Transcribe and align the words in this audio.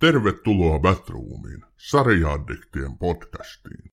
Tervetuloa 0.00 0.78
Batroomiin, 0.78 1.64
sarjaaddiktien 1.76 2.98
podcastiin. 2.98 3.90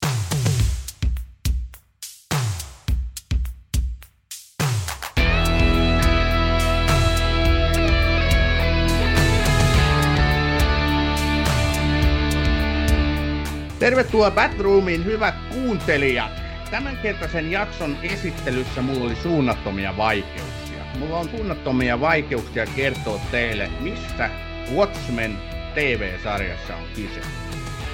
Tervetuloa 13.79 14.31
Batroomiin, 14.31 15.05
hyvät 15.05 15.35
kuuntelijat. 15.53 16.31
Tämänkertaisen 16.71 17.51
jakson 17.51 17.97
esittelyssä 18.03 18.81
mulla 18.81 19.05
oli 19.05 19.15
suunnattomia 19.15 19.97
vaikeuksia. 19.97 20.83
Mulla 20.99 21.17
on 21.17 21.29
suunnattomia 21.29 21.99
vaikeuksia 21.99 22.65
kertoa 22.75 23.19
teille, 23.31 23.69
mistä 23.79 24.29
Watchmen 24.75 25.56
TV-sarjassa 25.77 26.75
on 26.75 26.83
kyse. 26.95 27.21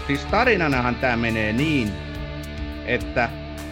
Siis 0.08 0.26
tarinanahan 0.26 0.96
tämä 0.96 1.18
menee 1.18 1.54
niin, 1.54 1.92
että 2.86 3.30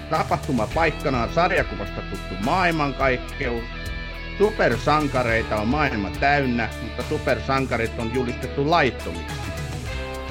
tapahtuma 0.10 0.68
paikkana 0.74 1.24
on 1.24 1.34
sarjakuvasta 1.34 2.02
tuttu 2.02 2.36
maailmankaikkeus, 2.46 3.64
supersankareita 4.38 5.56
on 5.56 5.68
maailma 5.68 6.10
täynnä, 6.20 6.70
mutta 6.82 7.04
supersankarit 7.10 8.00
on 8.00 8.14
julistettu 8.14 8.70
laittomiksi. 8.70 9.52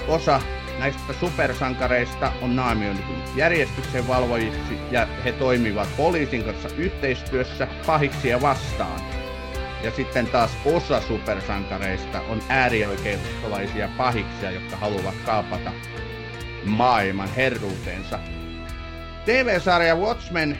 Osa 0.08 0.40
näistä 0.78 1.12
supersankareista 1.20 2.32
on 2.42 2.56
naamioitunut 2.56 3.36
järjestyksen 3.36 4.08
valvojiksi 4.08 4.78
ja 4.90 5.06
he 5.24 5.32
toimivat 5.32 5.88
poliisin 5.96 6.44
kanssa 6.44 6.68
yhteistyössä 6.76 7.68
pahiksia 7.86 8.40
vastaan. 8.40 9.19
Ja 9.82 9.90
sitten 9.90 10.26
taas 10.26 10.50
osa 10.64 11.00
supersankareista 11.00 12.20
on 12.20 12.42
äärioikeistolaisia 12.48 13.88
pahiksia, 13.96 14.50
jotka 14.50 14.76
haluavat 14.76 15.14
kaapata 15.26 15.72
maailman 16.64 17.28
herruutensa. 17.28 18.18
TV-sarja 19.24 19.96
Watchmen 19.96 20.58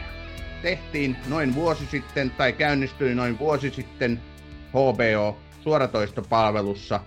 tehtiin 0.63 1.17
noin 1.29 1.55
vuosi 1.55 1.87
sitten, 1.87 2.31
tai 2.31 2.53
käynnistyi 2.53 3.15
noin 3.15 3.39
vuosi 3.39 3.71
sitten 3.71 4.21
HBO 4.69 5.39
suoratoistopalvelussa. 5.61 7.01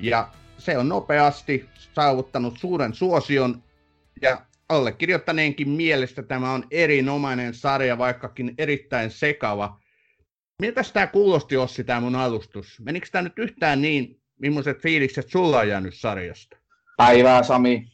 Ja 0.00 0.28
se 0.58 0.78
on 0.78 0.88
nopeasti 0.88 1.68
saavuttanut 1.94 2.58
suuren 2.58 2.94
suosion 2.94 3.62
ja 4.22 4.40
allekirjoittaneenkin 4.68 5.68
mielestä 5.68 6.22
tämä 6.22 6.52
on 6.52 6.64
erinomainen 6.70 7.54
sarja, 7.54 7.98
vaikkakin 7.98 8.54
erittäin 8.58 9.10
sekava. 9.10 9.80
Miltä 10.62 10.82
tämä 10.92 11.06
kuulosti 11.06 11.56
Ossi, 11.56 11.84
tämä 11.84 12.00
mun 12.00 12.14
alustus? 12.14 12.80
Menikö 12.80 13.06
tämä 13.12 13.22
nyt 13.22 13.38
yhtään 13.38 13.82
niin, 13.82 14.20
millaiset 14.38 14.82
fiilikset 14.82 15.28
sulla 15.28 15.58
on 15.58 15.68
jäänyt 15.68 15.94
sarjasta? 15.94 16.56
Päivää 16.96 17.42
Sami, 17.42 17.92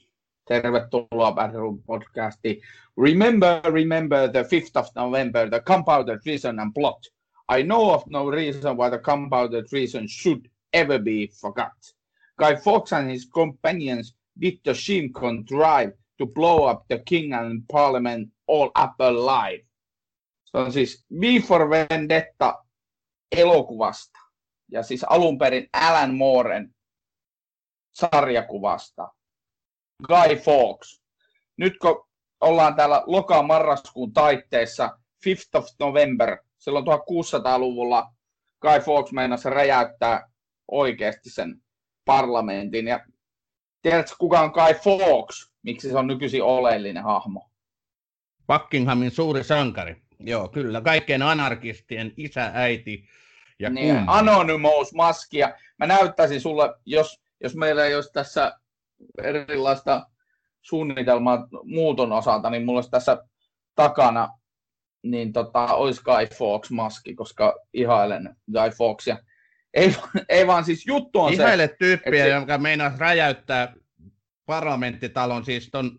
tervetuloa 0.48 1.32
Battleroom 1.32 1.82
podcastiin. 1.82 2.62
Remember, 3.02 3.60
remember 3.72 4.30
the 4.30 4.42
5th 4.42 4.80
of 4.80 4.86
November, 4.96 5.50
the 5.50 5.60
compounded 5.60 6.18
reason 6.26 6.60
and 6.60 6.72
plot. 6.74 7.06
I 7.58 7.62
know 7.62 7.90
of 7.90 8.02
no 8.06 8.30
reason 8.30 8.76
why 8.76 8.90
the 8.90 8.98
compounded 8.98 9.64
reason 9.72 10.08
should 10.08 10.40
ever 10.72 10.98
be 10.98 11.28
forgot. 11.40 11.94
Guy 12.38 12.56
Fawkes 12.56 12.92
and 12.92 13.10
his 13.10 13.26
companions 13.34 14.14
did 14.38 14.58
the 14.64 14.72
shim 14.72 15.12
contrive 15.14 15.92
to 16.18 16.26
blow 16.26 16.64
up 16.70 16.84
the 16.88 16.98
king 16.98 17.32
and 17.32 17.62
parliament 17.68 18.28
all 18.46 18.70
up 18.74 18.94
alive. 18.98 19.60
Se 20.50 20.58
on 20.58 20.72
siis 20.72 21.06
V 21.20 21.42
for 21.42 21.70
Vendetta 21.70 22.64
elokuvasta 23.36 24.18
ja 24.72 24.82
siis 24.82 25.04
alun 25.04 25.38
perin 25.38 25.68
Alan 25.72 26.14
Mooren 26.14 26.74
sarjakuvasta. 27.92 29.08
Guy 30.06 30.36
Fawkes. 30.36 31.02
Nyt 31.56 31.78
kun 31.78 32.08
ollaan 32.40 32.76
täällä 32.76 33.02
loka-marraskuun 33.06 34.12
taitteessa, 34.12 34.98
5th 35.26 35.58
of 35.58 35.66
November, 35.80 36.38
silloin 36.58 36.84
1600-luvulla 36.84 38.12
Guy 38.60 38.80
Fawkes 38.80 39.12
meinasi 39.12 39.50
räjäyttää 39.50 40.28
oikeasti 40.70 41.30
sen 41.30 41.62
parlamentin. 42.04 42.86
Ja 42.86 43.06
tiedätkö, 43.82 44.16
kuka 44.18 44.40
on 44.40 44.50
Guy 44.50 44.74
Fawkes? 44.74 45.50
Miksi 45.62 45.90
se 45.90 45.96
on 45.96 46.06
nykyisin 46.06 46.42
oleellinen 46.42 47.04
hahmo? 47.04 47.50
Buckinghamin 48.46 49.10
suuri 49.10 49.44
sankari. 49.44 50.02
Joo, 50.20 50.48
kyllä. 50.48 50.80
Kaikkien 50.80 51.22
anarkistien 51.22 52.12
isä, 52.16 52.50
äiti 52.54 53.08
ja 53.58 53.70
niin. 53.70 54.04
Anonymous 54.06 54.94
maskia. 54.94 55.52
Mä 55.78 55.86
näyttäisin 55.86 56.40
sulle, 56.40 56.74
jos, 56.86 57.20
jos 57.42 57.54
meillä 57.56 57.84
ei 57.84 57.94
olisi 57.94 58.12
tässä 58.12 58.58
erilaista 59.22 60.06
suunnitelmaa 60.62 61.48
muuton 61.64 62.12
osalta, 62.12 62.50
niin 62.50 62.64
mulla 62.64 62.78
olisi 62.78 62.90
tässä 62.90 63.24
takana 63.74 64.28
niin 65.02 65.32
tota, 65.32 65.64
olisi 65.74 66.02
Guy 66.02 66.38
Fawkes 66.38 66.70
maski, 66.70 67.14
koska 67.14 67.54
ihailen 67.74 68.36
Guy 68.52 68.70
Fawkes. 68.78 69.08
Ei, 69.74 69.94
ei 70.28 70.46
vaan 70.46 70.64
siis 70.64 70.86
juttu 70.86 71.20
on 71.20 71.32
Ihaile 71.32 71.66
se... 71.66 71.76
tyyppiä, 71.78 72.24
se- 72.24 72.30
joka 72.30 72.58
meinaa 72.58 72.92
räjäyttää 72.98 73.72
parlamenttitalon, 74.46 75.44
siis 75.44 75.68
ton 75.72 75.98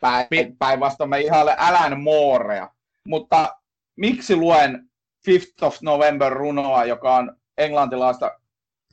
Päin, 0.00 0.56
päinvastoin 0.58 1.10
mä 1.10 1.16
ihailen 1.16 1.60
Alan 1.60 2.00
Moorea. 2.00 2.70
Mutta 3.08 3.56
miksi 3.96 4.36
luen 4.36 4.88
5th 5.30 5.66
of 5.66 5.76
November 5.82 6.32
runoa, 6.32 6.84
joka 6.84 7.16
on 7.16 7.36
englantilaista 7.58 8.32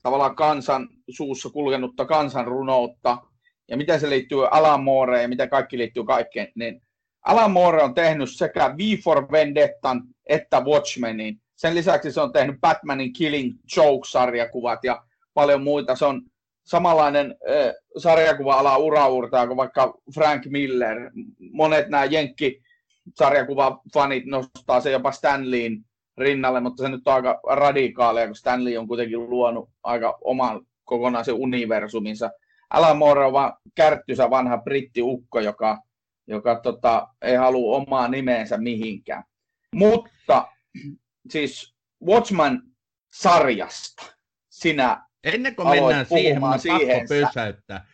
tavallaan 0.04 0.36
kansan 0.36 0.88
suussa 1.10 1.50
kulkenutta 1.50 2.06
kansanrunoutta, 2.06 3.18
ja 3.68 3.78
miten 3.78 4.00
se 4.00 4.10
liittyy 4.10 4.48
Alan 4.48 4.84
Mooreen 4.84 5.22
ja 5.22 5.28
miten 5.28 5.50
kaikki 5.50 5.78
liittyy 5.78 6.04
kaikkeen, 6.04 6.52
niin 6.56 6.82
Alan 7.26 7.52
Moore 7.52 7.84
on 7.84 7.94
tehnyt 7.94 8.30
sekä 8.32 8.76
V 8.78 8.98
for 9.04 9.32
Vendettan 9.32 10.02
että 10.30 10.62
Watchmenin. 10.62 11.42
Sen 11.56 11.76
lisäksi 11.76 12.12
se 12.12 12.22
on 12.22 12.32
tehnyt 12.34 12.62
Batmanin 12.62 13.14
Killing 13.14 13.56
Joke-sarjakuvat 13.78 14.84
ja 14.84 15.04
paljon 15.34 15.64
muita. 15.64 15.96
Se 15.96 16.06
on 16.06 16.22
samanlainen 16.66 17.36
äh, 17.50 17.74
sarjakuva-ala 17.98 18.78
uraurtaa 18.78 19.48
kuin 19.48 19.58
vaikka 19.58 19.94
Frank 20.14 20.46
Miller. 20.46 21.12
Monet 21.52 21.90
nämä 21.90 22.06
Jenkki 22.06 22.65
sarjakuvafanit 23.16 24.26
nostaa 24.26 24.82
se 24.82 24.92
jopa 24.92 25.12
Stanleyin 25.12 25.86
rinnalle, 26.18 26.60
mutta 26.60 26.84
se 26.84 26.90
nyt 26.90 27.08
on 27.08 27.14
aika 27.14 27.40
radikaalia, 27.50 28.26
kun 28.26 28.36
Stanley 28.36 28.78
on 28.78 28.88
kuitenkin 28.88 29.30
luonut 29.30 29.70
aika 29.84 30.18
oman 30.22 30.62
kokonaisen 30.84 31.36
universuminsa. 31.36 32.32
Alan 32.70 32.98
Moore 32.98 33.26
on 33.26 33.34
vaan 33.34 33.54
kärttysä 33.76 34.30
vanha 34.30 34.58
brittiukko, 34.58 35.40
joka, 35.40 35.82
joka 36.28 36.60
tota, 36.60 37.08
ei 37.22 37.36
halua 37.36 37.78
omaa 37.78 38.08
nimeensä 38.08 38.58
mihinkään. 38.58 39.24
Mutta 39.76 40.48
siis 41.30 41.76
Watchman-sarjasta 42.06 44.14
sinä 44.50 45.06
Ennen 45.24 45.56
kuin 45.56 45.70
mennään 45.70 46.06
siihen, 46.06 46.42
pakko 46.42 46.58
siihen, 46.58 47.08
sä- 47.08 47.16
pysäyttää. 47.16 47.88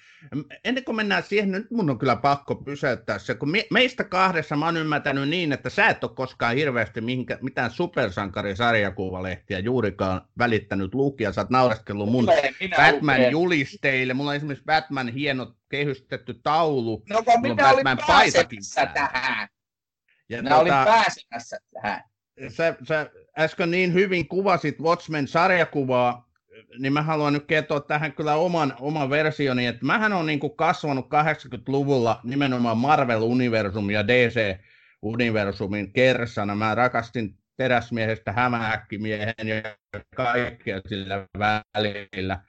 Ennen 0.64 0.84
kuin 0.84 0.96
mennään 0.96 1.24
siihen, 1.24 1.52
nyt 1.52 1.72
mun 1.72 1.90
on 1.90 2.00
kyllä 2.00 2.16
pakko 2.16 2.56
pysäyttää 2.56 3.20
se, 3.20 3.36
kun 3.36 3.52
me, 3.52 3.66
meistä 3.72 4.04
kahdessa 4.04 4.56
mä 4.56 4.66
oon 4.66 4.78
ymmärtänyt 4.78 5.30
niin, 5.30 5.52
että 5.52 5.70
sä 5.70 5.88
et 5.88 6.04
ole 6.04 6.12
koskaan 6.16 6.56
hirveästi 6.56 7.02
mihinkä, 7.02 7.38
mitään 7.42 7.72
supersankarisarjakuvalehtiä 7.72 9.60
juurikaan 9.60 10.22
välittänyt 10.38 10.94
lukia, 10.96 11.32
sä 11.32 11.42
oot 11.42 11.50
naureskellut 11.50 12.10
mun 12.10 12.30
Olen 12.30 12.56
minä 12.60 12.76
Batman 12.78 13.16
lukeen. 13.16 13.32
julisteille, 13.32 14.14
mulla 14.14 14.30
on 14.30 14.36
esimerkiksi 14.36 14.66
Batman 14.66 15.08
hieno 15.10 15.56
kehystetty 15.70 16.34
taulu, 16.44 17.04
No 17.10 17.20
mulla 17.20 17.34
on 17.34 17.42
minä 17.42 17.70
olin 17.70 17.84
Batman 17.84 17.98
paitakin 18.08 18.60
pääsemässä 18.60 18.86
päällä. 18.94 19.10
tähän. 19.14 19.48
ja 20.30 20.44
Minä 20.44 20.58
olin 20.58 20.74
tota, 20.74 20.86
pääsemässä 20.86 21.58
tähän. 21.82 22.04
sä, 22.50 22.76
sä 22.88 23.10
äsken 23.40 23.72
niin 23.72 23.94
hyvin 23.94 24.28
kuvasit 24.28 24.80
Watchmen-sarjakuvaa, 24.80 26.31
niin 26.80 26.94
mä 26.94 27.02
haluan 27.02 27.34
nyt 27.34 27.46
kertoa 27.46 27.80
tähän 27.80 28.14
kyllä 28.14 28.36
oman, 28.36 28.74
oman 28.80 29.10
versioni, 29.10 29.66
että 29.66 29.86
mähän 29.86 30.14
on 30.14 30.26
niin 30.26 30.40
kuin 30.40 30.56
kasvanut 30.56 31.06
80-luvulla 31.06 32.20
nimenomaan 32.24 32.78
Marvel-universum 32.78 33.90
ja 33.90 34.08
DC-universumin 34.08 35.94
kersana. 35.94 36.56
Mä 36.56 36.76
rakastin 36.76 37.38
teräsmiehestä 37.58 38.32
hämähäkkimiehen 38.32 39.48
ja 39.48 39.62
kaikkea 40.16 40.82
sillä 40.88 41.28
välillä. 41.40 42.40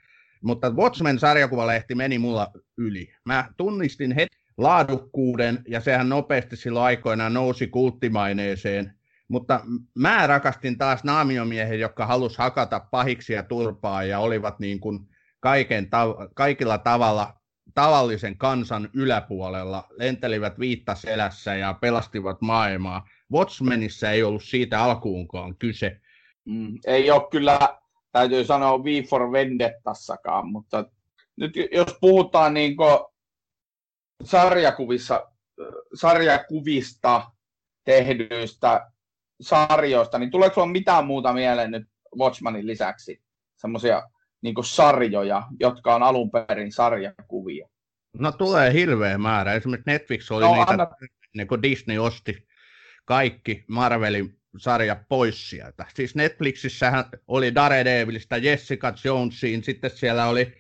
Mutta 0.43 0.71
Watchmen-sarjakuvalehti 0.71 1.95
meni 1.95 2.19
mulla 2.19 2.51
yli. 2.79 3.15
Mä 3.25 3.49
tunnistin 3.57 4.13
heti 4.13 4.37
laadukkuuden, 4.59 5.63
ja 5.69 5.81
sehän 5.81 6.09
nopeasti 6.09 6.57
silloin 6.57 6.87
aikoinaan 6.87 7.35
nousi 7.35 7.67
kulttimaineeseen. 7.67 8.95
Mutta 9.33 9.61
mä 9.95 10.27
rakastin 10.27 10.79
taas 10.79 11.05
naamiomiehen, 11.05 11.81
jotka 11.81 12.07
halus 12.07 12.39
hakata 12.39 12.81
pahiksia 12.91 13.43
turpaa 13.43 14.05
ja 14.05 14.19
olivat 14.19 14.59
niin 14.59 14.81
kuin 14.81 15.09
kaiken 15.41 15.85
tav- 15.85 16.29
kaikilla 16.35 16.79
tavalla 16.79 17.35
tavallisen 17.75 18.39
kansan 18.39 18.89
yläpuolella, 18.95 19.87
lentelivät 19.91 20.59
viitta 20.59 20.95
selässä 20.95 21.55
ja 21.55 21.75
pelastivat 21.75 22.41
maailmaa. 22.41 23.09
Watchmenissa 23.33 24.11
ei 24.11 24.23
ollut 24.23 24.45
siitä 24.45 24.85
alkuunkaan 24.85 25.57
kyse. 25.57 26.01
Mm, 26.45 26.79
ei 26.87 27.11
ole 27.11 27.29
kyllä, 27.31 27.59
täytyy 28.13 28.45
sanoa 28.45 28.85
V 28.85 29.05
for 29.09 29.33
Vendettassakaan, 29.33 30.53
mutta 30.53 30.85
nyt 31.37 31.53
jos 31.73 31.97
puhutaan 32.01 32.55
niin 32.55 32.77
sarjakuvissa, 34.25 35.27
sarjakuvista 35.95 37.31
tehdyistä 37.85 38.92
sarjoista, 39.41 40.19
niin 40.19 40.31
tuleeko 40.31 40.55
sinulla 40.55 40.73
mitään 40.73 41.07
muuta 41.07 41.33
mieleen 41.33 41.71
nyt 41.71 41.89
Watchmanin 42.19 42.67
lisäksi? 42.67 43.23
Semmoisia 43.57 44.03
niin 44.43 44.55
sarjoja, 44.65 45.43
jotka 45.61 45.95
on 45.95 46.03
alun 46.03 46.31
perin 46.31 46.73
sarjakuvia. 46.73 47.69
No 48.19 48.33
tulee 48.33 48.73
hirveä 48.73 49.19
määrä. 49.19 49.53
Esimerkiksi 49.53 49.91
Netflix 49.91 50.31
oli 50.31 50.45
no, 50.45 50.55
niitä, 50.55 50.71
anna... 50.71 50.87
niin 51.37 51.47
kuin 51.47 51.63
Disney 51.63 51.99
osti 51.99 52.47
kaikki 53.05 53.65
Marvelin 53.69 54.39
sarja 54.57 54.97
pois 55.09 55.51
sieltä. 55.51 55.87
Siis 55.95 56.15
Netflixissähän 56.15 57.05
oli 57.29 57.55
Daredevilistä, 57.55 58.37
Jessica 58.37 58.95
Jonesiin, 59.05 59.65
sitten 59.65 59.91
siellä 59.91 60.27
oli 60.27 60.59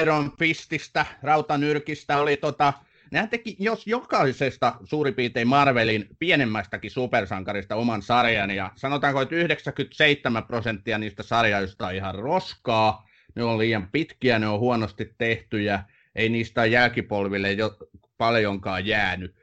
Iron 0.00 0.32
Fististä, 0.38 1.06
Rautanyrkistä, 1.22 2.18
oli 2.18 2.36
tota, 2.36 2.72
Nehän 3.10 3.28
teki, 3.28 3.56
jos 3.58 3.86
jokaisesta 3.86 4.74
suurin 4.84 5.14
piirtein 5.14 5.48
Marvelin 5.48 6.06
pienemmästäkin 6.18 6.90
supersankarista 6.90 7.76
oman 7.76 8.02
sarjan, 8.02 8.50
ja 8.50 8.72
sanotaanko, 8.76 9.20
että 9.20 9.34
97 9.34 10.44
prosenttia 10.44 10.98
niistä 10.98 11.22
sarjoista 11.22 11.86
on 11.86 11.94
ihan 11.94 12.14
roskaa, 12.14 13.08
ne 13.34 13.44
on 13.44 13.58
liian 13.58 13.88
pitkiä, 13.92 14.38
ne 14.38 14.48
on 14.48 14.60
huonosti 14.60 15.14
tehtyjä, 15.18 15.82
ei 16.14 16.28
niistä 16.28 16.66
jälkipolville 16.66 17.52
jo 17.52 17.76
paljonkaan 18.18 18.86
jäänyt. 18.86 19.34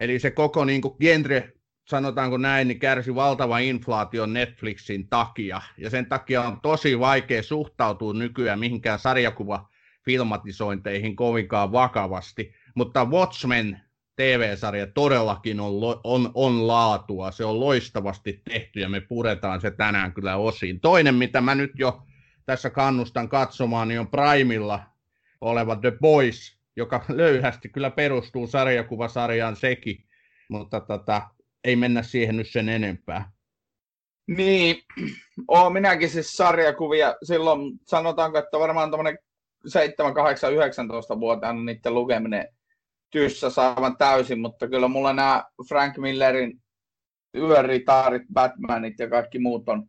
Eli 0.00 0.18
se 0.18 0.30
koko 0.30 0.64
niin 0.64 0.80
kuin 0.80 0.94
genre, 1.00 1.52
sanotaanko 1.84 2.36
näin, 2.36 2.68
niin 2.68 2.78
kärsi 2.78 3.14
valtava 3.14 3.58
inflaation 3.58 4.32
Netflixin 4.32 5.08
takia. 5.08 5.60
Ja 5.78 5.90
sen 5.90 6.06
takia 6.06 6.42
on 6.42 6.60
tosi 6.60 6.98
vaikea 6.98 7.42
suhtautua 7.42 8.12
nykyään 8.12 8.58
mihinkään 8.58 8.98
sarjakuva 8.98 9.68
filmatisointeihin 10.04 11.16
kovinkaan 11.16 11.72
vakavasti. 11.72 12.54
Mutta 12.74 13.04
Watchmen 13.04 13.80
TV-sarja 14.16 14.86
todellakin 14.86 15.60
on, 15.60 15.72
on, 16.04 16.30
on 16.34 16.66
laatua, 16.66 17.30
se 17.30 17.44
on 17.44 17.60
loistavasti 17.60 18.42
tehty 18.50 18.80
ja 18.80 18.88
me 18.88 19.00
puretaan 19.00 19.60
se 19.60 19.70
tänään 19.70 20.12
kyllä 20.12 20.36
osiin. 20.36 20.80
Toinen, 20.80 21.14
mitä 21.14 21.40
mä 21.40 21.54
nyt 21.54 21.72
jo 21.74 22.02
tässä 22.46 22.70
kannustan 22.70 23.28
katsomaan, 23.28 23.88
niin 23.88 24.00
on 24.00 24.08
Primilla 24.08 24.80
oleva 25.40 25.76
The 25.76 25.92
Boys, 26.00 26.58
joka 26.76 27.04
löyhästi 27.08 27.68
kyllä 27.68 27.90
perustuu 27.90 28.46
sarjakuvasarjaan 28.46 29.56
sekin, 29.56 30.04
mutta 30.48 30.80
tota, 30.80 31.22
ei 31.64 31.76
mennä 31.76 32.02
siihen 32.02 32.36
nyt 32.36 32.50
sen 32.50 32.68
enempää. 32.68 33.32
Niin, 34.26 34.76
oon 35.48 35.72
minäkin 35.72 36.10
siis 36.10 36.36
sarjakuvia 36.36 37.14
silloin, 37.22 37.78
sanotaanko, 37.86 38.38
että 38.38 38.58
varmaan 38.58 38.90
tuommoinen 38.90 39.18
7, 39.66 40.14
8, 40.14 40.52
19 40.52 41.20
vuotiaana 41.20 41.64
niiden 41.64 41.94
lukeminen 41.94 42.48
tyssä 43.14 43.50
saavan 43.50 43.96
täysin, 43.96 44.40
mutta 44.40 44.68
kyllä 44.68 44.88
mulla 44.88 45.12
nämä 45.12 45.44
Frank 45.68 45.98
Millerin 45.98 46.62
yöritaarit, 47.36 48.22
Batmanit 48.32 48.98
ja 48.98 49.10
kaikki 49.10 49.38
muut 49.38 49.68
on, 49.68 49.86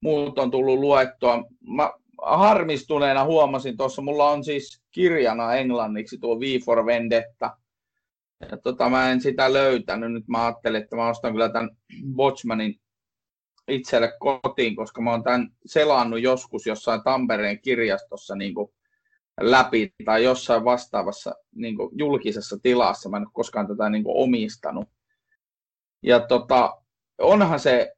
muut 0.00 0.38
on 0.38 0.50
tullut 0.50 0.78
luettua. 0.78 1.44
Mä 1.60 1.92
harmistuneena 2.22 3.24
huomasin 3.24 3.76
tuossa, 3.76 4.02
mulla 4.02 4.30
on 4.30 4.44
siis 4.44 4.82
kirjana 4.90 5.54
englanniksi 5.54 6.18
tuo 6.18 6.40
V 6.40 6.42
for 6.64 6.86
Vendetta. 6.86 7.56
Ja 8.50 8.56
tota, 8.56 8.88
mä 8.88 9.10
en 9.10 9.20
sitä 9.20 9.52
löytänyt. 9.52 10.12
Nyt 10.12 10.28
mä 10.28 10.44
ajattelin, 10.44 10.82
että 10.82 10.96
mä 10.96 11.08
ostan 11.08 11.32
kyllä 11.32 11.48
tämän 11.48 11.70
Watchmanin 12.16 12.80
itselle 13.68 14.12
kotiin, 14.18 14.76
koska 14.76 15.02
mä 15.02 15.10
oon 15.10 15.22
tämän 15.22 15.48
selannut 15.66 16.22
joskus 16.22 16.66
jossain 16.66 17.02
Tampereen 17.04 17.60
kirjastossa 17.60 18.36
niin 18.36 18.54
kuin 18.54 18.70
läpi 19.40 19.94
tai 20.04 20.24
jossain 20.24 20.64
vastaavassa 20.64 21.34
niin 21.54 21.76
kuin 21.76 21.90
julkisessa 21.98 22.56
tilassa. 22.62 23.08
Mä 23.08 23.16
en 23.16 23.22
ole 23.22 23.30
koskaan 23.32 23.66
tätä 23.66 23.90
niin 23.90 24.04
kuin 24.04 24.16
omistanut. 24.16 24.88
Ja 26.02 26.20
tota, 26.20 26.82
onhan 27.18 27.60
se 27.60 27.92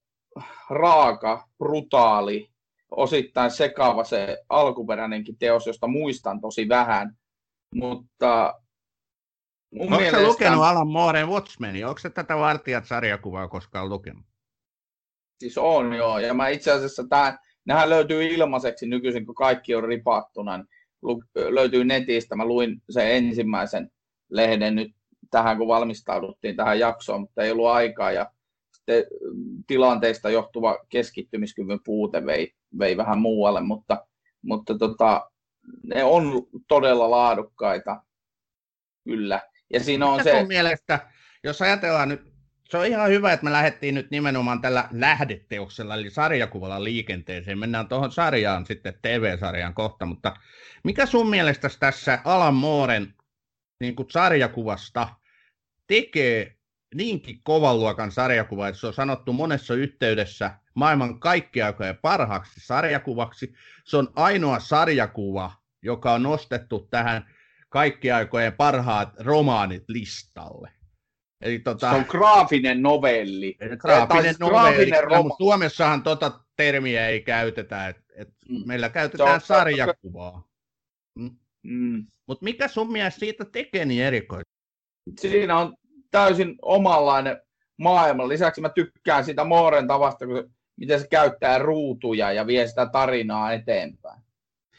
raaka, 0.70 1.48
brutaali, 1.58 2.50
osittain 2.90 3.50
sekaava 3.50 4.04
se 4.04 4.38
alkuperäinenkin 4.48 5.38
teos, 5.38 5.66
josta 5.66 5.86
muistan 5.86 6.40
tosi 6.40 6.68
vähän. 6.68 7.16
Mutta 7.74 8.54
mun 9.70 9.82
Onko 9.82 9.96
mielestä... 9.96 10.26
lukenut 10.26 10.64
Alan 10.64 10.88
Mooren 10.88 11.28
Watchmenia? 11.28 11.88
Onko 11.88 11.98
se 11.98 12.10
tätä 12.10 12.34
Vartijat-sarjakuvaa 12.34 13.48
koskaan 13.48 13.88
lukenut? 13.88 14.26
Siis 15.38 15.58
on 15.58 15.92
joo, 15.92 16.18
ja 16.18 16.34
mä 16.34 16.48
itse 16.48 16.72
asiassa 16.72 17.04
tämän, 17.08 17.38
nehän 17.64 17.90
löytyy 17.90 18.24
ilmaiseksi 18.26 18.86
nykyisin, 18.86 19.26
kun 19.26 19.34
kaikki 19.34 19.74
on 19.74 19.84
ripattuna, 19.84 20.56
niin 20.56 20.66
löytyy 21.34 21.84
netistä. 21.84 22.36
Mä 22.36 22.44
luin 22.44 22.82
sen 22.90 23.10
ensimmäisen 23.10 23.90
lehden 24.30 24.74
nyt 24.74 24.92
tähän, 25.30 25.58
kun 25.58 25.68
valmistauduttiin 25.68 26.56
tähän 26.56 26.78
jaksoon, 26.78 27.20
mutta 27.20 27.42
ei 27.42 27.50
ollut 27.50 27.66
aikaa 27.66 28.12
ja 28.12 28.30
sitten 28.76 29.04
tilanteista 29.66 30.30
johtuva 30.30 30.78
keskittymiskyvyn 30.88 31.80
puute 31.84 32.26
vei, 32.26 32.54
vei 32.78 32.96
vähän 32.96 33.18
muualle, 33.18 33.60
mutta, 33.60 34.06
mutta 34.42 34.78
tota, 34.78 35.30
ne 35.94 36.04
on 36.04 36.46
todella 36.68 37.10
laadukkaita, 37.10 38.02
kyllä. 39.04 39.40
Ja 39.72 39.80
siinä 39.80 40.06
on 40.06 40.18
Mitä 40.18 40.30
se... 40.30 40.44
mielestä, 40.46 41.08
jos 41.44 41.62
ajatellaan 41.62 42.08
nyt 42.08 42.35
se 42.70 42.78
on 42.78 42.86
ihan 42.86 43.10
hyvä, 43.10 43.32
että 43.32 43.44
me 43.44 43.52
lähdettiin 43.52 43.94
nyt 43.94 44.10
nimenomaan 44.10 44.60
tällä 44.60 44.88
lähdeteoksella, 44.92 45.94
eli 45.94 46.10
sarjakuvalla 46.10 46.84
liikenteeseen. 46.84 47.58
Mennään 47.58 47.88
tuohon 47.88 48.12
sarjaan 48.12 48.66
sitten, 48.66 48.94
TV-sarjaan 49.02 49.74
kohta, 49.74 50.06
mutta 50.06 50.36
mikä 50.84 51.06
sun 51.06 51.30
mielestä 51.30 51.70
tässä 51.80 52.18
Alan 52.24 52.54
Mooren 52.54 53.14
niin 53.80 53.96
kuin 53.96 54.10
sarjakuvasta 54.10 55.08
tekee 55.86 56.56
niinkin 56.94 57.40
kovan 57.42 57.80
luokan 57.80 58.12
sarjakuva, 58.12 58.68
että 58.68 58.80
se 58.80 58.86
on 58.86 58.94
sanottu 58.94 59.32
monessa 59.32 59.74
yhteydessä 59.74 60.50
maailman 60.74 61.20
kaikkiaikojen 61.20 61.98
parhaaksi 62.02 62.60
sarjakuvaksi. 62.60 63.54
Se 63.84 63.96
on 63.96 64.12
ainoa 64.16 64.60
sarjakuva, 64.60 65.52
joka 65.82 66.12
on 66.12 66.22
nostettu 66.22 66.88
tähän 66.90 67.34
kaikkiaikojen 67.68 68.52
parhaat 68.52 69.08
romaanit 69.18 69.84
listalle. 69.88 70.70
Eli 71.40 71.58
tota, 71.58 71.90
se 71.90 71.96
on 71.96 72.04
graafinen 72.08 72.82
novelli. 72.82 73.56
Graafinen 73.78 74.24
siis 74.24 74.38
novelli, 74.38 74.90
graafinen 74.90 75.22
mutta 75.22 75.44
Suomessahan 75.44 76.02
tota 76.02 76.40
termiä 76.56 77.08
ei 77.08 77.20
käytetä, 77.20 77.88
et, 77.88 77.96
et 78.14 78.28
mm. 78.48 78.62
meillä 78.66 78.88
käytetään 78.88 79.34
on, 79.34 79.40
sarjakuvaa. 79.40 80.48
Mm. 81.18 81.36
Mm. 81.62 82.06
Mutta 82.26 82.44
mikä 82.44 82.68
sun 82.68 82.92
mielestä 82.92 83.20
siitä 83.20 83.44
tekee 83.44 83.84
niin 83.84 84.02
erikoista? 84.02 84.52
Siinä 85.20 85.58
on 85.58 85.76
täysin 86.10 86.54
omanlainen 86.62 87.40
maailma. 87.76 88.28
Lisäksi 88.28 88.60
mä 88.60 88.68
tykkään 88.68 89.24
sitä 89.24 89.44
Mooren 89.44 89.88
tavasta, 89.88 90.26
kun 90.26 90.36
se, 90.36 90.44
miten 90.76 91.00
se 91.00 91.08
käyttää 91.08 91.58
ruutuja 91.58 92.32
ja 92.32 92.46
vie 92.46 92.66
sitä 92.66 92.86
tarinaa 92.86 93.52
eteenpäin. 93.52 94.22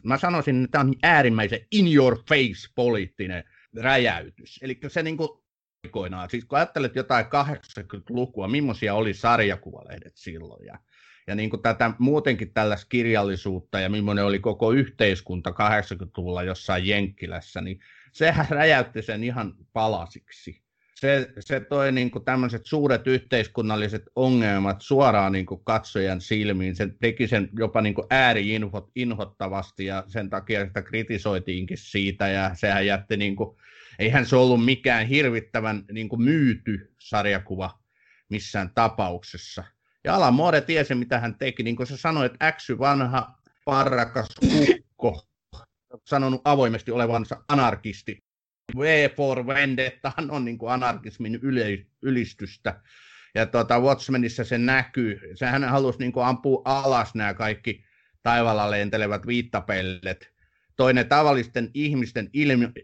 Mä 0.03 0.17
sanoisin, 0.17 0.63
että 0.63 0.71
tämä 0.71 0.89
on 0.89 0.95
äärimmäisen 1.03 1.59
in 1.71 1.95
your 1.95 2.17
face 2.29 2.71
poliittinen 2.75 3.43
räjäytys. 3.75 4.59
Eli 4.61 4.79
se 4.87 5.03
niinku 5.03 5.43
aikoinaan, 5.83 6.29
siis 6.29 6.45
kun 6.45 6.57
ajattelet 6.57 6.95
jotain 6.95 7.25
80-lukua, 7.25 8.47
millaisia 8.47 8.93
oli 8.93 9.13
sarjakuvalehdet 9.13 10.13
silloin 10.15 10.65
ja, 10.65 10.79
ja 11.27 11.35
niin 11.35 11.49
kuin 11.49 11.61
tätä 11.61 11.91
muutenkin 11.99 12.53
tällaista 12.53 12.87
kirjallisuutta 12.89 13.79
ja 13.79 13.89
millainen 13.89 14.25
oli 14.25 14.39
koko 14.39 14.71
yhteiskunta 14.71 15.49
80-luvulla 15.49 16.43
jossain 16.43 16.87
Jenkkilässä, 16.87 17.61
niin 17.61 17.79
sehän 18.11 18.47
räjäytti 18.49 19.01
sen 19.01 19.23
ihan 19.23 19.53
palasiksi. 19.73 20.61
Se, 20.95 21.29
se 21.39 21.59
toi 21.59 21.91
niin 21.91 22.11
kuin 22.11 22.25
tämmöiset 22.25 22.65
suuret 22.65 23.07
yhteiskunnalliset 23.07 24.03
ongelmat 24.15 24.81
suoraan 24.81 25.31
niin 25.31 25.45
kuin 25.45 25.63
katsojan 25.63 26.21
silmiin. 26.21 26.75
Se 26.75 26.87
teki 26.99 27.27
sen 27.27 27.49
jopa 27.59 27.81
niin 27.81 27.93
kuin 27.93 28.07
ääri-inhottavasti 28.09 29.85
ja 29.85 30.03
sen 30.07 30.29
takia 30.29 30.65
sitä 30.65 30.81
kritisoitiinkin 30.81 31.77
siitä 31.77 32.27
ja 32.27 32.51
sehän 32.53 32.85
jätti 32.85 33.17
niin 33.17 33.35
kuin 33.35 33.57
eihän 33.99 34.25
se 34.25 34.35
ollut 34.35 34.65
mikään 34.65 35.07
hirvittävän 35.07 35.85
niin 35.91 36.09
kuin 36.09 36.21
myyty 36.21 36.95
sarjakuva 36.99 37.79
missään 38.29 38.71
tapauksessa. 38.75 39.63
Ja 40.03 40.15
Alan 40.15 40.33
Moore 40.33 40.61
tiesi, 40.61 40.95
mitä 40.95 41.19
hän 41.19 41.35
teki. 41.35 41.63
Niin 41.63 41.75
kuin 41.75 41.87
sä 41.87 41.97
sanoit, 41.97 42.31
äksy 42.41 42.79
vanha 42.79 43.37
parrakas 43.65 44.27
kukko, 44.39 45.27
sanonut 46.05 46.41
avoimesti 46.43 46.91
olevansa 46.91 47.43
anarkisti. 47.47 48.23
V 48.77 49.09
for 49.15 49.47
Vendetta 49.47 50.11
on 50.29 50.45
niin 50.45 50.57
kuin 50.57 50.71
anarkismin 50.71 51.39
ylistystä. 52.01 52.81
Ja 53.35 53.45
tuota, 53.45 53.79
Watchmenissa 53.79 54.43
se 54.43 54.57
näkyy. 54.57 55.19
Sehän 55.35 55.63
halusi 55.63 55.99
niin 55.99 56.11
kuin 56.11 56.25
ampua 56.25 56.61
alas 56.65 57.15
nämä 57.15 57.33
kaikki 57.33 57.83
taivaalla 58.23 58.71
lentelevät 58.71 59.27
viittapellet 59.27 60.36
toinen 60.77 61.07
tavallisten 61.07 61.71
ihmisten 61.73 62.29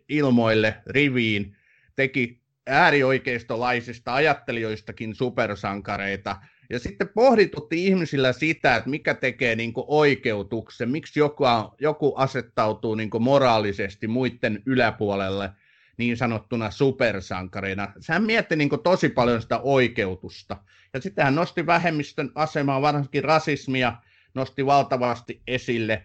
ilmoille 0.09 0.75
riviin, 0.87 1.55
teki 1.95 2.41
äärioikeistolaisista 2.67 4.13
ajattelijoistakin 4.13 5.15
supersankareita, 5.15 6.35
Ja 6.69 6.79
sitten 6.79 7.09
pohditutti 7.09 7.87
ihmisillä 7.87 8.33
sitä, 8.33 8.75
että 8.75 8.89
mikä 8.89 9.13
tekee 9.13 9.55
niin 9.55 9.73
oikeutuksen, 9.75 10.89
miksi 10.89 11.19
joku, 11.19 11.43
joku 11.81 12.13
asettautuu 12.15 12.95
niin 12.95 13.09
moraalisesti 13.19 14.07
muiden 14.07 14.63
yläpuolelle 14.65 15.49
niin 15.97 16.17
sanottuna 16.17 16.71
supersankarina. 16.71 17.93
Hän 18.09 18.23
mietti 18.23 18.55
niin 18.55 18.69
tosi 18.83 19.09
paljon 19.09 19.41
sitä 19.41 19.59
oikeutusta. 19.59 20.57
Ja 20.93 21.01
sitten 21.01 21.25
hän 21.25 21.35
nosti 21.35 21.65
vähemmistön 21.65 22.31
asemaa, 22.35 22.81
varsinkin 22.81 23.23
rasismia, 23.23 23.93
nosti 24.33 24.65
valtavasti 24.65 25.41
esille, 25.47 26.03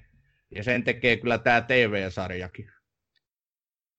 ja 0.54 0.64
sen 0.64 0.84
tekee 0.84 1.16
kyllä 1.16 1.38
tämä 1.38 1.60
TV-sarjakin. 1.60 2.72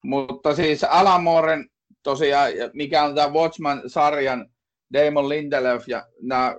Mutta 0.03 0.55
siis 0.55 0.83
Alamoren 0.83 1.69
tosiaan, 2.03 2.51
mikä 2.73 3.03
on 3.03 3.15
tämä 3.15 3.33
Watchman-sarjan 3.33 4.49
Damon 4.93 5.29
Lindelöf 5.29 5.87
ja 5.87 6.07
nämä 6.21 6.55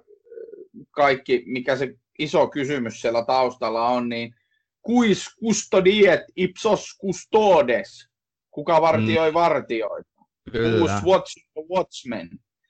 kaikki, 0.90 1.42
mikä 1.46 1.76
se 1.76 1.94
iso 2.18 2.48
kysymys 2.48 3.00
siellä 3.00 3.24
taustalla 3.24 3.88
on, 3.88 4.08
niin 4.08 4.34
kuis 4.82 5.26
custodiet 5.44 6.20
ipsos 6.36 6.98
custodes, 7.06 8.08
kuka 8.50 8.80
vartioi 8.80 9.30
mm. 9.30 9.34
vartioita, 9.34 10.10
Kyllä. 10.52 11.00
watch 11.04 11.36
watchmen. 11.70 12.28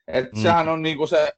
Et 0.08 0.32
mm. 0.32 0.42
Sehän 0.42 0.68
on 0.68 0.82
niinku 0.82 1.06
se, 1.06 1.32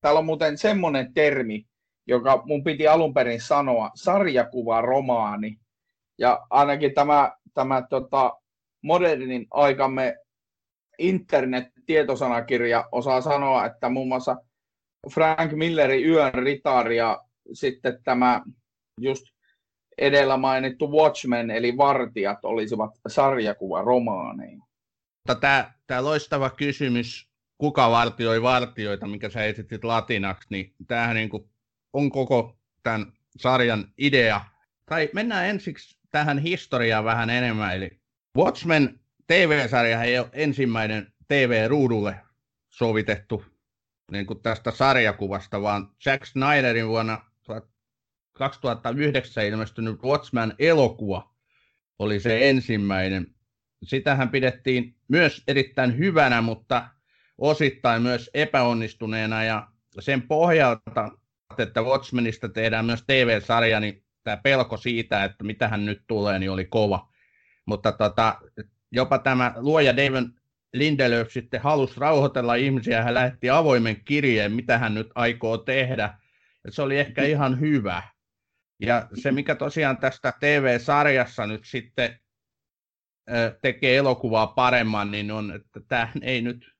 täällä 0.00 0.18
on 0.18 0.26
muuten 0.26 0.58
semmoinen 0.58 1.14
termi, 1.14 1.66
joka 2.10 2.42
mun 2.44 2.64
piti 2.64 2.88
alun 2.88 3.14
perin 3.14 3.40
sanoa, 3.40 3.90
sarjakuva 3.94 4.80
romaani. 4.80 5.58
Ja 6.18 6.46
ainakin 6.50 6.94
tämä, 6.94 7.32
tämä 7.54 7.82
tota, 7.90 8.38
modernin 8.82 9.46
aikamme 9.50 10.16
internet-tietosanakirja 10.98 12.88
osaa 12.92 13.20
sanoa, 13.20 13.66
että 13.66 13.88
muun 13.88 14.08
muassa 14.08 14.36
Frank 15.14 15.52
Millerin 15.52 16.06
Yön 16.06 16.34
ritari 16.34 16.96
ja 16.96 17.24
sitten 17.52 17.98
tämä 18.04 18.42
just 19.00 19.24
edellä 19.98 20.36
mainittu 20.36 20.92
Watchmen 20.92 21.50
eli 21.50 21.76
Vartijat 21.76 22.44
olisivat 22.44 22.90
sarjakuvaromaaneja. 23.08 24.58
Tämä, 25.40 25.72
tämä 25.86 26.04
loistava 26.04 26.50
kysymys, 26.50 27.28
kuka 27.58 27.90
vartioi 27.90 28.42
vartioita, 28.42 29.06
mikä 29.06 29.30
sä 29.30 29.44
esitit 29.44 29.84
latinaksi, 29.84 30.46
niin 30.50 30.74
tämähän 30.86 31.16
niin 31.16 31.28
kuin 31.28 31.50
on 31.92 32.10
koko 32.10 32.58
tämän 32.82 33.12
sarjan 33.38 33.92
idea. 33.98 34.44
Tai 34.86 35.10
mennään 35.12 35.46
ensiksi 35.46 35.98
tähän 36.10 36.38
historiaan 36.38 37.04
vähän 37.04 37.30
enemmän. 37.30 37.76
Eli 37.76 38.00
Watchmen 38.36 39.00
TV-sarja 39.26 40.02
ei 40.02 40.18
ole 40.18 40.28
ensimmäinen 40.32 41.12
TV-ruudulle 41.28 42.16
sovitettu 42.70 43.44
niin 44.10 44.26
kuin 44.26 44.42
tästä 44.42 44.70
sarjakuvasta, 44.70 45.62
vaan 45.62 45.90
Jack 46.06 46.26
Snyderin 46.26 46.88
vuonna 46.88 47.24
2009 48.32 49.44
ilmestynyt 49.44 50.02
Watchmen-elokuva 50.02 51.34
oli 51.98 52.20
se 52.20 52.50
ensimmäinen. 52.50 53.26
Sitähän 53.82 54.28
pidettiin 54.28 54.96
myös 55.08 55.42
erittäin 55.48 55.98
hyvänä, 55.98 56.42
mutta 56.42 56.88
osittain 57.38 58.02
myös 58.02 58.30
epäonnistuneena 58.34 59.44
ja 59.44 59.68
sen 59.98 60.22
pohjalta, 60.22 61.10
että 61.60 61.82
Watchmenista 61.82 62.48
tehdään 62.48 62.84
myös 62.84 63.04
TV-sarja, 63.06 63.80
niin 63.80 64.04
tämä 64.24 64.36
pelko 64.36 64.76
siitä, 64.76 65.24
että 65.24 65.44
mitä 65.44 65.68
hän 65.68 65.86
nyt 65.86 66.02
tulee, 66.06 66.38
niin 66.38 66.50
oli 66.50 66.64
kova. 66.64 67.08
Mutta 67.66 67.92
tota, 67.92 68.40
jopa 68.92 69.18
tämä 69.18 69.54
luoja 69.56 69.96
David 69.96 70.28
Lindelöf 70.74 71.30
sitten 71.30 71.60
halusi 71.60 72.00
rauhoitella 72.00 72.54
ihmisiä, 72.54 73.02
hän 73.02 73.14
lähetti 73.14 73.50
avoimen 73.50 74.04
kirjeen, 74.04 74.52
mitä 74.52 74.78
hän 74.78 74.94
nyt 74.94 75.10
aikoo 75.14 75.58
tehdä. 75.58 76.18
Se 76.68 76.82
oli 76.82 76.98
ehkä 76.98 77.24
ihan 77.24 77.60
hyvä. 77.60 78.02
Ja 78.80 79.08
se, 79.14 79.32
mikä 79.32 79.54
tosiaan 79.54 79.96
tästä 79.96 80.32
TV-sarjassa 80.40 81.46
nyt 81.46 81.64
sitten 81.64 82.20
tekee 83.62 83.96
elokuvaa 83.96 84.46
paremman, 84.46 85.10
niin 85.10 85.30
on, 85.30 85.52
että 85.52 85.80
tämä 85.88 86.08
ei 86.22 86.42
nyt, 86.42 86.74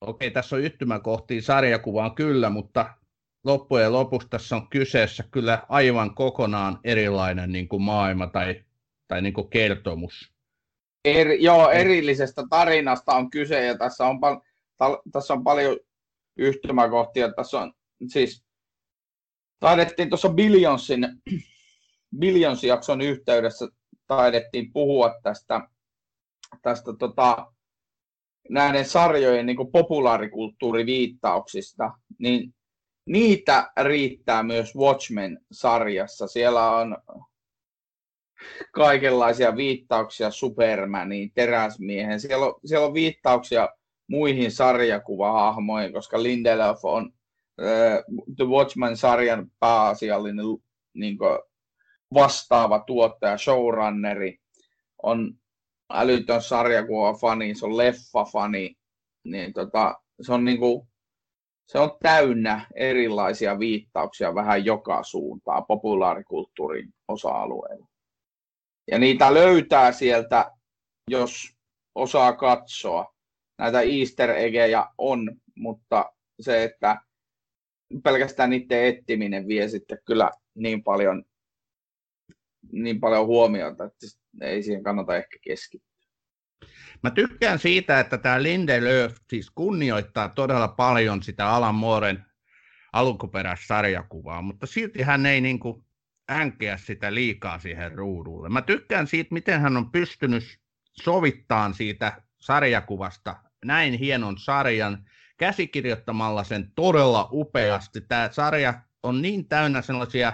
okei 0.00 0.30
tässä 0.30 0.56
on 0.56 0.62
yhtymäkohtia 0.62 1.42
sarjakuvaan 1.42 2.14
kyllä, 2.14 2.50
mutta 2.50 2.94
loppujen 3.48 3.92
lopuksi 3.92 4.28
tässä 4.28 4.56
on 4.56 4.68
kyseessä 4.68 5.24
kyllä 5.30 5.66
aivan 5.68 6.14
kokonaan 6.14 6.78
erilainen 6.84 7.52
niin 7.52 7.68
kuin 7.68 7.82
maailma 7.82 8.26
tai, 8.26 8.64
tai 9.08 9.22
niin 9.22 9.34
kuin 9.34 9.50
kertomus. 9.50 10.32
Er, 11.04 11.32
joo, 11.32 11.70
erillisestä 11.70 12.42
tarinasta 12.50 13.12
on 13.12 13.30
kyse 13.30 13.64
ja 13.64 13.78
tässä 13.78 14.06
on, 14.06 14.20
pal- 14.20 14.40
ta- 14.76 15.02
tässä 15.12 15.34
on 15.34 15.44
paljon 15.44 15.76
yhtymäkohtia. 16.36 17.32
Tässä 17.32 17.60
on 17.60 17.72
siis, 18.08 18.44
taidettiin 19.60 20.08
tuossa 20.08 20.28
Billionsin, 20.28 21.08
Billions-jakson 22.20 23.00
yhteydessä 23.00 23.68
taidettiin 24.06 24.72
puhua 24.72 25.14
tästä, 25.22 25.60
tästä 26.62 26.92
tota, 26.98 27.52
näiden 28.50 28.84
sarjojen 28.84 29.46
niin 29.46 29.72
populaarikulttuuriviittauksista, 29.72 31.90
niin 32.18 32.54
niitä 33.08 33.72
riittää 33.82 34.42
myös 34.42 34.76
Watchmen-sarjassa. 34.76 36.26
Siellä 36.26 36.70
on 36.70 36.96
kaikenlaisia 38.72 39.56
viittauksia 39.56 40.30
Supermaniin, 40.30 41.32
Teräsmiehen. 41.34 42.20
Siellä 42.20 42.46
on, 42.46 42.54
siellä 42.64 42.86
on 42.86 42.94
viittauksia 42.94 43.68
muihin 44.08 44.52
sarjakuvahahmoihin, 44.52 45.92
koska 45.92 46.22
Lindelof 46.22 46.84
on 46.84 47.12
äh, 47.62 48.04
The 48.36 48.44
Watchmen-sarjan 48.44 49.50
pääasiallinen 49.60 50.46
niin 50.94 51.18
kuin, 51.18 51.38
vastaava 52.14 52.78
tuottaja, 52.78 53.38
showrunneri, 53.38 54.38
on 55.02 55.34
älytön 55.90 56.42
sarjakuva-fani, 56.42 57.54
se 57.54 57.66
on 57.66 57.76
leffa-fani, 57.76 58.74
niin 59.24 59.52
tota, 59.52 59.94
se 60.22 60.32
on 60.32 60.44
niin 60.44 60.58
kuin, 60.58 60.88
se 61.68 61.78
on 61.78 61.96
täynnä 62.02 62.66
erilaisia 62.74 63.58
viittauksia 63.58 64.34
vähän 64.34 64.64
joka 64.64 65.02
suuntaan 65.02 65.64
populaarikulttuurin 65.66 66.94
osa-alueella. 67.08 67.86
Ja 68.90 68.98
niitä 68.98 69.34
löytää 69.34 69.92
sieltä, 69.92 70.52
jos 71.10 71.56
osaa 71.94 72.32
katsoa. 72.32 73.14
Näitä 73.58 73.80
easter 73.80 74.30
eggejä 74.30 74.86
on, 74.98 75.36
mutta 75.54 76.12
se, 76.40 76.64
että 76.64 77.00
pelkästään 78.04 78.50
niiden 78.50 78.84
etsiminen 78.84 79.48
vie 79.48 79.68
sitten 79.68 79.98
kyllä 80.04 80.30
niin 80.54 80.82
paljon, 80.82 81.24
niin 82.72 83.00
paljon 83.00 83.26
huomiota, 83.26 83.84
että 83.84 84.06
ei 84.40 84.62
siihen 84.62 84.82
kannata 84.82 85.16
ehkä 85.16 85.38
keskittyä. 85.42 85.87
Mä 87.02 87.10
tykkään 87.10 87.58
siitä, 87.58 88.00
että 88.00 88.18
tämä 88.18 88.42
Lindelöf 88.42 89.16
siis 89.28 89.50
kunnioittaa 89.50 90.28
todella 90.28 90.68
paljon 90.68 91.22
sitä 91.22 91.50
Alan 91.50 91.74
Mooren 91.74 92.24
alkuperäissarjakuvaa, 92.92 94.42
mutta 94.42 94.66
silti 94.66 95.02
hän 95.02 95.26
ei 95.26 95.40
niin 95.40 95.58
kuin 95.58 95.84
änkeä 96.30 96.76
sitä 96.76 97.14
liikaa 97.14 97.58
siihen 97.58 97.92
ruudulle. 97.92 98.48
Mä 98.48 98.62
tykkään 98.62 99.06
siitä, 99.06 99.34
miten 99.34 99.60
hän 99.60 99.76
on 99.76 99.90
pystynyt 99.92 100.44
sovittaan 101.02 101.74
siitä 101.74 102.22
sarjakuvasta 102.40 103.36
näin 103.64 103.94
hienon 103.94 104.38
sarjan, 104.38 105.04
käsikirjoittamalla 105.36 106.44
sen 106.44 106.72
todella 106.74 107.28
upeasti. 107.32 108.00
Tämä 108.00 108.28
sarja 108.32 108.74
on 109.02 109.22
niin 109.22 109.48
täynnä 109.48 109.82
sellaisia 109.82 110.32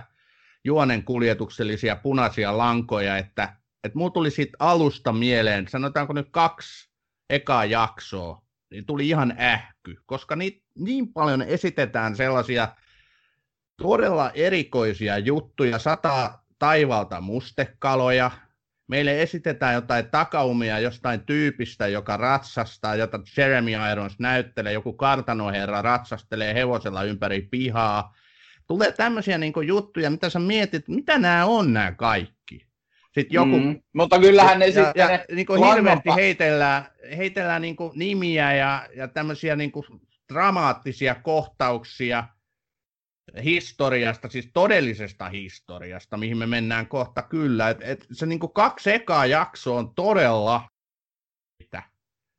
juonen 0.64 1.04
kuljetuksellisia 1.04 1.96
punaisia 1.96 2.58
lankoja, 2.58 3.16
että, 3.16 3.56
että 3.84 3.98
mulla 3.98 4.10
tuli 4.10 4.30
siitä 4.30 4.56
alusta 4.58 5.12
mieleen, 5.12 5.68
sanotaanko 5.68 6.12
nyt 6.12 6.28
kaksi 6.30 6.90
ekaa 7.30 7.64
jaksoa, 7.64 8.42
niin 8.70 8.86
tuli 8.86 9.08
ihan 9.08 9.36
ähky, 9.40 9.96
koska 10.06 10.36
niin, 10.36 10.62
niin 10.78 11.12
paljon 11.12 11.42
esitetään 11.42 12.16
sellaisia 12.16 12.68
todella 13.82 14.30
erikoisia 14.30 15.18
juttuja, 15.18 15.78
sata 15.78 16.38
taivalta 16.58 17.20
mustekaloja, 17.20 18.30
meille 18.88 19.22
esitetään 19.22 19.74
jotain 19.74 20.10
takaumia 20.10 20.78
jostain 20.78 21.20
tyypistä, 21.20 21.88
joka 21.88 22.16
ratsastaa, 22.16 22.94
jota 22.94 23.20
Jeremy 23.36 23.70
Irons 23.92 24.18
näyttelee, 24.18 24.72
joku 24.72 24.92
kartanoherra 24.92 25.82
ratsastelee 25.82 26.54
hevosella 26.54 27.02
ympäri 27.02 27.42
pihaa. 27.50 28.14
Tulee 28.66 28.92
tämmöisiä 28.92 29.38
niin 29.38 29.52
juttuja, 29.66 30.10
mitä 30.10 30.30
sä 30.30 30.38
mietit, 30.38 30.88
mitä 30.88 31.18
nämä 31.18 31.44
on 31.44 31.72
nämä 31.72 31.92
kaikki. 31.92 32.73
Sitten 33.14 33.34
joku, 33.34 33.58
mm, 33.58 33.82
mutta 33.92 34.18
kyllähän 34.18 34.58
ne 34.58 34.66
sitten 34.66 34.92
ja, 34.96 35.10
ja, 35.10 35.24
niin 35.34 35.46
hirveästi 35.74 36.08
heitellään, 36.16 36.86
heitellään 37.16 37.62
niin 37.62 37.76
nimiä 37.94 38.54
ja, 38.54 38.88
ja 38.96 39.08
tämmöisiä 39.08 39.56
niin 39.56 39.72
dramaattisia 40.32 41.14
kohtauksia– 41.14 42.24
historiasta, 43.44 44.28
siis 44.28 44.50
todellisesta 44.52 45.28
historiasta, 45.28 46.16
mihin 46.16 46.38
me 46.38 46.46
mennään 46.46 46.86
kohta 46.86 47.22
kyllä. 47.22 47.70
Et, 47.70 47.78
et 47.82 48.06
se 48.12 48.26
niin 48.26 48.40
kaksi 48.54 48.92
ekaa 48.92 49.26
jaksoa 49.26 49.78
on 49.78 49.94
todella 49.94 50.68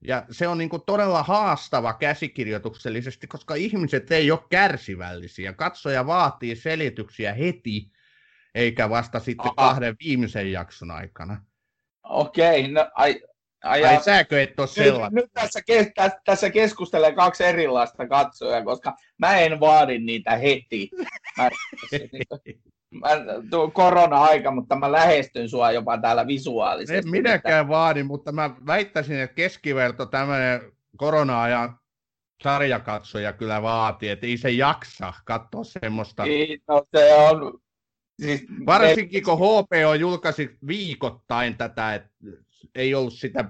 Ja 0.08 0.26
se 0.32 0.48
on 0.48 0.58
niin 0.58 0.70
kuin 0.70 0.82
todella 0.86 1.24
haastava 1.24 1.94
käsikirjoituksellisesti, 1.94 3.28
koska 3.28 3.56
ihmiset 3.56 4.12
ei 4.12 4.32
ole 4.32 4.40
kärsivällisiä. 4.50 5.54
Katsoja 5.54 6.08
vaatii 6.08 6.56
selityksiä 6.56 7.34
heti, 7.34 7.92
eikä 8.56 8.90
vasta 8.90 9.20
sitten 9.20 9.52
Aha. 9.58 9.70
kahden 9.70 9.96
viimeisen 10.04 10.52
jakson 10.52 10.92
aikana. 10.92 11.42
Okei, 12.04 12.68
no 12.68 12.92
ai, 12.94 13.22
ai, 13.64 13.86
ai 13.86 14.04
sääkö 14.04 14.42
et 14.42 14.60
ole 14.60 14.68
sellainen? 14.68 15.16
Nyt, 15.16 15.24
nyt 15.24 15.34
tässä, 15.34 15.60
tässä, 15.96 16.20
tässä 16.26 16.50
keskustelee 16.50 17.12
kaksi 17.12 17.44
erilaista 17.44 18.08
katsojaa, 18.08 18.64
koska 18.64 18.94
mä 19.18 19.38
en 19.38 19.60
vaadi 19.60 20.00
niitä 20.00 20.38
heti. 20.38 20.90
Mä, 21.38 21.50
mä, 23.02 23.10
korona-aika, 23.74 24.52
mutta 24.52 24.76
mä 24.76 24.92
lähestyn 24.92 25.50
sua 25.50 25.72
jopa 25.72 25.98
täällä 25.98 26.28
visuaalisesti. 26.28 26.98
En 26.98 27.10
minäkään 27.10 27.68
vaadi, 27.68 28.04
mutta 28.04 28.32
mä 28.32 28.50
väittäisin, 28.66 29.20
että 29.20 29.36
keskiverto 29.36 30.06
tämmöinen 30.06 30.62
korona-ajan 30.98 31.80
sarjakatsoja 32.44 33.34
kyllä 33.34 33.62
vaatii, 33.62 34.10
että 34.10 34.26
ei 34.26 34.38
se 34.38 34.50
jaksa 34.50 35.14
katsoa 35.26 35.64
semmoista. 35.64 36.24
Niin, 36.24 36.62
no 36.68 36.84
se 36.98 37.14
on... 37.16 37.65
Siis 38.22 38.46
Varsinkin 38.66 39.24
kun 39.24 39.38
HBO 39.38 39.94
julkaisi 40.00 40.58
viikoittain 40.68 41.58
tätä, 41.58 41.96
että 41.96 42.10
ei 42.76 42.96
ollut 42.96 43.14
sitä, 43.14 43.50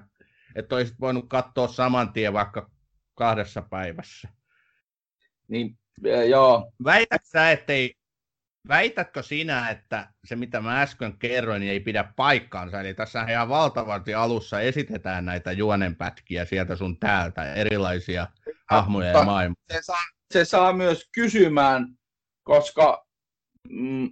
että 0.55 0.75
olisit 0.75 0.99
voinut 0.99 1.25
katsoa 1.29 1.67
saman 1.67 2.13
tien 2.13 2.33
vaikka 2.33 2.71
kahdessa 3.15 3.61
päivässä. 3.61 4.29
Niin, 5.47 5.77
joo. 6.29 6.71
Väitätkö 6.83 7.27
sä, 7.27 7.51
ettei 7.51 7.95
väitätkö 8.67 9.23
sinä, 9.23 9.69
että 9.69 10.09
se 10.25 10.35
mitä 10.35 10.61
mä 10.61 10.81
äsken 10.81 11.17
kerroin 11.17 11.59
niin 11.59 11.71
ei 11.71 11.79
pidä 11.79 12.13
paikkaansa? 12.15 12.81
Eli 12.81 12.93
tässä 12.93 13.25
ihan 13.29 13.49
valtavasti 13.49 14.13
alussa 14.13 14.59
esitetään 14.59 15.25
näitä 15.25 15.51
juonenpätkiä 15.51 16.45
sieltä 16.45 16.75
sun 16.75 16.99
täältä, 16.99 17.53
erilaisia 17.53 18.27
hahmoja 18.69 19.11
ja 19.11 19.23
maailmaa. 19.23 19.63
Se 19.73 19.79
saa, 19.81 20.03
se 20.33 20.45
saa 20.45 20.73
myös 20.73 21.09
kysymään, 21.11 21.87
koska 22.43 23.07
mm, 23.69 24.09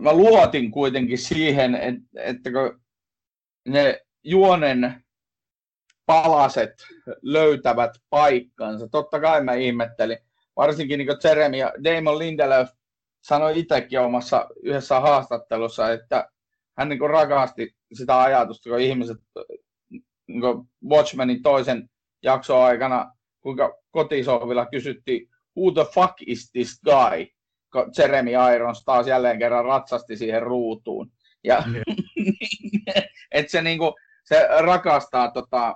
mä 0.00 0.12
luotin 0.12 0.70
kuitenkin 0.70 1.18
siihen, 1.18 1.74
että, 1.74 2.00
että 2.16 2.50
kun 2.52 2.80
ne 3.68 4.00
juonen 4.24 5.04
palaset 6.06 6.72
löytävät 7.22 7.90
paikkansa. 8.10 8.88
Totta 8.88 9.20
kai 9.20 9.44
mä 9.44 9.54
ihmettelin, 9.54 10.18
varsinkin 10.56 10.98
niin 10.98 11.08
Jeremy 11.24 11.56
ja 11.56 11.72
Damon 11.84 12.18
Lindelöf 12.18 12.68
sanoi 13.22 13.58
itsekin 13.58 14.00
omassa 14.00 14.48
yhdessä 14.62 15.00
haastattelussa, 15.00 15.92
että 15.92 16.28
hän 16.78 16.88
niin 16.88 17.10
rakasti 17.10 17.76
sitä 17.92 18.20
ajatusta, 18.20 18.70
kun 18.70 18.80
ihmiset 18.80 19.18
niin 20.28 20.42
Watchmenin 20.88 21.42
toisen 21.42 21.90
jakson 22.22 22.62
aikana, 22.62 23.12
kuinka 23.40 23.78
kotisovilla 23.90 24.66
kysyttiin, 24.66 25.28
who 25.56 25.70
the 25.70 25.92
fuck 25.94 26.14
is 26.26 26.50
this 26.50 26.80
guy? 26.84 27.26
Kun 27.74 27.92
Jeremy 27.98 28.30
Irons 28.54 28.84
taas 28.84 29.06
jälleen 29.06 29.38
kerran 29.38 29.64
ratsasti 29.64 30.16
siihen 30.16 30.42
ruutuun. 30.42 31.12
Ja, 31.44 31.64
että 33.32 33.50
se, 33.50 33.62
niin 33.62 33.78
kuin, 33.78 33.92
se 34.24 34.48
rakastaa 34.60 35.30
tota, 35.30 35.74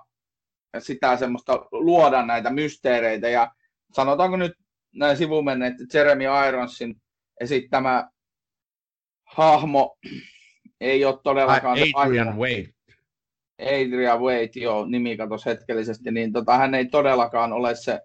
sitä 0.79 1.17
semmoista 1.17 1.67
luoda 1.73 2.27
näitä 2.27 2.51
mysteereitä 2.51 3.29
ja 3.29 3.53
sanotaanko 3.93 4.37
nyt 4.37 4.53
näin 4.95 5.17
sivumennen, 5.17 5.73
että 5.73 5.99
Jeremy 5.99 6.25
Ironsin 6.49 7.03
esittämä 7.41 8.09
hahmo 9.25 9.99
ei 10.81 11.05
ole 11.05 11.19
todellakaan... 11.23 11.79
Adrian 11.95 12.39
Wade. 12.39 12.69
Adrian 13.63 14.21
Wade, 14.21 14.51
joo, 14.55 14.87
nimi 14.87 15.17
katosi 15.17 15.47
hetkellisesti, 15.47 16.11
niin 16.11 16.33
tota, 16.33 16.59
hän 16.59 16.75
ei 16.75 16.87
todellakaan 16.87 17.53
ole 17.53 17.75
se 17.75 18.01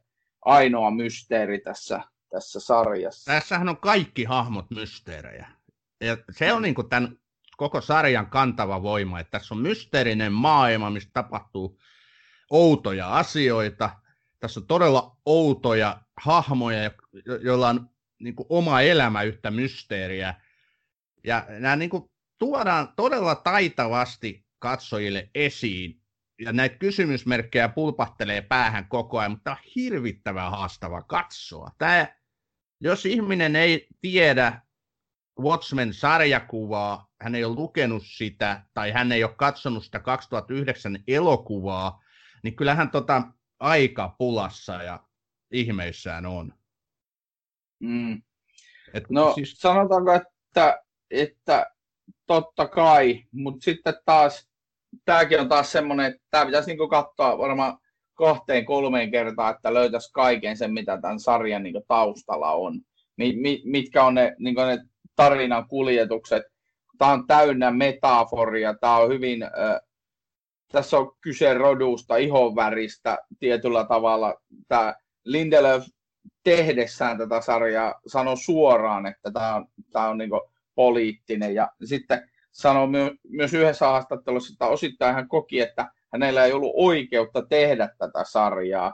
ainoa 0.46 0.92
mysteeri 0.92 1.60
tässä, 1.60 2.02
tässä 2.34 2.60
sarjassa. 2.60 3.32
Tässähän 3.32 3.70
on 3.70 3.78
kaikki 3.78 4.24
hahmot 4.24 4.72
mysteerejä. 4.72 5.48
Ja 6.02 6.18
se 6.32 6.54
on 6.54 6.62
niin 6.62 6.76
kuin 6.76 6.90
tämän 6.90 7.18
koko 7.58 7.82
sarjan 7.82 8.30
kantava 8.30 8.84
voima, 8.84 9.20
että 9.20 9.40
tässä 9.40 9.54
on 9.54 9.62
mysteerinen 9.62 10.34
maailma, 10.34 10.90
missä 10.90 11.10
tapahtuu 11.14 11.80
outoja 12.50 13.18
asioita. 13.18 13.90
Tässä 14.40 14.60
on 14.60 14.68
todella 14.68 15.18
outoja 15.26 16.02
hahmoja, 16.22 16.92
joilla 17.42 17.70
on 17.70 17.90
niin 18.20 18.36
kuin 18.36 18.48
oma 18.50 18.82
elämä 18.82 19.24
yhtä 19.24 19.52
mysteeriä. 19.52 20.34
Ja 21.24 21.46
nämä 21.50 21.76
niin 21.76 21.90
kuin 21.90 22.12
tuodaan 22.38 22.94
todella 22.96 23.36
taitavasti 23.36 24.46
katsojille 24.60 25.30
esiin. 25.36 26.00
Ja 26.42 26.54
näitä 26.54 26.78
kysymysmerkkejä 26.78 27.70
pulpahtelee 27.70 28.42
päähän 28.42 28.88
koko 28.88 29.20
ajan, 29.20 29.32
mutta 29.32 29.52
on 29.52 29.58
hirvittävän 29.76 30.52
haastava 30.52 31.02
katsoa. 31.02 31.72
Tämä, 31.78 32.08
jos 32.84 33.06
ihminen 33.06 33.56
ei 33.56 33.88
tiedä 34.02 34.62
Watchmen-sarjakuvaa, 35.40 37.12
hän 37.22 37.36
ei 37.36 37.44
ole 37.44 37.56
lukenut 37.56 38.04
sitä, 38.06 38.64
tai 38.74 38.92
hän 38.92 39.12
ei 39.12 39.24
ole 39.24 39.34
katsonut 39.36 39.84
sitä 39.86 40.00
2009 40.00 41.00
elokuvaa, 41.08 42.04
niin 42.44 42.56
kyllähän 42.56 42.92
tota 42.92 43.22
aika 43.60 44.16
pulassa 44.18 44.84
ja 44.84 45.04
ihmeissään 45.52 46.26
on. 46.26 46.54
Mm. 47.80 48.22
Et 48.94 49.10
no 49.10 49.34
siis... 49.34 49.58
sanotaanko, 49.58 50.14
että, 50.14 50.84
että 51.12 51.72
totta 52.28 52.68
kai, 52.68 53.24
mutta 53.32 53.64
sitten 53.64 53.94
taas 54.06 54.50
tämäkin 55.06 55.40
on 55.40 55.50
taas 55.50 55.72
semmoinen, 55.72 56.06
että 56.06 56.28
tämä 56.32 56.46
pitäisi 56.46 56.70
niinku 56.70 56.88
katsoa 56.88 57.38
varmaan 57.38 57.78
kahteen 58.14 58.66
kolmeen 58.66 59.12
kertaan, 59.12 59.56
että 59.56 59.74
löytäisi 59.74 60.12
kaiken 60.14 60.58
sen, 60.58 60.74
mitä 60.74 61.02
tämän 61.02 61.20
sarjan 61.20 61.64
niinku 61.64 61.86
taustalla 61.88 62.52
on. 62.52 62.82
Mi, 63.18 63.34
mi, 63.36 63.62
mitkä 63.66 64.04
on 64.04 64.14
ne, 64.14 64.36
niinku 64.40 64.62
ne 64.62 64.80
tarinan 65.16 65.68
kuljetukset. 65.68 66.44
Tämä 66.98 67.12
on 67.12 67.28
täynnä 67.28 67.72
metaforia, 67.72 68.74
tämä 68.74 68.98
on 68.98 69.10
hyvin, 69.10 69.44
äh, 69.44 69.80
tässä 70.72 70.98
on 70.98 71.16
kyse 71.22 71.54
rodusta, 71.54 72.16
ihonväristä 72.16 73.18
tietyllä 73.40 73.86
tavalla. 73.86 74.36
Tämä 74.68 74.96
Lindelöf 75.26 75.86
tehdessään 76.44 77.18
tätä 77.18 77.42
sarjaa 77.42 78.02
sanoi 78.08 78.38
suoraan, 78.38 79.06
että 79.06 79.32
tämä 79.32 79.56
on, 79.56 79.66
tämä 79.92 80.10
on 80.10 80.18
niin 80.18 80.30
poliittinen. 80.76 81.56
Ja 81.56 81.72
sitten 81.84 82.30
sanoi 82.52 82.88
my- 82.88 83.18
myös 83.30 83.54
yhdessä 83.54 83.86
haastattelussa, 83.86 84.54
että 84.54 84.68
osittain 84.68 85.16
hän 85.16 85.28
koki, 85.28 85.60
että 85.60 85.92
hänellä 86.14 86.46
ei 86.46 86.54
ollut 86.54 86.74
oikeutta 86.76 87.46
tehdä 87.50 87.90
tätä 87.98 88.24
sarjaa, 88.24 88.94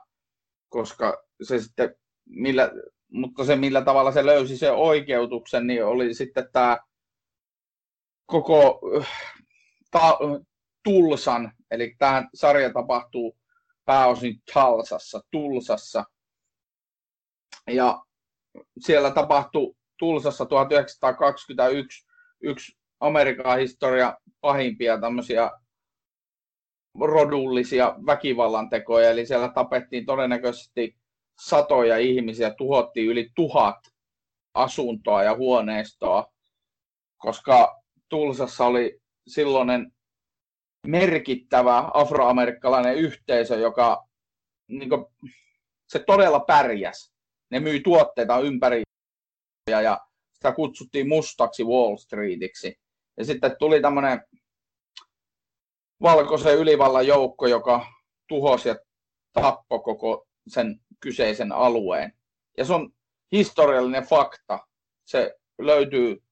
koska 0.69 1.23
se 1.43 1.59
sitten, 1.59 1.95
millä, 2.25 2.71
mutta 3.11 3.43
se 3.43 3.55
millä 3.55 3.81
tavalla 3.81 4.11
se 4.11 4.25
löysi 4.25 4.57
sen 4.57 4.73
oikeutuksen, 4.73 5.67
niin 5.67 5.85
oli 5.85 6.13
sitten 6.13 6.49
tämä 6.53 6.77
koko 8.25 8.81
ta, 9.91 10.17
Tulsan, 10.83 11.51
eli 11.71 11.95
tämä 11.99 12.29
sarja 12.33 12.73
tapahtuu 12.73 13.37
pääosin 13.85 14.35
Talsassa, 14.53 15.21
Tulsassa, 15.31 16.03
ja 17.67 18.03
siellä 18.79 19.11
tapahtui 19.11 19.75
Tulsassa 19.99 20.45
1921 20.45 22.07
yksi 22.41 22.77
Amerikan 22.99 23.59
historia 23.59 24.17
pahimpia 24.41 25.01
tämmöisiä 25.01 25.51
rodullisia 27.01 27.95
väkivallantekoja, 28.05 29.09
eli 29.09 29.25
siellä 29.25 29.49
tapettiin 29.49 30.05
todennäköisesti 30.05 30.97
satoja 31.39 31.97
ihmisiä, 31.97 32.53
tuhottiin 32.53 33.07
yli 33.07 33.29
tuhat 33.35 33.77
asuntoa 34.53 35.23
ja 35.23 35.35
huoneistoa, 35.35 36.33
koska 37.17 37.81
Tulsassa 38.09 38.65
oli 38.65 39.01
silloinen 39.27 39.91
merkittävä 40.87 41.89
afroamerikkalainen 41.93 42.95
yhteisö, 42.95 43.55
joka 43.55 44.07
niin 44.67 44.89
kuin, 44.89 45.05
se 45.87 45.99
todella 45.99 46.39
pärjäs 46.39 47.13
ne 47.51 47.59
myi 47.59 47.79
tuotteita 47.79 48.39
ympäri 48.39 48.81
ja 49.71 49.99
sitä 50.33 50.51
kutsuttiin 50.51 51.07
mustaksi 51.07 51.63
Wall 51.63 51.97
Streetiksi. 51.97 52.79
Ja 53.17 53.25
sitten 53.25 53.55
tuli 53.59 53.81
tämmöinen 53.81 54.21
valkoisen 56.01 56.57
ylivallan 56.57 57.07
joukko, 57.07 57.47
joka 57.47 57.85
tuhosi 58.27 58.69
ja 58.69 58.75
tappoi 59.33 59.79
koko 59.79 60.27
sen 60.47 60.79
kyseisen 60.99 61.51
alueen. 61.51 62.13
Ja 62.57 62.65
se 62.65 62.73
on 62.73 62.91
historiallinen 63.31 64.03
fakta. 64.03 64.59
Se 65.05 65.35
löytyy 65.61 66.23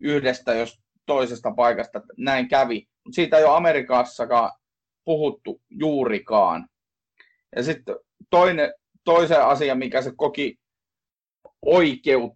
yhdestä 0.00 0.54
jos 0.54 0.78
toisesta 1.06 1.52
paikasta, 1.56 2.00
näin 2.16 2.48
kävi. 2.48 2.88
Siitä 3.10 3.38
ei 3.38 3.44
ole 3.44 3.56
Amerikassakaan 3.56 4.52
puhuttu 5.04 5.60
juurikaan. 5.70 6.68
Ja 7.56 7.62
sitten 7.62 7.96
toinen, 8.30 8.74
toisen 9.04 9.44
asia, 9.44 9.74
mikä 9.74 10.02
se 10.02 10.12
koki 10.16 10.58
oikeut, 11.66 12.32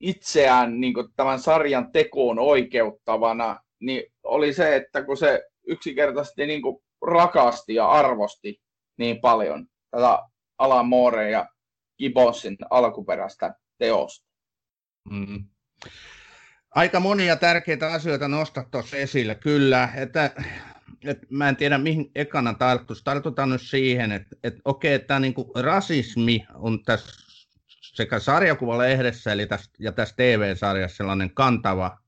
itseään 0.00 0.80
niin 0.80 0.94
tämän 1.16 1.38
sarjan 1.40 1.92
tekoon 1.92 2.38
oikeuttavana, 2.38 3.60
niin 3.80 4.02
oli 4.22 4.52
se, 4.52 4.76
että 4.76 5.02
kun 5.02 5.16
se 5.16 5.42
yksinkertaisesti 5.70 6.46
niin 6.46 6.62
rakasti 7.06 7.74
ja 7.74 7.90
arvosti 7.90 8.60
niin 8.98 9.20
paljon 9.20 9.66
tätä 9.90 10.18
Alan 10.58 10.88
Moore 10.88 11.30
ja 11.30 11.48
Gibbonsin 11.98 12.56
alkuperäistä 12.70 13.54
teosta. 13.78 14.26
Mm. 15.10 15.44
Aika 16.74 17.00
monia 17.00 17.36
tärkeitä 17.36 17.92
asioita 17.92 18.28
nostat 18.28 18.70
tuossa 18.70 18.96
esille, 18.96 19.34
kyllä. 19.34 19.88
Että, 19.94 20.30
että 21.04 21.26
mä 21.30 21.48
en 21.48 21.56
tiedä, 21.56 21.78
mihin 21.78 22.10
ekana 22.14 22.54
tarttuisi. 22.54 23.04
Tartutaan 23.04 23.50
nyt 23.50 23.62
siihen, 23.62 24.12
että, 24.12 24.36
että 24.44 24.60
okei, 24.64 24.98
tämä 24.98 25.20
niin 25.20 25.34
rasismi 25.54 26.46
on 26.54 26.82
tässä 26.82 27.30
sekä 27.94 28.18
sarjakuvalehdessä 28.18 29.32
eli 29.32 29.46
tässä, 29.46 29.70
ja 29.78 29.92
tässä 29.92 30.16
TV-sarjassa 30.16 30.96
sellainen 30.96 31.34
kantava 31.34 31.98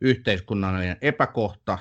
yhteiskunnallinen 0.00 0.96
epäkohta, 1.00 1.78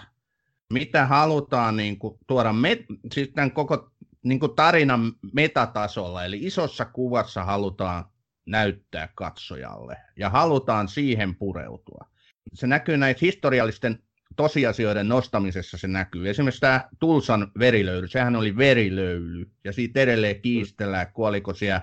mitä 0.71 1.05
halutaan 1.05 1.77
niin 1.77 1.99
kuin, 1.99 2.17
tuoda 2.27 2.53
met, 2.53 2.79
siis 3.13 3.29
tämän 3.29 3.51
koko 3.51 3.91
niin 4.23 4.39
kuin 4.39 4.55
tarinan 4.55 5.13
metatasolla, 5.33 6.25
eli 6.25 6.39
isossa 6.41 6.85
kuvassa 6.85 7.43
halutaan 7.43 8.05
näyttää 8.45 9.09
katsojalle 9.15 9.97
ja 10.17 10.29
halutaan 10.29 10.87
siihen 10.87 11.35
pureutua. 11.35 12.07
Se 12.53 12.67
näkyy 12.67 12.97
näitä 12.97 13.19
historiallisten 13.21 13.99
tosiasioiden 14.35 15.07
nostamisessa 15.07 15.77
se 15.77 15.87
näkyy. 15.87 16.29
Esimerkiksi 16.29 16.61
tämä 16.61 16.89
Tulsan 16.99 17.51
verilöyly, 17.59 18.07
sehän 18.07 18.35
oli 18.35 18.57
verilöyly, 18.57 19.51
ja 19.63 19.73
siitä 19.73 19.99
edelleen 19.99 20.41
kiistellään, 20.41 21.13
kuoliko 21.13 21.53
siellä 21.53 21.81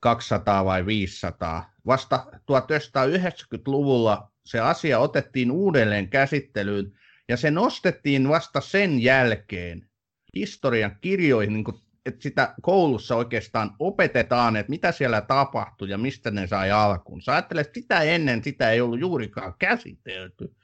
200 0.00 0.64
vai 0.64 0.86
500. 0.86 1.72
Vasta 1.86 2.26
1990-luvulla 2.32 4.30
se 4.44 4.60
asia 4.60 4.98
otettiin 4.98 5.50
uudelleen 5.50 6.08
käsittelyyn, 6.08 6.92
ja 7.28 7.36
se 7.36 7.50
nostettiin 7.50 8.28
vasta 8.28 8.60
sen 8.60 9.02
jälkeen 9.02 9.88
historian 10.34 10.96
kirjoihin, 11.00 11.52
niin 11.52 11.64
kuin, 11.64 11.76
että 12.06 12.22
sitä 12.22 12.54
koulussa 12.62 13.16
oikeastaan 13.16 13.70
opetetaan, 13.78 14.56
että 14.56 14.70
mitä 14.70 14.92
siellä 14.92 15.20
tapahtui 15.20 15.90
ja 15.90 15.98
mistä 15.98 16.30
ne 16.30 16.46
sai 16.46 16.70
alkuun. 16.70 17.22
Sä 17.22 17.38
että 17.38 17.64
sitä 17.74 18.02
ennen 18.02 18.44
sitä 18.44 18.70
ei 18.70 18.80
ollut 18.80 19.00
juurikaan 19.00 19.54
käsitelty 19.58 20.54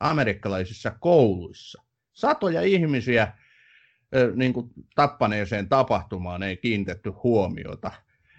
amerikkalaisissa 0.00 0.90
kouluissa. 1.00 1.82
Satoja 2.12 2.62
ihmisiä 2.62 3.32
niin 4.34 4.52
kuin 4.52 4.70
tappaneeseen 4.94 5.68
tapahtumaan 5.68 6.42
ei 6.42 6.56
kiinnitetty 6.56 7.10
huomiota. 7.10 7.90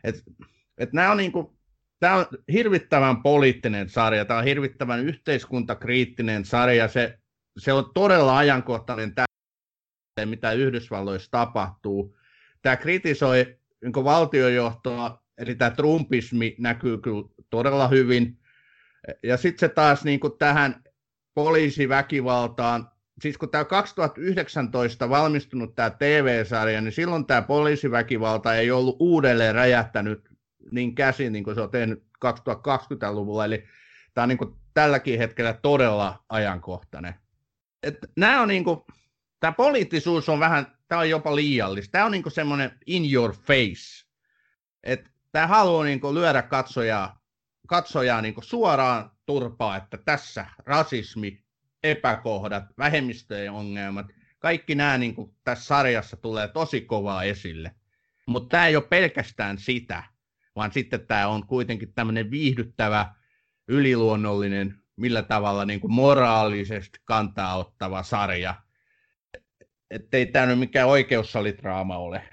Et, 0.04 0.24
et 0.78 0.94
nämä 0.94 1.12
on 1.12 1.18
niin 1.18 1.32
kuin, 1.32 1.48
tämä 2.00 2.16
on 2.16 2.26
hirvittävän 2.54 3.24
poliittinen 3.24 3.90
sarja, 3.90 4.26
tämä 4.26 4.40
on 4.40 4.46
hirvittävän 4.46 5.00
yhteiskuntakriittinen 5.00 6.46
sarja, 6.46 6.88
se, 6.88 7.20
se 7.58 7.74
on 7.74 7.92
todella 7.94 8.38
ajankohtainen 8.38 9.16
tämä, 9.16 9.26
mitä 10.26 10.52
Yhdysvalloissa 10.52 11.32
tapahtuu. 11.32 12.18
Tämä 12.62 12.76
kritisoi 12.76 13.58
niin 13.82 13.94
valtiojohtoa, 13.94 15.24
eli 15.38 15.56
tämä 15.56 15.72
trumpismi 15.72 16.56
näkyy 16.60 16.98
kyllä 16.98 17.30
todella 17.50 17.88
hyvin. 17.88 18.40
Ja 19.24 19.38
sitten 19.38 19.60
se 19.60 19.74
taas 19.74 20.04
niin 20.04 20.20
kuin 20.20 20.38
tähän 20.38 20.84
poliisiväkivaltaan, 21.34 22.92
siis 23.22 23.38
kun 23.38 23.50
tämä 23.50 23.66
2019 23.66 25.10
valmistunut 25.10 25.76
tämä 25.76 25.90
TV-sarja, 25.90 26.82
niin 26.82 26.92
silloin 26.92 27.26
tämä 27.26 27.42
poliisiväkivalta 27.42 28.56
ei 28.56 28.72
ollut 28.72 28.98
uudelleen 29.00 29.56
räjähtänyt 29.56 30.30
niin 30.72 30.96
käsin, 30.96 31.34
niin 31.34 31.44
kuin 31.44 31.56
se 31.56 31.62
on 31.62 31.72
tehnyt 31.72 32.04
2020-luvulla, 32.26 33.46
eli 33.46 33.64
tämä 34.14 34.24
on 34.24 34.30
niin 34.30 34.38
kuin 34.38 34.56
tälläkin 34.74 35.20
hetkellä 35.20 35.54
todella 35.54 36.24
ajankohtainen. 36.30 37.23
Et 37.84 37.98
nämä 38.18 38.42
on 38.42 38.48
niin 38.48 38.64
kuin, 38.64 38.80
tämä 39.40 39.52
poliittisuus 39.52 40.30
on 40.30 40.40
vähän, 40.40 40.78
tämä 40.88 41.02
on 41.02 41.10
jopa 41.10 41.36
liiallista. 41.36 41.92
Tämä 41.92 42.06
on 42.06 42.12
niin 42.12 42.24
kuin 42.24 42.34
semmoinen 42.34 42.80
in 42.86 43.14
your 43.14 43.36
face. 43.36 44.06
että 44.84 45.10
tämä 45.32 45.48
haluaa 45.48 45.84
niin 45.84 46.00
kuin 46.00 46.16
lyödä 46.16 46.42
katsojaa, 46.42 47.22
katsojaa 47.68 48.22
niin 48.22 48.34
kuin 48.34 48.44
suoraan 48.44 49.12
turpaa, 49.26 49.78
että 49.78 49.98
tässä 49.98 50.46
rasismi, 50.66 51.44
epäkohdat, 51.84 52.64
vähemmistöjen 52.78 53.52
ongelmat, 53.52 54.06
kaikki 54.40 54.76
nämä 54.76 54.98
niin 54.98 55.16
kuin 55.16 55.36
tässä 55.44 55.66
sarjassa 55.66 56.18
tulee 56.18 56.48
tosi 56.48 56.82
kovaa 56.82 57.24
esille. 57.24 57.76
Mutta 58.28 58.50
tämä 58.50 58.68
ei 58.68 58.76
ole 58.76 58.84
pelkästään 58.90 59.58
sitä, 59.58 60.04
vaan 60.56 60.72
sitten 60.72 61.08
tämä 61.08 61.28
on 61.28 61.48
kuitenkin 61.48 61.94
tämmöinen 61.94 62.32
viihdyttävä, 62.32 63.16
yliluonnollinen, 63.68 64.83
millä 64.96 65.22
tavalla 65.22 65.66
niin 65.66 65.80
kuin 65.80 65.94
moraalisesti 65.94 67.00
kantaa 67.06 67.56
ottava 67.56 68.04
sarja. 68.04 68.56
Että 69.90 70.18
ei 70.18 70.26
tämä 70.26 70.46
nyt 70.46 70.60
mikään 70.60 70.90
oikeussalitraama 70.90 71.98
ole. 71.98 72.24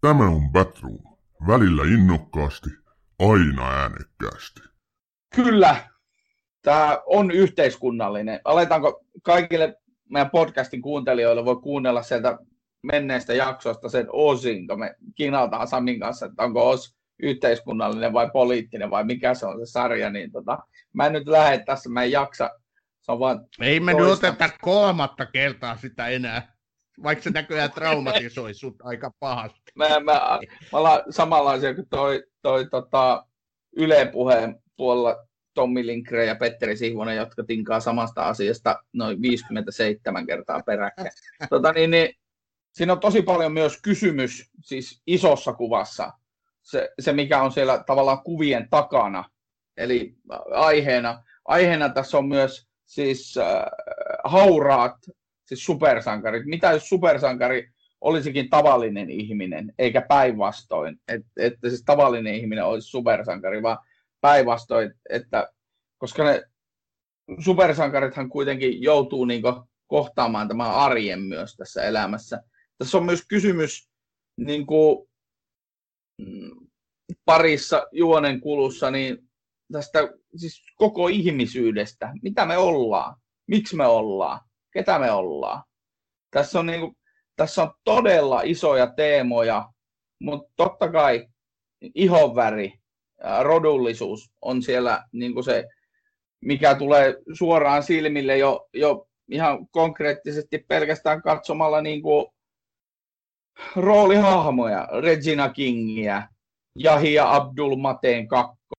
Tämä 0.00 0.24
on 0.28 0.50
Batroom. 0.52 0.98
Välillä 1.46 1.82
innokkaasti, 1.82 2.70
aina 3.18 3.70
äänekkäästi. 3.70 4.60
Kyllä, 5.34 5.76
tämä 6.62 6.98
on 7.06 7.30
yhteiskunnallinen. 7.30 8.40
Aletaanko 8.44 9.04
kaikille 9.22 9.76
meidän 10.10 10.30
podcastin 10.30 10.82
kuuntelijoille 10.82 11.44
voi 11.44 11.56
kuunnella 11.56 12.02
sieltä 12.02 12.38
menneistä 12.82 13.34
jaksoista 13.34 13.88
sen 13.88 14.06
osin, 14.12 14.68
kun 14.68 14.78
me 14.78 14.94
kinataan 15.14 15.68
Samin 15.68 16.00
kanssa, 16.00 16.26
että 16.26 16.42
onko 16.42 16.70
os 16.70 16.95
yhteiskunnallinen 17.18 18.12
vai 18.12 18.30
poliittinen 18.32 18.90
vai 18.90 19.04
mikä 19.04 19.34
se 19.34 19.46
on 19.46 19.58
se 19.58 19.72
sarja, 19.72 20.10
niin 20.10 20.32
tota, 20.32 20.58
mä 20.92 21.06
en 21.06 21.12
nyt 21.12 21.28
lähde 21.28 21.64
tässä, 21.64 21.90
mä 21.90 22.02
en 22.02 22.10
jaksa. 22.10 22.50
Se 23.02 23.12
on 23.12 23.18
vaan 23.18 23.46
Ei 23.60 23.80
me 23.80 23.94
nyt 23.94 24.06
oteta 24.06 24.50
kolmatta 24.60 25.26
kertaa 25.26 25.76
sitä 25.76 26.08
enää, 26.08 26.56
vaikka 27.02 27.22
se 27.22 27.30
näköjään 27.30 27.72
traumatisoi 27.72 28.54
sut 28.54 28.76
aika 28.82 29.10
pahasti. 29.20 29.72
Mä, 29.74 29.88
mä, 29.88 30.00
mä, 30.00 30.38
ollaan 30.72 31.02
samanlaisia 31.10 31.74
kuin 31.74 31.88
toi, 31.88 32.24
toi 32.42 32.68
tota, 32.70 33.26
Yle 33.76 34.10
puheen 34.12 34.62
puolella 34.76 35.26
Tommi 35.54 35.86
Linkre 35.86 36.26
ja 36.26 36.36
Petteri 36.36 36.76
Sihvonen, 36.76 37.16
jotka 37.16 37.44
tinkaa 37.44 37.80
samasta 37.80 38.22
asiasta 38.22 38.82
noin 38.92 39.22
57 39.22 40.26
kertaa 40.26 40.62
peräkkäin. 40.66 41.10
Tota, 41.50 41.72
niin, 41.72 41.90
niin, 41.90 42.08
siinä 42.72 42.92
on 42.92 43.00
tosi 43.00 43.22
paljon 43.22 43.52
myös 43.52 43.82
kysymys 43.82 44.50
siis 44.60 45.02
isossa 45.06 45.52
kuvassa, 45.52 46.12
se, 46.66 46.88
se 47.00 47.12
mikä 47.12 47.42
on 47.42 47.52
siellä 47.52 47.84
tavallaan 47.86 48.22
kuvien 48.22 48.68
takana. 48.70 49.24
Eli 49.76 50.14
aiheena, 50.50 51.22
aiheena 51.44 51.88
tässä 51.88 52.18
on 52.18 52.28
myös 52.28 52.66
siis 52.86 53.38
äh, 53.38 53.64
hauraat, 54.24 54.96
siis 55.44 55.64
supersankarit. 55.64 56.46
Mitä 56.46 56.72
jos 56.72 56.88
supersankari 56.88 57.70
olisikin 58.00 58.50
tavallinen 58.50 59.10
ihminen, 59.10 59.72
eikä 59.78 60.00
päinvastoin, 60.00 60.96
että, 61.08 61.28
että 61.36 61.68
siis 61.68 61.82
tavallinen 61.84 62.34
ihminen 62.34 62.64
olisi 62.64 62.88
supersankari, 62.88 63.62
vaan 63.62 63.78
päinvastoin, 64.20 64.94
että 65.10 65.48
koska 65.98 66.24
ne 66.24 66.42
supersankarithan 67.44 68.28
kuitenkin 68.28 68.82
joutuu 68.82 69.24
niin 69.24 69.42
kohtaamaan 69.86 70.48
tämän 70.48 70.70
arjen 70.70 71.20
myös 71.20 71.56
tässä 71.56 71.82
elämässä. 71.82 72.42
Tässä 72.78 72.98
on 72.98 73.04
myös 73.04 73.26
kysymys 73.28 73.88
niin 74.36 74.66
kuin, 74.66 75.08
parissa 77.24 77.86
juonen 77.92 78.40
kulussa 78.40 78.90
niin 78.90 79.18
tästä 79.72 79.98
siis 80.36 80.62
koko 80.76 81.08
ihmisyydestä. 81.08 82.12
Mitä 82.22 82.46
me 82.46 82.56
ollaan? 82.56 83.16
Miksi 83.46 83.76
me 83.76 83.86
ollaan? 83.86 84.40
Ketä 84.72 84.98
me 84.98 85.10
ollaan? 85.10 85.62
Tässä 86.30 86.60
on, 86.60 86.66
niin 86.66 86.80
kuin, 86.80 86.96
tässä 87.36 87.62
on 87.62 87.70
todella 87.84 88.42
isoja 88.44 88.86
teemoja, 88.86 89.68
mutta 90.20 90.52
totta 90.56 90.92
kai 90.92 91.26
ihonväri, 91.94 92.72
rodullisuus 93.42 94.30
on 94.42 94.62
siellä 94.62 95.04
niin 95.12 95.34
kuin 95.34 95.44
se, 95.44 95.64
mikä 96.44 96.74
tulee 96.74 97.14
suoraan 97.32 97.82
silmille 97.82 98.38
jo, 98.38 98.68
jo 98.74 99.08
ihan 99.30 99.68
konkreettisesti 99.68 100.58
pelkästään 100.68 101.22
katsomalla 101.22 101.82
niin 101.82 102.02
kuin 102.02 102.26
roolihahmoja, 103.76 104.88
Regina 105.00 105.48
Kingiä, 105.48 106.28
Jahia 106.78 107.34
Abdul 107.34 107.76
Mateen 107.76 108.28
kakko, 108.28 108.74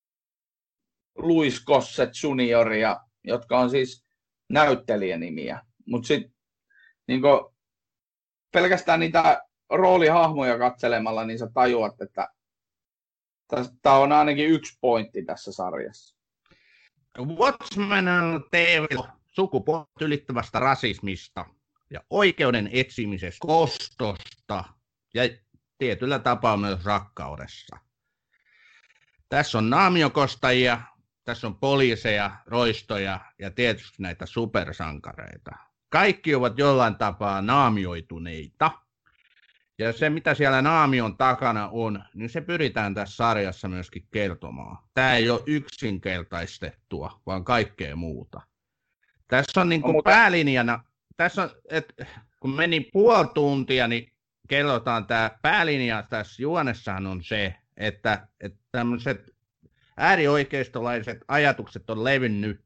Louis 1.17 1.63
Gossett 1.65 2.13
junioria, 2.23 2.99
jotka 3.23 3.59
on 3.59 3.69
siis 3.69 4.05
näyttelijänimiä. 4.49 5.61
Mutta 5.85 6.07
sitten 6.07 6.33
niin 7.07 7.21
pelkästään 8.53 8.99
niitä 8.99 9.41
roolihahmoja 9.69 10.57
katselemalla, 10.57 11.25
niin 11.25 11.39
sä 11.39 11.49
tajuat, 11.53 12.01
että 12.01 12.27
tämä 13.81 13.95
on 13.95 14.11
ainakin 14.11 14.49
yksi 14.49 14.77
pointti 14.81 15.25
tässä 15.25 15.51
sarjassa. 15.51 16.17
Watchmen 17.19 18.07
on 18.07 18.43
TV 18.51 18.85
sukupuolet 19.27 19.87
ylittävästä 20.01 20.59
rasismista 20.59 21.45
ja 21.89 21.99
oikeuden 22.09 22.69
etsimisestä, 22.71 23.47
kostosta 23.47 24.63
ja 25.13 25.23
tietyllä 25.77 26.19
tapaa 26.19 26.57
myös 26.57 26.85
rakkaudessa. 26.85 27.77
Tässä 29.29 29.57
on 29.57 29.69
naamiokostajia, 29.69 30.81
tässä 31.23 31.47
on 31.47 31.55
poliiseja, 31.55 32.31
roistoja 32.45 33.19
ja 33.39 33.51
tietysti 33.51 33.95
näitä 33.99 34.25
supersankareita. 34.25 35.51
kaikki 35.89 36.35
ovat 36.35 36.57
jollain 36.57 36.95
tapaa 36.95 37.41
naamioituneita. 37.41 38.71
Ja 39.79 39.93
se, 39.93 40.09
mitä 40.09 40.33
siellä 40.33 40.61
naamion 40.61 41.17
takana 41.17 41.69
on, 41.71 42.03
niin 42.13 42.29
se 42.29 42.41
pyritään 42.41 42.93
tässä 42.93 43.15
sarjassa 43.15 43.67
myöskin 43.67 44.07
kertomaan. 44.11 44.77
Tämä 44.93 45.15
ei 45.15 45.29
ole 45.29 45.43
yksinkertaistettua, 45.45 47.21
vaan 47.25 47.43
kaikkea 47.43 47.95
muuta. 47.95 48.41
Tässä 49.27 49.61
on 49.61 49.69
niin 49.69 49.81
kuin 49.81 49.89
no, 49.89 49.97
mutta... 49.97 50.09
päälinjana, 50.09 50.83
tässä 51.17 51.43
on, 51.43 51.49
että 51.69 52.05
kun 52.39 52.55
meni 52.55 52.81
puoli 52.93 53.27
tuntia, 53.33 53.87
niin 53.87 54.11
kerrotaan 54.47 55.07
tämä 55.07 55.31
päälinja 55.41 56.03
tässä 56.09 56.41
juonessahan 56.41 57.07
on 57.07 57.23
se, 57.23 57.55
että, 57.77 58.27
että 58.39 58.59
tämmöiset 58.71 59.29
äärioikeistolaiset 59.97 61.17
ajatukset 61.27 61.89
on 61.89 62.03
levinnyt 62.03 62.61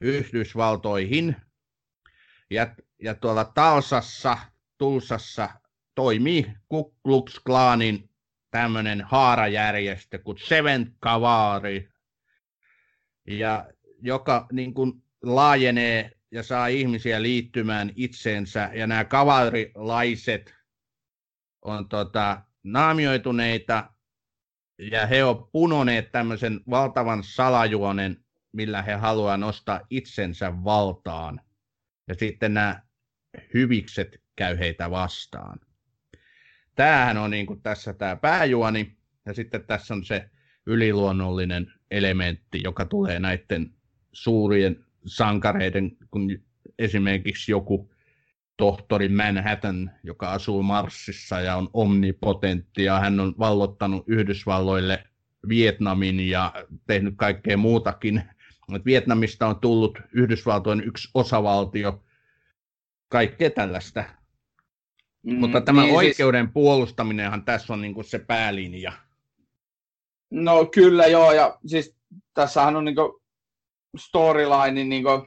Yhdysvaltoihin, 0.00 1.36
ja, 2.50 2.74
ja 3.02 3.14
tuolla 3.14 3.44
Talsassa, 3.44 4.38
Tulsassa 4.78 5.48
toimii 5.94 6.52
Ku 6.68 6.96
Klux 7.02 7.40
Klanin 7.46 8.10
tämmöinen 8.50 9.00
haarajärjestö 9.00 10.18
kuin 10.18 10.38
Seven 10.38 10.92
Kavari, 11.00 11.88
ja 13.26 13.66
joka 14.00 14.46
niin 14.52 14.74
kuin, 14.74 14.92
laajenee 15.22 16.10
ja 16.32 16.42
saa 16.42 16.66
ihmisiä 16.66 17.22
liittymään 17.22 17.92
itseensä, 17.96 18.70
ja 18.74 18.86
nämä 18.86 19.04
kavarilaiset 19.04 20.54
on 21.62 21.88
tota, 21.88 22.42
naamioituneita, 22.62 23.90
ja 24.78 25.06
he 25.06 25.24
ovat 25.24 25.52
punoneet 25.52 26.12
tämmöisen 26.12 26.60
valtavan 26.70 27.24
salajuonen, 27.24 28.24
millä 28.52 28.82
he 28.82 28.92
haluaa 28.92 29.36
nostaa 29.36 29.80
itsensä 29.90 30.52
valtaan. 30.64 31.40
Ja 32.08 32.14
sitten 32.14 32.54
nämä 32.54 32.82
hyvikset 33.54 34.22
käy 34.36 34.58
heitä 34.58 34.90
vastaan. 34.90 35.60
Tämähän 36.74 37.18
on 37.18 37.30
niin 37.30 37.46
kuin 37.46 37.62
tässä 37.62 37.92
tämä 37.92 38.16
pääjuoni, 38.16 38.96
ja 39.26 39.34
sitten 39.34 39.66
tässä 39.66 39.94
on 39.94 40.04
se 40.04 40.30
yliluonnollinen 40.66 41.72
elementti, 41.90 42.60
joka 42.64 42.84
tulee 42.84 43.18
näiden 43.18 43.74
suurien 44.12 44.84
sankareiden, 45.06 45.96
kun 46.10 46.38
esimerkiksi 46.78 47.52
joku 47.52 47.90
tohtori 48.56 49.08
Manhattan, 49.08 49.90
joka 50.02 50.32
asuu 50.32 50.62
Marsissa 50.62 51.40
ja 51.40 51.56
on 51.56 51.68
omnipotentti, 51.72 52.84
ja 52.84 53.00
hän 53.00 53.20
on 53.20 53.34
vallottanut 53.38 54.04
Yhdysvalloille 54.06 55.04
Vietnamin 55.48 56.20
ja 56.20 56.52
tehnyt 56.86 57.14
kaikkea 57.16 57.56
muutakin. 57.56 58.22
Vietnamista 58.84 59.46
on 59.46 59.60
tullut 59.60 59.98
Yhdysvaltojen 60.12 60.84
yksi 60.84 61.08
osavaltio, 61.14 62.04
kaikkea 63.08 63.50
tällaista. 63.50 64.04
Mm, 65.22 65.34
Mutta 65.34 65.60
tämä 65.60 65.82
niin, 65.82 65.90
siis- 65.90 65.96
oikeuden 65.96 66.44
siis... 66.44 66.52
puolustaminenhan 66.52 67.44
tässä 67.44 67.72
on 67.72 67.80
niin 67.80 67.94
kuin 67.94 68.04
se 68.04 68.18
päälinja. 68.18 68.92
No 70.30 70.66
kyllä 70.66 71.06
joo, 71.06 71.32
ja 71.32 71.58
siis 71.66 71.96
tässähän 72.34 72.76
on 72.76 72.84
niin 72.84 72.96
storyline, 73.98 74.84
niin 74.84 75.02
kuin 75.02 75.22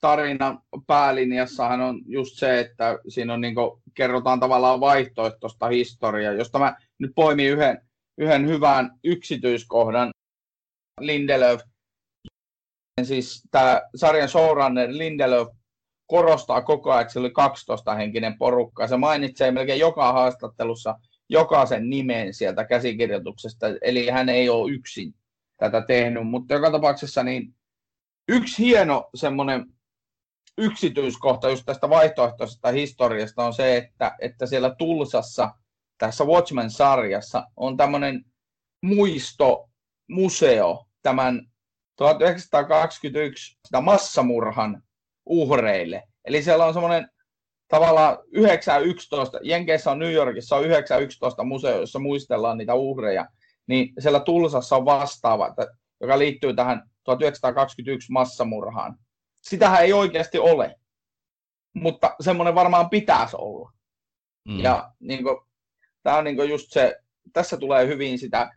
tarinan 0.00 0.58
päälinjassahan 0.86 1.80
on 1.80 2.00
just 2.06 2.38
se, 2.38 2.60
että 2.60 2.98
siinä 3.08 3.34
on 3.34 3.40
niin 3.40 3.54
kuin, 3.54 3.82
kerrotaan 3.94 4.40
tavallaan 4.40 4.80
vaihtoehtoista 4.80 5.68
historiaa, 5.68 6.32
josta 6.32 6.58
mä 6.58 6.76
nyt 6.98 7.12
poimin 7.14 7.46
yhden, 7.46 7.80
yhden 8.18 8.46
hyvän 8.48 8.90
yksityiskohdan. 9.04 10.10
Lindelöf, 11.00 11.60
siis 13.02 13.42
tämä 13.50 13.82
sarjan 13.94 14.28
showrunner 14.28 14.88
Lindelöf 14.92 15.48
korostaa 16.06 16.62
koko 16.62 16.90
ajan, 16.90 17.02
että 17.02 17.12
se 17.12 17.18
oli 17.18 17.28
12-henkinen 17.28 18.38
porukka. 18.38 18.88
Se 18.88 18.96
mainitsee 18.96 19.50
melkein 19.50 19.80
joka 19.80 20.12
haastattelussa 20.12 20.98
jokaisen 21.28 21.90
nimen 21.90 22.34
sieltä 22.34 22.64
käsikirjoituksesta, 22.64 23.66
eli 23.82 24.08
hän 24.08 24.28
ei 24.28 24.48
ole 24.48 24.72
yksin 24.72 25.14
tätä 25.56 25.82
tehnyt, 25.86 26.26
mutta 26.26 26.54
joka 26.54 26.70
tapauksessa 26.70 27.22
niin 27.22 27.55
yksi 28.28 28.64
hieno 28.64 29.10
semmoinen 29.14 29.66
yksityiskohta 30.58 31.50
just 31.50 31.62
tästä 31.66 31.90
vaihtoehtoisesta 31.90 32.70
historiasta 32.70 33.44
on 33.44 33.52
se, 33.52 33.76
että, 33.76 34.16
että 34.20 34.46
siellä 34.46 34.74
Tulsassa 34.74 35.50
tässä 35.98 36.24
Watchmen-sarjassa 36.24 37.46
on 37.56 37.76
tämmöinen 37.76 38.24
muistomuseo 38.82 39.66
tämän 41.02 41.42
1921 41.96 43.58
massamurhan 43.82 44.82
uhreille. 45.26 46.02
Eli 46.24 46.42
siellä 46.42 46.64
on 46.64 46.72
semmoinen 46.72 47.08
tavallaan 47.68 48.18
911, 48.32 49.38
Jenkeissä 49.42 49.90
on 49.90 49.98
New 49.98 50.12
Yorkissa 50.12 50.56
on 50.56 50.64
911 50.64 51.44
museo, 51.44 51.80
jossa 51.80 51.98
muistellaan 51.98 52.58
niitä 52.58 52.74
uhreja, 52.74 53.26
niin 53.66 53.92
siellä 53.98 54.20
Tulsassa 54.20 54.76
on 54.76 54.84
vastaava, 54.84 55.54
joka 56.00 56.18
liittyy 56.18 56.54
tähän 56.54 56.90
1921 57.06 58.12
massamurhaan 58.12 58.98
sitähän 59.48 59.82
ei 59.82 59.92
oikeasti 59.92 60.38
ole. 60.38 60.76
Mutta 61.74 62.16
semmoinen 62.20 62.54
varmaan 62.54 62.90
pitäisi 62.90 63.36
olla. 63.38 63.72
Mm. 64.48 64.60
Ja 64.60 64.92
niin 65.00 65.22
kuin, 65.22 65.36
tämä 66.02 66.16
on 66.16 66.24
niin 66.24 66.36
kuin 66.36 66.50
just 66.50 66.72
se, 66.72 66.96
tässä 67.32 67.56
tulee 67.56 67.86
hyvin 67.86 68.18
sitä 68.18 68.50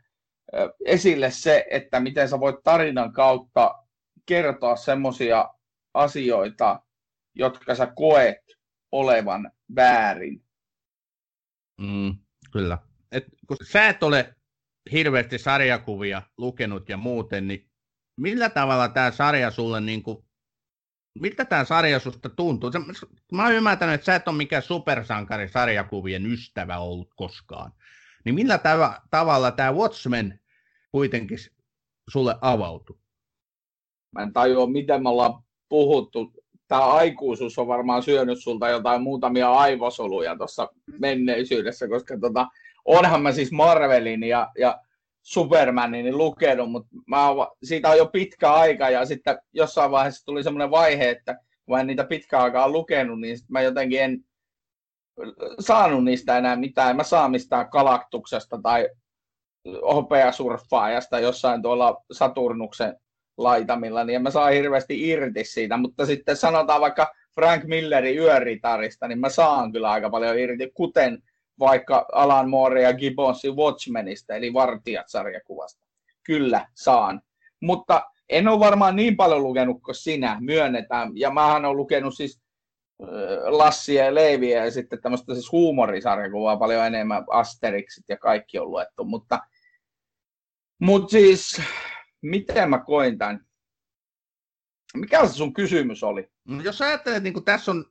esille 0.85 1.31
se, 1.31 1.65
että 1.71 1.99
miten 1.99 2.29
sä 2.29 2.39
voit 2.39 2.55
tarinan 2.63 3.13
kautta 3.13 3.75
kertoa 4.25 4.75
semmoisia 4.75 5.49
asioita, 5.93 6.81
jotka 7.35 7.75
sä 7.75 7.88
koet 7.95 8.38
olevan 8.91 9.51
väärin. 9.75 10.43
Mm, 11.81 12.17
kyllä. 12.51 12.77
Et, 13.12 13.25
kun 13.47 13.57
sä 13.63 13.89
et 13.89 14.03
ole 14.03 14.35
hirveästi 14.91 15.38
sarjakuvia 15.38 16.21
lukenut 16.38 16.89
ja 16.89 16.97
muuten, 16.97 17.47
niin 17.47 17.68
millä 18.19 18.49
tavalla 18.49 18.89
tämä 18.89 19.12
sarja 19.12 19.51
sulle 19.51 19.82
niin 19.82 20.03
kuin 20.03 20.17
miltä 21.19 21.45
tämä 21.45 21.65
sarja 21.65 21.99
susta 21.99 22.29
tuntuu? 22.29 22.71
Mä 23.32 23.43
oon 23.43 23.53
ymmärtänyt, 23.53 23.95
että 23.95 24.05
sä 24.05 24.15
et 24.15 24.27
ole 24.27 24.38
mikään 24.38 24.63
supersankari 24.63 25.49
sarjakuvien 25.49 26.25
ystävä 26.25 26.77
ollut 26.77 27.13
koskaan. 27.15 27.71
Niin 28.25 28.36
millä 28.36 28.58
tav- 28.58 29.01
tavalla 29.12 29.51
tämä 29.51 29.73
Watchmen 29.73 30.39
kuitenkin 30.91 31.38
sulle 32.10 32.36
avautui? 32.41 32.97
Mä 34.12 34.21
en 34.21 34.34
tajua, 34.34 34.67
miten 34.67 35.03
me 35.03 35.10
ollaan 35.10 35.43
puhuttu. 35.69 36.34
Tämä 36.67 36.86
aikuisuus 36.86 37.60
on 37.60 37.67
varmaan 37.67 38.03
syönyt 38.03 38.43
sulta 38.43 38.69
jotain 38.69 39.01
muutamia 39.01 39.51
aivosoluja 39.51 40.38
tuossa 40.38 40.69
menneisyydessä, 40.99 41.88
koska 41.88 42.19
tota, 42.19 42.47
onhan 42.86 43.21
mä 43.21 43.32
siis 43.32 43.51
Marvelin 43.51 44.23
ja, 44.23 44.51
ja 44.60 44.82
Supermanin 45.30 46.06
niin 46.06 46.18
lukenut, 46.18 46.72
mutta 46.72 46.89
mä 47.08 47.30
oon, 47.30 47.48
siitä 47.63 47.89
on 47.89 47.98
jo 47.98 48.06
pitkä 48.06 48.54
aika 48.54 48.89
ja 48.89 49.06
sitten 49.06 49.38
jossain 49.54 49.92
vaiheessa 49.92 50.26
tuli 50.26 50.44
semmoinen 50.44 50.72
vaihe, 50.72 51.10
että 51.10 51.38
kun 51.65 51.80
en 51.80 51.88
niitä 51.88 52.04
pitkä 52.04 52.39
aikaa 52.39 52.70
lukenut, 52.70 53.22
niin 53.22 53.38
mä 53.50 53.62
jotenkin 53.62 54.02
en 54.02 54.20
saanut 55.60 56.04
niistä 56.04 56.38
enää 56.38 56.56
mitään. 56.56 56.96
Mä 56.96 57.04
saa 57.04 57.30
mistään 57.30 57.70
kalaktuksesta 57.70 58.60
tai 58.63 58.89
hopeasurffaajasta 59.94 61.20
jossain 61.20 61.62
tuolla 61.62 62.04
Saturnuksen 62.12 62.96
laitamilla, 63.38 64.04
niin 64.04 64.15
en 64.15 64.24
mä 64.24 64.32
saa 64.32 64.50
hirveästi 64.50 65.10
irti 65.10 65.44
siitä, 65.44 65.78
mutta 65.78 66.06
sitten 66.06 66.38
sanotaan 66.38 66.82
vaikka 66.82 67.13
Frank 67.36 67.63
Millerin 67.63 68.18
yöritarista, 68.18 69.08
niin 69.08 69.20
mä 69.20 69.30
saan 69.30 69.72
kyllä 69.72 69.92
aika 69.92 70.10
paljon 70.10 70.39
irti, 70.39 70.72
kuten 70.74 71.24
vaikka 71.60 72.06
Alan 72.12 72.50
Moore 72.50 72.82
ja 72.82 72.93
Gibbonsin 72.93 73.56
Watchmenista, 73.56 74.36
eli 74.36 74.54
Vartijat-sarjakuvasta. 74.54 75.86
Kyllä, 76.24 76.67
saan. 76.76 77.22
Mutta 77.62 78.04
en 78.30 78.48
ole 78.48 78.60
varmaan 78.60 78.95
niin 78.95 79.17
paljon 79.17 79.43
lukenut 79.43 79.82
kuin 79.84 79.95
sinä, 79.95 80.38
myönnetään. 80.39 81.12
Ja 81.13 81.32
mähän 81.32 81.65
olen 81.65 81.78
lukenut 81.78 82.17
siis 82.17 82.41
Lassia 83.45 84.06
ja 84.06 84.15
Leiviä 84.15 84.65
ja 84.65 84.72
sitten 84.72 85.02
tämmöistä 85.02 85.34
siis 85.34 85.52
huumorisarjakuvaa 85.52 86.58
paljon 86.58 86.86
enemmän, 86.86 87.26
Asterixit 87.30 88.06
ja 88.10 88.17
kaikki 88.17 88.60
on 88.60 88.72
luettu, 88.72 89.06
mutta, 89.06 89.39
mutta 90.82 91.12
siis 91.12 91.62
miten 92.22 92.69
mä 92.69 92.80
koin 92.80 93.17
tämän? 93.17 93.45
Mikä 94.98 95.28
se 95.28 95.34
sun 95.34 95.54
kysymys 95.54 96.04
oli? 96.04 96.30
No, 96.48 96.62
jos 96.62 96.82
ajattelet, 96.82 97.24
niin 97.24 97.43
tässä 97.45 97.72
on 97.72 97.86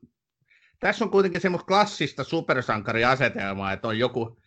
tässä 0.80 1.04
on 1.04 1.10
kuitenkin 1.10 1.40
semmoista 1.40 1.66
klassista 1.66 2.24
supersankariasetelmaa, 2.24 3.72
että 3.72 3.88
on 3.88 3.98
joku 3.98 4.38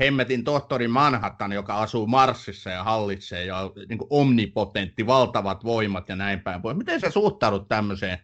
hemmetin 0.00 0.44
tohtori 0.44 0.88
Manhattan, 0.88 1.52
joka 1.52 1.82
asuu 1.82 2.06
Marsissa 2.06 2.70
ja 2.70 2.84
hallitsee 2.84 3.44
ja 3.44 3.58
on 3.58 3.72
niin 3.88 3.98
kuin 3.98 4.08
omnipotentti, 4.10 5.06
valtavat 5.06 5.64
voimat 5.64 6.08
ja 6.08 6.16
näin 6.16 6.40
päin 6.40 6.62
pois. 6.62 6.76
Miten 6.76 7.00
sä 7.00 7.10
suhtaudut 7.10 7.68
tämmöiseen 7.68 8.18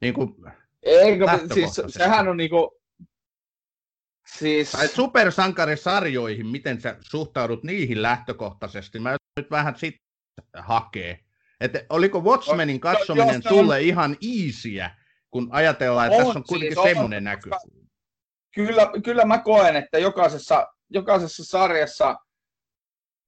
niin 0.00 0.14
kuin 0.14 0.34
Eikö, 0.84 1.26
siis 1.54 1.82
sehän 1.88 2.28
on 2.28 2.36
niinku, 2.36 2.80
siis... 4.26 4.72
Tai 4.72 4.88
supersankarisarjoihin, 4.88 6.46
miten 6.46 6.80
sä 6.80 6.96
suhtaudut 7.00 7.64
niihin 7.64 8.02
lähtökohtaisesti? 8.02 8.98
Mä 8.98 9.16
nyt 9.36 9.50
vähän 9.50 9.76
sitten 9.76 10.04
hakee. 10.56 11.20
Että 11.60 11.84
oliko 11.90 12.20
Watchmenin 12.20 12.80
katsominen 12.80 13.42
sulle 13.48 13.82
ihan 13.82 14.16
iisiä, 14.22 14.90
kun 15.34 15.48
ajatellaan, 15.52 16.06
että 16.06 16.18
on, 16.18 16.24
tässä 16.24 16.38
on 16.38 16.44
kuitenkin 16.48 16.76
siis 16.76 16.88
semmoinen 16.88 17.24
näky. 17.24 17.50
Kyllä, 18.54 18.90
kyllä 19.04 19.24
mä 19.24 19.38
koen, 19.38 19.76
että 19.76 19.98
jokaisessa, 19.98 20.66
jokaisessa 20.90 21.44
sarjassa, 21.44 22.16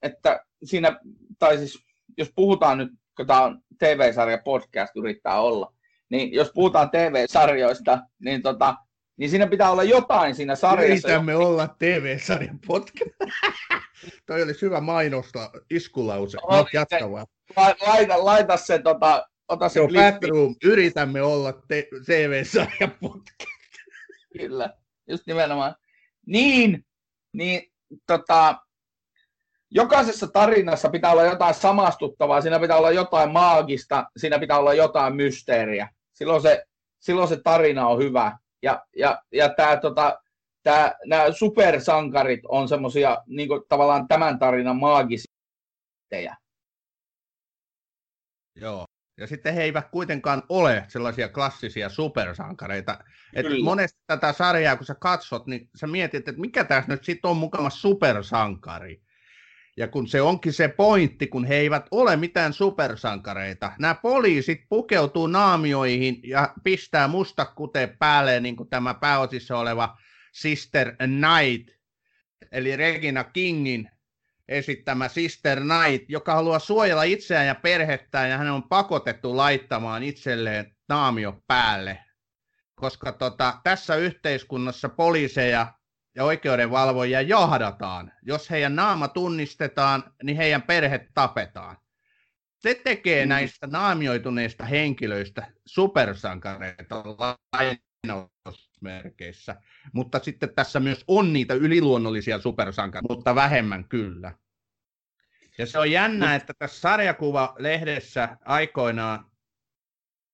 että 0.03 0.45
siinä, 0.65 1.01
tai 1.39 1.59
siis 1.59 1.79
jos 2.19 2.33
puhutaan 2.37 2.79
nyt, 2.79 2.89
kun 3.17 3.27
tämä 3.27 3.43
on 3.43 3.61
TV-sarja 3.79 4.39
podcast 4.45 4.97
yrittää 4.97 5.41
olla, 5.41 5.75
niin 6.11 6.33
jos 6.33 6.51
puhutaan 6.55 6.91
TV-sarjoista, 6.91 7.99
niin, 8.19 8.43
tota, 8.43 8.75
niin 9.17 9.31
siinä 9.31 9.47
pitää 9.47 9.71
olla 9.71 9.85
jotain 9.85 10.35
siinä 10.35 10.55
sarjassa. 10.55 11.09
Yritämme 11.09 11.33
jo... 11.33 11.39
olla 11.39 11.77
TV-sarjan 11.79 12.59
podcast. 12.67 13.17
Toi 14.27 14.43
olisi 14.43 14.63
hyvä 14.63 14.81
mainosta, 14.81 15.51
iskulause. 15.71 16.39
No, 17.01 17.11
vaan. 17.11 17.27
Laita, 17.87 18.25
laita 18.25 18.57
se, 18.57 18.79
tota, 18.79 19.29
ota 19.49 19.69
se 19.69 19.81
Joo, 19.81 19.89
bathroom, 19.89 20.55
yritämme 20.65 21.23
olla 21.23 21.53
te- 21.53 21.89
podcast. 23.01 23.57
Kyllä, 24.39 24.75
just 25.09 25.27
nimenomaan. 25.27 25.75
Niin, 26.27 26.87
niin 27.33 27.73
tota, 28.07 28.57
jokaisessa 29.71 30.27
tarinassa 30.27 30.89
pitää 30.89 31.13
olla 31.13 31.25
jotain 31.25 31.55
samastuttavaa, 31.55 32.41
siinä 32.41 32.61
pitää 32.61 32.77
olla 32.77 32.91
jotain 32.91 33.31
maagista, 33.33 34.07
siinä 34.17 34.39
pitää 34.39 34.59
olla 34.59 34.75
jotain 34.75 35.17
mysteeriä. 35.17 35.89
Silloin 36.13 36.43
se, 36.43 36.65
silloin 36.99 37.29
se 37.29 37.41
tarina 37.45 37.89
on 37.89 37.99
hyvä. 37.99 38.39
Ja, 38.63 38.87
ja, 38.97 39.23
ja 39.33 39.49
tämä 39.49 39.77
tota, 39.77 40.23
tää, 40.63 40.95
nämä 41.07 41.33
supersankarit 41.33 42.41
on 42.49 42.69
semmoisia 42.69 43.23
niin 43.27 43.49
tavallaan 43.69 44.09
tämän 44.09 44.39
tarinan 44.39 44.77
maagisia. 44.77 46.37
Joo. 48.55 48.87
Ja 49.19 49.27
sitten 49.27 49.55
he 49.55 49.63
eivät 49.63 49.89
kuitenkaan 49.91 50.43
ole 50.49 50.85
sellaisia 50.89 51.29
klassisia 51.29 51.89
supersankareita. 51.89 52.99
Et 53.35 53.47
monesti 53.63 54.01
tätä 54.07 54.33
sarjaa, 54.33 54.77
kun 54.77 54.87
sä 54.87 54.95
katsot, 54.95 55.47
niin 55.47 55.71
sä 55.77 55.87
mietit, 55.87 56.29
että 56.29 56.41
mikä 56.41 56.65
tässä 56.65 56.93
nyt 56.93 57.05
sitten 57.05 57.31
on 57.31 57.37
mukana 57.37 57.71
supersankari. 57.71 59.03
Ja 59.77 59.89
kun 59.89 60.09
se 60.09 60.23
onkin 60.23 60.53
se 60.53 60.69
pointti, 60.69 61.27
kun 61.27 61.45
he 61.45 61.55
eivät 61.55 61.87
ole 61.91 62.17
mitään 62.17 62.53
supersankareita. 62.53 63.73
Nämä 63.79 63.95
poliisit 63.95 64.61
pukeutuu 64.69 65.27
naamioihin 65.27 66.21
ja 66.25 66.55
pistää 66.65 67.09
mustakuteen 67.09 67.97
päälle, 67.99 68.41
niin 68.41 68.57
kuin 68.57 68.69
tämä 68.69 68.95
pääosissa 68.95 69.59
oleva 69.59 69.99
Sister 70.33 70.97
Knight, 70.97 71.77
eli 72.53 72.77
Regina 72.77 73.25
Kingin 73.25 73.91
esittämä 74.49 75.09
Sister 75.09 75.61
Knight, 75.61 76.11
joka 76.11 76.35
haluaa 76.35 76.59
suojella 76.59 77.03
itseään 77.03 77.47
ja 77.47 77.55
perhettään, 77.55 78.31
ja 78.31 78.39
hän 78.39 78.51
on 78.51 78.63
pakotettu 78.63 79.37
laittamaan 79.37 80.03
itselleen 80.03 80.77
naamio 80.89 81.43
päälle. 81.47 81.99
Koska 82.75 83.13
tota, 83.13 83.61
tässä 83.65 83.97
yhteiskunnassa 83.97 84.89
poliiseja 84.89 85.73
ja 86.15 86.25
oikeudenvalvojia 86.25 87.21
johdataan. 87.21 88.13
Jos 88.23 88.51
heidän 88.51 88.77
naama 88.77 89.09
tunnistetaan, 89.09 90.15
niin 90.23 90.37
heidän 90.37 90.63
perhe 90.63 91.09
tapetaan. 91.15 91.77
Se 92.59 92.75
tekee 92.75 93.25
mm. 93.25 93.29
näistä 93.29 93.67
naamioituneista 93.67 94.65
henkilöistä 94.65 95.47
supersankareita 95.67 97.03
lainausmerkeissä. 98.83 99.57
Mutta 99.93 100.19
sitten 100.19 100.55
tässä 100.55 100.81
myös 100.81 101.05
on 101.09 101.33
niitä 101.33 101.55
yliluonnollisia 101.55 102.39
supersankareita, 102.39 103.15
mutta 103.15 103.35
vähemmän 103.35 103.85
kyllä. 103.89 104.33
Ja 105.59 105.67
se 105.67 105.79
on 105.79 105.91
jännä, 105.91 106.35
että 106.35 106.55
tässä 106.59 106.81
sarjakuva-lehdessä 106.81 108.37
aikoinaan 108.45 109.31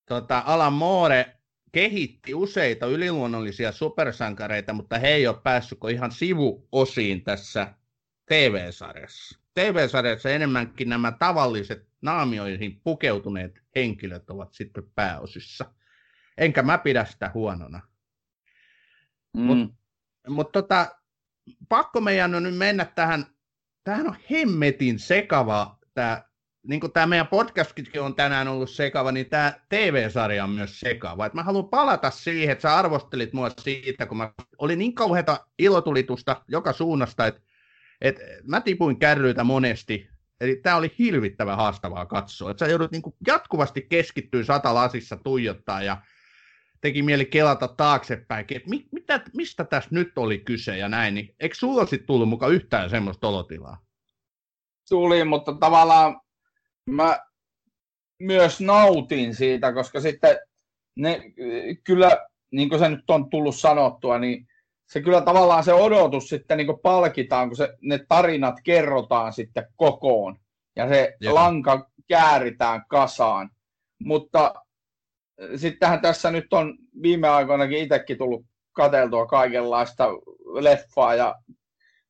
tota, 0.07 0.43
Alan 0.47 0.73
Moore 0.73 1.37
kehitti 1.73 2.35
useita 2.35 2.87
yliluonnollisia 2.87 3.73
supersankareita, 3.73 4.73
mutta 4.73 4.99
he 4.99 5.09
ei 5.09 5.27
ole 5.27 5.41
päässyt 5.43 5.79
ihan 5.93 6.13
sivuosiin 6.13 7.25
tässä 7.25 7.75
TV-sarjassa. 8.27 9.39
TV-sarjassa 9.55 10.31
enemmänkin 10.31 10.89
nämä 10.89 11.13
tavalliset 11.13 11.89
naamioihin 12.03 12.81
pukeutuneet 12.85 13.63
henkilöt 13.77 14.31
ovat 14.31 14.53
sitten 14.53 14.85
pääosissa. 14.95 15.65
Enkä 16.39 16.63
mä 16.63 16.79
pidä 16.79 17.05
sitä 17.05 17.31
huonona. 17.35 17.92
Mm. 19.37 19.43
Mutta 19.43 19.75
mut 20.29 20.53
tota, 20.53 20.97
pakko 21.69 22.01
meidän 22.01 22.35
on 22.35 22.43
nyt 22.43 22.57
mennä 22.57 22.85
tähän, 22.85 23.27
tähän 23.85 24.09
on 24.09 24.17
hemmetin 24.31 24.99
sekava 24.99 25.79
tämä 25.95 26.23
niin 26.69 26.81
kuin 26.81 26.93
tämä 26.93 27.07
meidän 27.07 27.27
podcastkin 27.27 28.01
on 28.01 28.15
tänään 28.15 28.49
ollut 28.49 28.71
sekava, 28.71 29.13
niin 29.13 29.29
tämä 29.29 29.53
TV-sarja 29.69 30.45
on 30.45 30.51
myös 30.51 30.81
sekava. 30.81 31.27
Et 31.27 31.35
mä 31.35 31.43
haluan 31.43 31.69
palata 31.69 32.11
siihen, 32.11 32.53
että 32.53 32.63
sä 32.63 32.77
arvostelit 32.77 33.33
mua 33.33 33.51
siitä, 33.61 34.07
kun 34.07 34.17
mä 34.17 34.33
olin 34.59 34.79
niin 34.79 34.95
kauheata 34.95 35.47
ilotulitusta 35.59 36.43
joka 36.49 36.73
suunnasta, 36.73 37.27
että, 37.27 37.41
että 38.01 38.23
mä 38.45 38.61
tipuin 38.61 38.99
kärryitä 38.99 39.45
monesti. 39.45 40.09
Eli 40.41 40.57
tämä 40.57 40.77
oli 40.77 40.95
hilvittävän 40.99 41.57
haastavaa 41.57 42.07
katsoa. 42.07 42.51
Että 42.51 42.65
sä 42.65 42.71
joudut 42.71 42.93
niin 42.93 43.03
jatkuvasti 43.27 43.87
keskittyä 43.89 44.45
sata 44.45 44.75
lasissa 44.75 45.17
tuijottaa 45.17 45.83
ja 45.83 45.97
teki 46.83 47.03
mieli 47.03 47.27
kelata 47.27 47.69
taaksepäin, 47.69 48.47
että 48.51 48.71
mit, 48.71 48.87
mitä, 48.93 49.21
mistä 49.37 49.65
tässä 49.65 49.91
nyt 49.93 50.19
oli 50.19 50.39
kyse 50.39 50.77
ja 50.77 50.89
näin. 50.89 51.15
Niin 51.15 51.35
eikö 51.41 51.55
sulla 51.55 51.87
sitten 51.87 52.07
tullut 52.07 52.29
mukaan 52.29 52.53
yhtään 52.53 52.91
semmoista 52.91 53.29
olotilaa? 53.29 53.79
Tuli, 54.89 55.25
mutta 55.25 55.53
tavallaan 55.53 56.21
mä 56.91 57.19
myös 58.23 58.61
nautin 58.61 59.35
siitä, 59.35 59.73
koska 59.73 60.01
sitten 60.01 60.39
ne 60.97 61.21
kyllä, 61.85 62.27
niin 62.53 62.69
kuin 62.69 62.79
se 62.79 62.89
nyt 62.89 63.11
on 63.11 63.31
tullut 63.31 63.57
sanottua, 63.57 64.19
niin 64.19 64.47
se 64.89 65.03
kyllä 65.03 65.21
tavallaan 65.21 65.65
se 65.65 65.73
odotus 65.73 66.29
sitten 66.29 66.59
niin 66.59 66.79
palkitaan, 66.83 67.49
kun 67.49 67.57
se, 67.57 67.77
ne 67.81 68.01
tarinat 68.09 68.55
kerrotaan 68.65 69.33
sitten 69.33 69.67
kokoon 69.77 70.39
ja 70.77 70.89
se 70.89 71.17
Jep. 71.21 71.33
lanka 71.33 71.91
kääritään 72.09 72.85
kasaan. 72.89 73.51
Mutta 74.05 74.55
sittenhän 75.57 76.01
tässä 76.01 76.31
nyt 76.31 76.53
on 76.53 76.79
viime 77.03 77.29
aikoinakin 77.29 77.79
itsekin 77.79 78.19
tullut 78.19 78.47
kateltua 78.73 79.27
kaikenlaista 79.27 80.09
leffaa 80.61 81.15
ja 81.15 81.35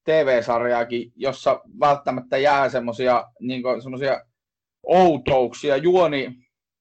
TV-sarjaakin, 0.04 1.12
jossa 1.16 1.60
välttämättä 1.80 2.38
jää 2.38 2.68
semmoisia 2.68 3.24
niin 3.40 3.62
outouksia, 4.82 5.76
juoni 5.76 6.34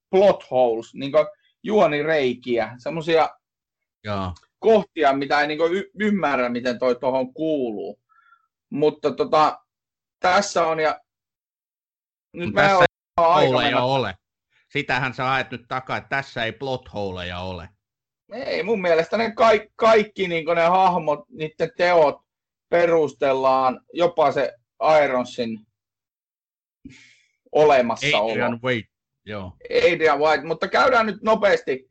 plot 0.09 0.51
holes, 0.51 0.93
niin 0.93 1.11
juonireikiä, 1.63 2.75
semmoisia 2.77 3.29
kohtia, 4.59 5.13
mitä 5.13 5.41
ei 5.41 5.47
niin 5.47 5.59
y- 5.71 5.91
ymmärrä, 5.99 6.49
miten 6.49 6.79
toi 6.79 6.95
tuohon 6.95 7.33
kuuluu. 7.33 7.99
Mutta 8.69 9.11
tota, 9.11 9.59
tässä 10.19 10.67
on 10.67 10.79
ja 10.79 10.99
nyt 12.33 12.53
mä 12.53 12.61
tässä 12.61 12.85
ei 13.41 13.51
mennä... 13.51 13.83
ole. 13.83 14.15
Sitähän 14.71 15.13
sä 15.13 15.23
haet 15.23 15.51
nyt 15.51 15.65
takaa, 15.67 15.97
että 15.97 16.09
tässä 16.09 16.45
ei 16.45 16.51
plot 16.51 16.93
holeja 16.93 17.39
ole. 17.39 17.69
Ei, 18.33 18.63
mun 18.63 18.81
mielestä 18.81 19.17
ne 19.17 19.31
kaikki, 19.31 19.73
kaikki 19.75 20.27
niin 20.27 20.45
ne 20.55 20.61
hahmot, 20.61 21.19
niiden 21.29 21.71
teot 21.77 22.21
perustellaan, 22.69 23.81
jopa 23.93 24.31
se 24.31 24.53
Ironsin 25.03 25.59
olemassaolo. 27.51 28.31
Adrian 28.31 28.59
White, 28.63 28.89
joo. 29.25 29.57
Adrian 29.91 30.19
White, 30.19 30.43
mutta 30.43 30.67
käydään 30.67 31.05
nyt 31.05 31.21
nopeasti 31.21 31.90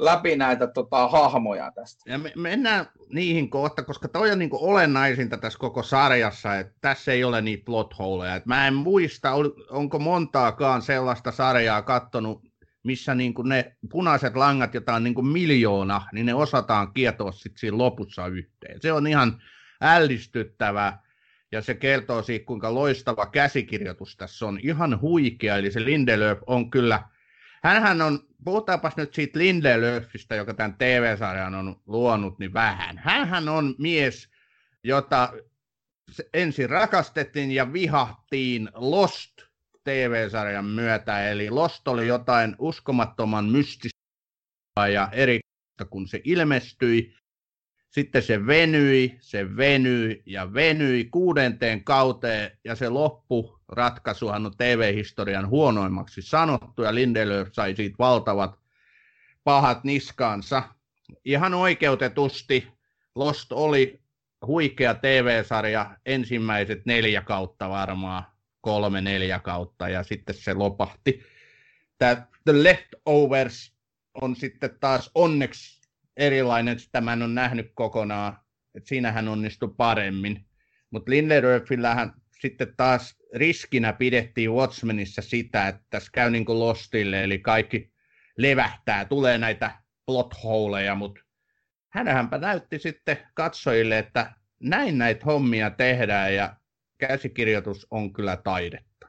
läpi 0.00 0.36
näitä 0.36 0.66
tota, 0.66 1.08
hahmoja 1.08 1.72
tästä. 1.74 2.10
Ja 2.10 2.18
me, 2.18 2.32
mennään 2.36 2.86
niihin 3.12 3.50
kohta, 3.50 3.82
koska 3.82 4.08
toi 4.08 4.30
on 4.30 4.38
niin 4.38 4.50
olennaisinta 4.52 5.38
tässä 5.38 5.58
koko 5.58 5.82
sarjassa, 5.82 6.56
että 6.56 6.74
tässä 6.80 7.12
ei 7.12 7.24
ole 7.24 7.42
niitä 7.42 7.64
plot 7.64 7.98
holeja. 7.98 8.40
Mä 8.44 8.66
en 8.66 8.74
muista, 8.74 9.32
onko 9.70 9.98
montaakaan 9.98 10.82
sellaista 10.82 11.32
sarjaa 11.32 11.82
kattonut, 11.82 12.42
missä 12.82 13.14
niin 13.14 13.34
ne 13.44 13.76
punaiset 13.90 14.36
langat, 14.36 14.74
joita 14.74 14.94
on 14.94 15.04
niin 15.04 15.26
miljoona, 15.26 16.02
niin 16.12 16.26
ne 16.26 16.34
osataan 16.34 16.92
kietoa 16.92 17.32
sitten 17.32 17.58
siinä 17.58 17.78
lopussa 17.78 18.26
yhteen. 18.26 18.82
Se 18.82 18.92
on 18.92 19.06
ihan 19.06 19.42
ällistyttävä 19.80 20.98
ja 21.52 21.62
se 21.62 21.74
kertoo 21.74 22.22
siitä, 22.22 22.46
kuinka 22.46 22.74
loistava 22.74 23.26
käsikirjoitus 23.26 24.16
tässä 24.16 24.46
on. 24.46 24.58
Ihan 24.62 25.00
huikea, 25.00 25.56
eli 25.56 25.70
se 25.70 25.84
Lindelöf 25.84 26.38
on 26.46 26.70
kyllä, 26.70 27.02
hänhän 27.62 28.02
on, 28.02 28.28
puhutaanpas 28.44 28.96
nyt 28.96 29.14
siitä 29.14 29.38
Lindelöfistä, 29.38 30.34
joka 30.34 30.54
tämän 30.54 30.74
TV-sarjan 30.74 31.54
on 31.54 31.80
luonut, 31.86 32.38
niin 32.38 32.52
vähän. 32.52 32.98
Hänhän 32.98 33.48
on 33.48 33.74
mies, 33.78 34.28
jota 34.84 35.32
ensin 36.34 36.70
rakastettiin 36.70 37.50
ja 37.50 37.72
vihattiin 37.72 38.70
Lost 38.74 39.32
TV-sarjan 39.84 40.64
myötä, 40.64 41.30
eli 41.30 41.50
Lost 41.50 41.88
oli 41.88 42.06
jotain 42.06 42.56
uskomattoman 42.58 43.44
mystistä 43.44 44.00
ja 44.92 45.08
eri 45.12 45.40
kun 45.90 46.08
se 46.08 46.20
ilmestyi, 46.24 47.14
sitten 47.90 48.22
se 48.22 48.46
venyi, 48.46 49.18
se 49.20 49.56
venyi 49.56 50.22
ja 50.26 50.54
venyi 50.54 51.04
kuudenteen 51.04 51.84
kauteen 51.84 52.58
ja 52.64 52.74
se 52.74 52.88
loppuratkaisuhan 53.70 54.46
on 54.46 54.56
TV-historian 54.56 55.48
huonoimmaksi 55.48 56.22
sanottu 56.22 56.82
ja 56.82 56.94
Lindelöf 56.94 57.48
sai 57.52 57.76
siitä 57.76 57.98
valtavat 57.98 58.58
pahat 59.44 59.84
niskaansa. 59.84 60.62
Ihan 61.24 61.54
oikeutetusti 61.54 62.68
Lost 63.14 63.52
oli 63.52 64.00
huikea 64.46 64.94
TV-sarja 64.94 65.96
ensimmäiset 66.06 66.86
neljä 66.86 67.22
kautta 67.22 67.68
varmaan, 67.68 68.24
kolme 68.60 69.00
neljä 69.00 69.38
kautta 69.38 69.88
ja 69.88 70.02
sitten 70.02 70.34
se 70.34 70.54
lopahti. 70.54 71.22
Tämä 71.98 72.26
The 72.44 72.62
Leftovers 72.62 73.74
on 74.22 74.36
sitten 74.36 74.70
taas 74.80 75.10
onneksi 75.14 75.88
erilainen, 76.16 76.78
sitä 76.78 77.00
mä 77.00 77.12
en 77.12 77.22
ole 77.22 77.32
nähnyt 77.32 77.72
kokonaan, 77.74 78.38
että 78.74 78.88
siinähän 78.88 79.28
onnistui 79.28 79.74
paremmin. 79.76 80.46
Mutta 80.90 81.10
Lindelöfillähän 81.10 82.19
sitten 82.40 82.74
taas 82.76 83.16
riskinä 83.34 83.92
pidettiin 83.92 84.52
Watchmenissa 84.52 85.22
sitä, 85.22 85.68
että 85.68 85.82
tässä 85.90 86.10
käy 86.12 86.30
niin 86.30 86.44
kuin 86.44 86.60
Lostille, 86.60 87.24
eli 87.24 87.38
kaikki 87.38 87.92
levähtää, 88.38 89.04
tulee 89.04 89.38
näitä 89.38 89.70
plotholeja, 90.06 90.94
mutta 90.94 91.20
hänhänpä 91.92 92.38
näytti 92.38 92.78
sitten 92.78 93.18
katsojille, 93.34 93.98
että 93.98 94.32
näin 94.60 94.98
näitä 94.98 95.24
hommia 95.24 95.70
tehdään 95.70 96.34
ja 96.34 96.56
käsikirjoitus 96.98 97.86
on 97.90 98.12
kyllä 98.12 98.36
taidetta. 98.36 99.08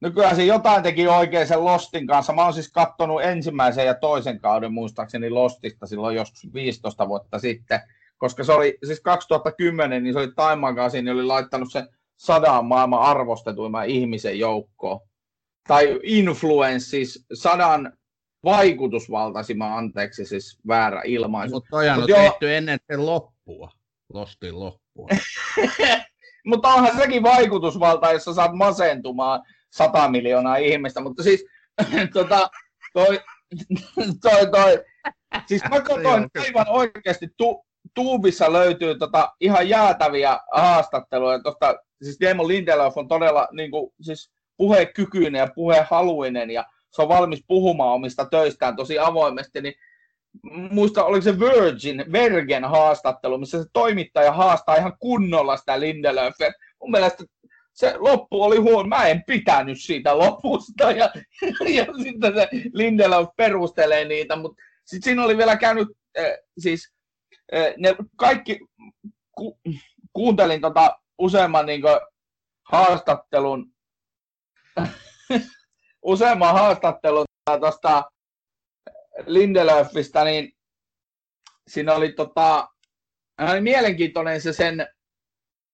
No 0.00 0.10
kyllä 0.10 0.34
se 0.34 0.44
jotain 0.44 0.82
teki 0.82 1.08
oikein 1.08 1.46
sen 1.46 1.64
Lostin 1.64 2.06
kanssa. 2.06 2.32
Mä 2.32 2.44
oon 2.44 2.54
siis 2.54 2.72
kattonut 2.72 3.22
ensimmäisen 3.22 3.86
ja 3.86 3.94
toisen 3.94 4.40
kauden 4.40 4.72
muistaakseni 4.72 5.30
Lostista 5.30 5.86
silloin 5.86 6.16
joskus 6.16 6.54
15 6.54 7.08
vuotta 7.08 7.38
sitten, 7.38 7.80
koska 8.18 8.44
se 8.44 8.52
oli 8.52 8.78
siis 8.86 9.00
2010, 9.00 10.02
niin 10.02 10.12
se 10.12 10.18
oli 10.18 10.26
Time 10.26 10.56
Magazine, 10.56 11.02
niin 11.02 11.14
oli 11.14 11.24
laittanut 11.24 11.72
sen 11.72 11.88
sadan 12.16 12.66
maailman 12.66 13.02
arvostetuimman 13.02 13.86
ihmisen 13.86 14.38
joukkoon. 14.38 15.00
Tai 15.68 16.00
influenssis, 16.02 17.26
sadan 17.34 17.92
vaikutusvaltaisimman, 18.44 19.72
anteeksi 19.72 20.24
siis 20.24 20.58
väärä 20.68 21.02
ilmaisu. 21.04 21.54
Mutta 21.54 21.70
toi 21.70 21.88
on 21.88 21.98
Mut 21.98 22.06
tehty 22.06 22.56
ennen 22.56 22.78
sen 22.86 23.06
loppua, 23.06 23.70
Lostin 24.12 24.60
loppua. 24.60 25.08
mutta 26.46 26.68
onhan 26.68 26.96
sekin 26.96 27.22
vaikutusvalta, 27.22 28.12
jos 28.12 28.24
sä 28.24 28.34
saat 28.34 28.54
masentumaan 28.54 29.42
100 29.72 30.08
miljoonaa 30.08 30.56
ihmistä, 30.56 31.00
mutta 31.00 31.22
siis 31.22 31.44
tota, 32.14 32.50
toi, 32.92 33.20
toi, 34.22 34.50
toi, 34.50 34.84
siis 35.46 35.62
mä 35.70 35.80
katsoin 35.80 36.28
aivan 36.38 36.66
oikeasti, 36.68 37.28
tu, 37.36 37.66
tuubissa 37.94 38.52
löytyy 38.52 38.98
tota 38.98 39.32
ihan 39.40 39.68
jäätäviä 39.68 40.38
haastatteluja, 40.52 41.42
tosta, 41.42 41.74
siis 42.02 42.20
Damon 42.20 42.48
Lindelof 42.48 42.98
on 42.98 43.08
todella 43.08 43.48
niin 43.52 43.70
kuin, 43.70 43.92
siis 44.00 44.30
puhekykyinen 44.56 45.38
ja 45.38 45.48
puhehaluinen 45.54 46.50
ja 46.50 46.64
se 46.90 47.02
on 47.02 47.08
valmis 47.08 47.44
puhumaan 47.46 47.94
omista 47.94 48.26
töistään 48.30 48.76
tosi 48.76 48.98
avoimesti, 48.98 49.60
niin 49.60 49.74
muista, 50.70 51.04
oliko 51.04 51.22
se 51.22 51.38
Virgin, 51.38 52.04
Vergen 52.12 52.64
haastattelu, 52.64 53.38
missä 53.38 53.62
se 53.62 53.68
toimittaja 53.72 54.32
haastaa 54.32 54.76
ihan 54.76 54.96
kunnolla 54.98 55.56
sitä 55.56 55.80
Lindelöfiä. 55.80 56.52
Mun 56.80 56.90
mielestä 56.90 57.24
se 57.72 57.94
loppu 57.98 58.42
oli 58.42 58.56
huono. 58.56 58.88
Mä 58.88 59.06
en 59.06 59.22
pitänyt 59.26 59.80
siitä 59.80 60.18
lopusta 60.18 60.92
ja, 60.92 61.10
ja 61.68 61.86
sitten 62.02 62.34
se 62.34 62.48
Lindelöf 62.72 63.28
perustelee 63.36 64.04
niitä, 64.04 64.36
mutta 64.36 64.62
sitten 64.84 65.04
siinä 65.04 65.24
oli 65.24 65.36
vielä 65.36 65.56
käynyt, 65.56 65.88
äh, 66.18 66.24
siis 66.58 66.92
äh, 67.54 67.74
ne 67.76 67.96
kaikki, 68.16 68.60
ku, 69.36 69.58
kuuntelin 70.12 70.60
tota 70.60 70.98
useamman 71.18 71.66
niin 71.66 71.82
haastattelun, 72.72 73.72
useamman 76.02 76.54
haastattelun 76.54 77.24
tuosta 77.60 78.10
Lindelöfistä, 79.26 80.24
niin 80.24 80.52
siinä 81.68 81.94
oli 81.94 82.12
tota, 82.12 82.68
hän 83.38 83.50
oli 83.50 83.60
mielenkiintoinen 83.60 84.40
se 84.40 84.52
sen 84.52 84.86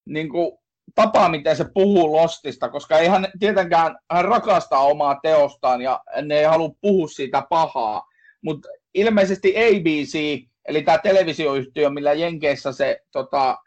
niin 0.09 0.29
kuin, 0.29 0.59
tapa, 0.95 1.29
miten 1.29 1.57
se 1.57 1.65
puhuu 1.75 2.13
Lostista, 2.13 2.69
koska 2.69 2.99
ei 2.99 3.09
hän 3.09 3.27
tietenkään, 3.39 3.99
hän 4.13 4.25
rakastaa 4.25 4.87
omaa 4.87 5.21
teostaan 5.23 5.83
ja 5.83 6.01
ne 6.23 6.39
ei 6.39 6.45
halua 6.45 6.71
puhua 6.81 7.09
siitä 7.09 7.47
pahaa, 7.51 8.03
mutta 8.45 8.69
ilmeisesti 8.95 9.55
ABC, 9.57 10.43
eli 10.69 10.83
tämä 10.83 10.99
televisioyhtiö, 10.99 11.91
millä 11.91 12.13
Jenkeissä 12.13 12.73
se 12.73 13.01
tota, 13.13 13.59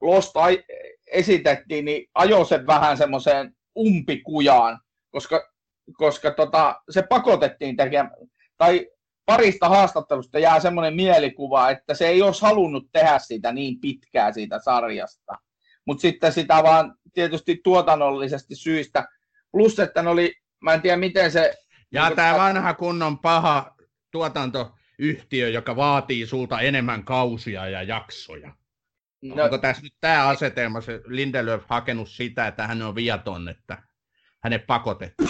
Lost 0.00 0.36
esitettiin, 1.14 1.84
niin 1.84 2.10
ajoi 2.14 2.46
sen 2.46 2.66
vähän 2.66 2.96
semmoiseen 2.96 3.56
umpikujaan, 3.78 4.80
koska, 5.10 5.50
koska 5.92 6.30
tota, 6.30 6.82
se 6.90 7.02
pakotettiin 7.02 7.76
tekemään, 7.76 8.10
tai 8.58 8.86
parista 9.26 9.68
haastattelusta 9.68 10.38
jää 10.38 10.60
semmoinen 10.60 10.94
mielikuva, 10.94 11.70
että 11.70 11.94
se 11.94 12.08
ei 12.08 12.22
olisi 12.22 12.42
halunnut 12.42 12.88
tehdä 12.92 13.18
sitä 13.18 13.52
niin 13.52 13.80
pitkää 13.80 14.32
siitä 14.32 14.58
sarjasta. 14.58 15.32
Mutta 15.86 16.02
sitten 16.02 16.32
sitä 16.32 16.62
vaan 16.62 16.94
tietysti 17.12 17.60
tuotannollisesti 17.64 18.54
syistä. 18.54 19.08
Plus, 19.52 19.78
että 19.78 20.02
ne 20.02 20.10
oli, 20.10 20.34
mä 20.60 20.74
en 20.74 20.82
tiedä 20.82 20.96
miten 20.96 21.30
se... 21.32 21.54
Ja 21.92 22.06
niin 22.06 22.16
tämä 22.16 22.38
vanha 22.38 22.74
kunnon 22.74 23.18
paha 23.18 23.74
tuotantoyhtiö, 24.10 25.48
joka 25.48 25.76
vaatii 25.76 26.26
sulta 26.26 26.60
enemmän 26.60 27.04
kausia 27.04 27.68
ja 27.68 27.82
jaksoja. 27.82 28.54
No, 29.24 29.44
Onko 29.44 29.58
tässä 29.58 29.82
nyt 29.82 29.94
tämä 30.00 30.28
asetelma, 30.28 30.80
se 30.80 31.00
Lindelöf 31.06 31.62
hakenut 31.68 32.08
sitä, 32.08 32.46
että 32.46 32.66
hän 32.66 32.82
on 32.82 32.94
viaton, 32.94 33.48
että 33.48 33.78
hänet 34.42 34.66
pakotettiin. 34.66 35.28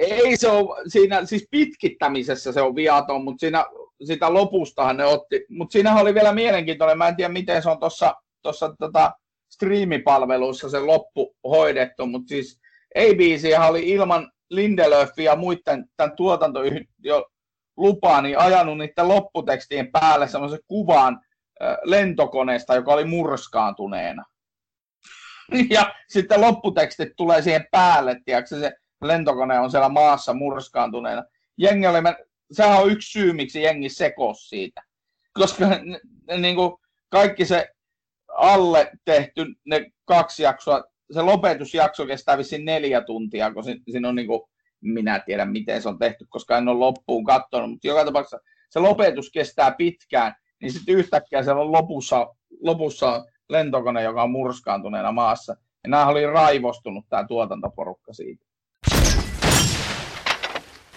Ei 0.00 0.36
se 0.36 0.48
ole, 0.48 0.82
siinä 0.86 1.24
siis 1.24 1.48
pitkittämisessä 1.50 2.52
se 2.52 2.60
on 2.60 2.74
viaton, 2.74 3.24
mutta 3.24 3.40
siinä, 3.40 3.64
sitä 4.04 4.34
lopustahan 4.34 4.96
ne 4.96 5.04
otti. 5.04 5.46
Mutta 5.48 5.72
siinä 5.72 5.94
oli 5.94 6.14
vielä 6.14 6.32
mielenkiintoinen, 6.32 6.98
mä 6.98 7.08
en 7.08 7.16
tiedä 7.16 7.32
miten 7.32 7.62
se 7.62 7.70
on 7.70 7.80
tuossa 7.80 8.14
tossa, 8.42 8.74
tota, 8.78 9.12
striimipalveluissa 9.50 10.68
se 10.68 10.80
loppu 10.80 11.36
hoidettu, 11.44 12.06
mutta 12.06 12.28
siis 12.28 12.60
ABC 12.98 13.58
oli 13.68 13.88
ilman 13.88 14.32
Lindelöfia 14.50 15.30
ja 15.30 15.36
muiden 15.36 15.84
tämän 15.96 16.16
tuotantoyhtiön 16.16 17.24
lupaa, 17.76 18.22
niin 18.22 18.38
ajanut 18.38 18.78
niiden 18.78 19.08
lopputekstien 19.08 19.92
päälle 19.92 20.28
semmoisen 20.28 20.60
kuvan 20.66 21.20
lentokoneesta, 21.84 22.74
joka 22.74 22.92
oli 22.92 23.04
murskaantuneena. 23.04 24.24
ja 25.70 25.94
sitten 26.08 26.40
lopputekstit 26.40 27.08
tulee 27.16 27.42
siihen 27.42 27.66
päälle, 27.70 28.20
tiedätkö, 28.24 28.60
se 28.60 28.72
lentokone 29.02 29.58
on 29.58 29.70
siellä 29.70 29.88
maassa 29.88 30.34
murskaantuneena. 30.34 31.24
Jengi 31.56 31.86
oli, 31.86 31.98
sehän 32.52 32.82
on 32.82 32.90
yksi 32.90 33.10
syy, 33.10 33.32
miksi 33.32 33.62
jengi 33.62 33.88
sekos 33.88 34.48
siitä. 34.48 34.82
Koska 35.32 35.66
niin 36.38 36.56
kuin 36.56 36.72
kaikki 37.08 37.44
se 37.44 37.68
alle 38.28 38.90
tehty, 39.04 39.46
ne 39.66 39.86
kaksi 40.04 40.42
jaksoa, 40.42 40.84
se 41.10 41.22
lopetusjakso 41.22 42.06
kestää 42.06 42.38
vissiin 42.38 42.64
neljä 42.64 43.00
tuntia, 43.00 43.54
kun 43.54 43.64
siinä 43.64 44.08
on 44.08 44.14
niin 44.14 44.26
kuin, 44.26 44.40
minä 44.80 45.18
tiedän 45.18 45.52
miten 45.52 45.82
se 45.82 45.88
on 45.88 45.98
tehty, 45.98 46.26
koska 46.28 46.58
en 46.58 46.68
ole 46.68 46.78
loppuun 46.78 47.24
katsonut, 47.24 47.70
mutta 47.70 47.86
joka 47.86 48.04
tapauksessa 48.04 48.40
se 48.70 48.78
lopetus 48.78 49.30
kestää 49.30 49.74
pitkään, 49.78 50.34
niin 50.62 50.72
sitten 50.72 50.94
yhtäkkiä 50.94 51.42
siellä 51.42 51.62
on 51.62 51.72
lopussa, 51.72 52.34
lopussa 52.60 53.26
lentokone, 53.48 54.02
joka 54.02 54.22
on 54.22 54.30
murskaantuneena 54.30 55.12
maassa. 55.12 55.56
Ja 55.84 55.90
nämä 55.90 56.06
oli 56.06 56.26
raivostunut 56.26 57.04
tämä 57.08 57.26
tuotantoporukka 57.26 58.12
siitä. 58.12 58.44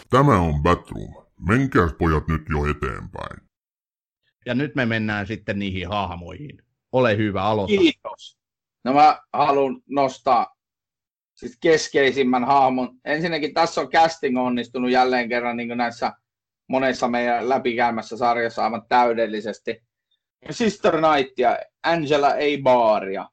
Tämä 0.09 0.39
on 0.39 0.61
Batroom. 0.63 1.13
Menkääs 1.47 1.93
pojat 1.93 2.27
nyt 2.27 2.41
jo 2.49 2.65
eteenpäin. 2.65 3.49
Ja 4.45 4.55
nyt 4.55 4.75
me 4.75 4.85
mennään 4.85 5.27
sitten 5.27 5.59
niihin 5.59 5.87
hahmoihin. 5.87 6.61
Ole 6.91 7.17
hyvä, 7.17 7.43
aloita. 7.43 7.77
Kiitos. 7.77 8.37
No 8.83 8.93
mä 8.93 9.19
haluan 9.33 9.81
nostaa 9.89 10.55
siis 11.33 11.57
keskeisimmän 11.61 12.43
hahmon. 12.43 12.97
Ensinnäkin 13.05 13.53
tässä 13.53 13.81
on 13.81 13.89
casting 13.89 14.37
onnistunut 14.37 14.91
jälleen 14.91 15.29
kerran 15.29 15.57
niin 15.57 15.69
kuin 15.69 15.77
näissä 15.77 16.13
monessa 16.69 17.07
meidän 17.07 17.49
läpikäymässä 17.49 18.17
sarjassa 18.17 18.63
aivan 18.63 18.85
täydellisesti. 18.89 19.83
Sister 20.51 20.95
ja 21.37 21.59
Angela 21.83 22.29
Baria. 22.63 23.29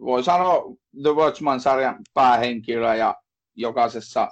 Voi 0.00 0.24
sanoa 0.24 0.62
The 1.02 1.10
Watchman-sarjan 1.10 1.98
päähenkilö 2.14 2.94
ja 2.94 3.14
jokaisessa 3.54 4.28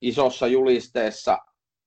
isossa 0.00 0.46
julisteessa 0.46 1.38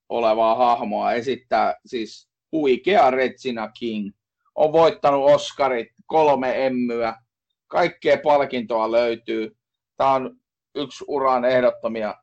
olevaa 0.08 0.54
hahmoa 0.54 1.12
esittää 1.12 1.74
siis 1.86 2.28
huikea 2.52 3.10
Regina 3.10 3.68
King. 3.78 4.10
On 4.54 4.72
voittanut 4.72 5.30
Oscarit, 5.30 5.88
kolme 6.06 6.66
emmyä, 6.66 7.14
kaikkea 7.68 8.18
palkintoa 8.24 8.92
löytyy. 8.92 9.56
Tämä 9.96 10.12
on 10.12 10.36
yksi 10.74 11.04
uran 11.08 11.44
ehdottomia 11.44 12.14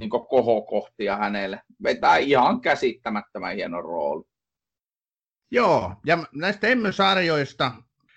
niin 0.00 0.10
kohokohtia 0.10 1.16
hänelle. 1.16 1.60
Vetää 1.82 2.16
ihan 2.16 2.60
käsittämättömän 2.60 3.54
hieno 3.54 3.82
rooli. 3.82 4.24
Joo, 5.50 5.94
ja 6.06 6.18
näistä 6.32 6.66
emmysarjoista 6.66 7.72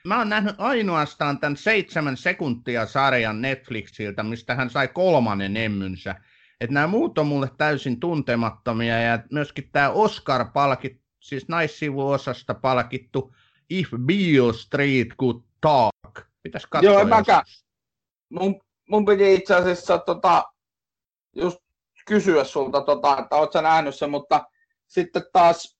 mä 0.05 0.17
oon 0.17 0.29
nähnyt 0.29 0.55
ainoastaan 0.57 1.39
tämän 1.39 1.57
seitsemän 1.57 2.17
sekuntia 2.17 2.85
sarjan 2.85 3.41
Netflixiltä, 3.41 4.23
mistä 4.23 4.55
hän 4.55 4.69
sai 4.69 4.87
kolmannen 4.87 5.57
emmynsä. 5.57 6.15
Että 6.61 6.73
nämä 6.73 6.87
muut 6.87 7.17
on 7.17 7.27
mulle 7.27 7.51
täysin 7.57 7.99
tuntemattomia 7.99 9.01
ja 9.01 9.19
myöskin 9.31 9.69
tämä 9.71 9.89
Oscar 9.89 10.45
palkit, 10.53 11.01
siis 11.19 11.47
naissivuosasta 11.47 12.53
palkittu 12.53 13.35
If 13.69 13.89
Beale 14.05 14.53
Street 14.53 15.07
Could 15.19 15.41
Talk. 15.61 16.27
Pitäis 16.43 16.65
katsoa 16.65 16.93
Joo, 16.93 17.05
mäkään. 17.05 17.43
Mun, 18.29 18.61
mun 18.89 19.05
piti 19.05 19.33
itse 19.33 19.55
asiassa 19.55 19.97
tota, 19.97 20.43
just 21.35 21.59
kysyä 22.09 22.43
sulta, 22.43 22.81
tota, 22.81 23.17
että 23.17 23.35
oot 23.35 23.51
sä 23.51 23.61
nähnyt 23.61 23.95
sen, 23.95 24.09
mutta 24.09 24.45
sitten 24.87 25.23
taas 25.33 25.77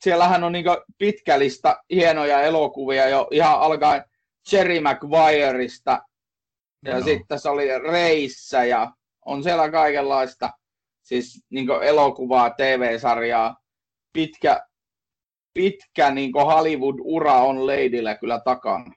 siellähän 0.00 0.44
on 0.44 0.52
niin 0.52 0.64
pitkällistä 0.98 1.82
hienoja 1.90 2.40
elokuvia 2.40 3.08
jo 3.08 3.28
ihan 3.30 3.60
alkaen 3.60 4.04
Jerry 4.52 4.80
Maguireista 4.80 6.02
ja 6.84 6.98
no. 6.98 7.04
sitten 7.04 7.38
se 7.38 7.48
oli 7.48 7.78
Reissä 7.78 8.64
ja 8.64 8.92
on 9.26 9.42
siellä 9.42 9.70
kaikenlaista 9.70 10.50
siis 11.02 11.44
niin 11.50 11.68
elokuvaa, 11.82 12.50
TV-sarjaa. 12.50 13.56
Pitkä, 14.12 14.66
pitkä 15.54 16.10
niin 16.10 16.32
Hollywood-ura 16.34 17.34
on 17.34 17.66
Ladyllä 17.66 18.14
kyllä 18.14 18.40
takana. 18.44 18.94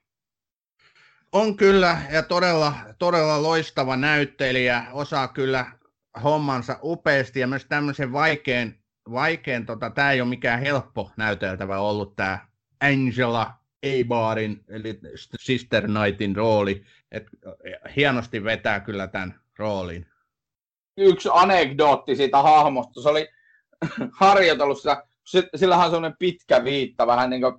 On 1.32 1.56
kyllä, 1.56 1.98
ja 2.12 2.22
todella, 2.22 2.74
todella 2.98 3.42
loistava 3.42 3.96
näyttelijä, 3.96 4.84
osaa 4.92 5.28
kyllä 5.28 5.66
hommansa 6.22 6.78
upeasti, 6.82 7.40
ja 7.40 7.46
myös 7.46 7.64
tämmöisen 7.64 8.12
vaikean, 8.12 8.74
vaikean 9.12 9.66
tota, 9.66 9.90
tämä 9.90 10.12
ei 10.12 10.20
ole 10.20 10.28
mikään 10.28 10.60
helppo 10.60 11.10
näyteltävä 11.16 11.78
ollut 11.78 12.16
tämä 12.16 12.38
Angela 12.80 13.54
Eibarin, 13.82 14.64
eli 14.68 15.00
Sister 15.40 15.86
Knightin 15.86 16.36
rooli, 16.36 16.84
et 17.12 17.26
hienosti 17.96 18.44
vetää 18.44 18.80
kyllä 18.80 19.06
tämän 19.06 19.40
roolin. 19.58 20.06
Yksi 20.96 21.28
anekdootti 21.32 22.16
siitä 22.16 22.42
hahmosta, 22.42 23.02
se 23.02 23.08
oli 23.08 23.28
harjoitelussa, 24.20 25.06
sillähän 25.56 25.84
on 25.84 25.90
semmoinen 25.90 26.16
pitkä 26.18 26.64
viitta, 26.64 27.06
vähän 27.06 27.30
niin 27.30 27.42
kuin 27.42 27.54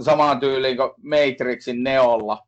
samaan 0.00 0.40
tyyliin 0.40 0.76
kuin 0.76 0.90
Matrixin 1.02 1.82
Neolla. 1.82 2.46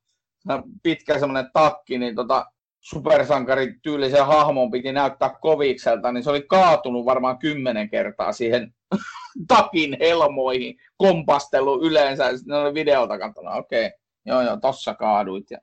Pitkä 0.82 1.18
semmoinen 1.18 1.50
takki, 1.52 1.98
niin 1.98 2.14
tota, 2.14 2.46
supersankari 2.84 3.74
tyylisen 3.82 4.26
hahmon 4.26 4.70
piti 4.70 4.92
näyttää 4.92 5.34
kovikselta, 5.40 6.12
niin 6.12 6.24
se 6.24 6.30
oli 6.30 6.42
kaatunut 6.42 7.04
varmaan 7.04 7.38
kymmenen 7.38 7.90
kertaa 7.90 8.32
siihen 8.32 8.74
takin 9.48 9.96
helmoihin, 10.00 10.76
kompastelu 10.96 11.86
yleensä, 11.86 12.24
ja 12.24 12.36
sitten 12.38 12.56
oli 12.56 12.74
videolta 12.74 13.18
katsonut, 13.18 13.54
okei, 13.54 13.86
okay, 13.86 13.98
joo 14.26 14.42
joo, 14.42 14.56
tossa 14.56 14.94
kaaduit. 14.94 15.50
Ja... 15.50 15.58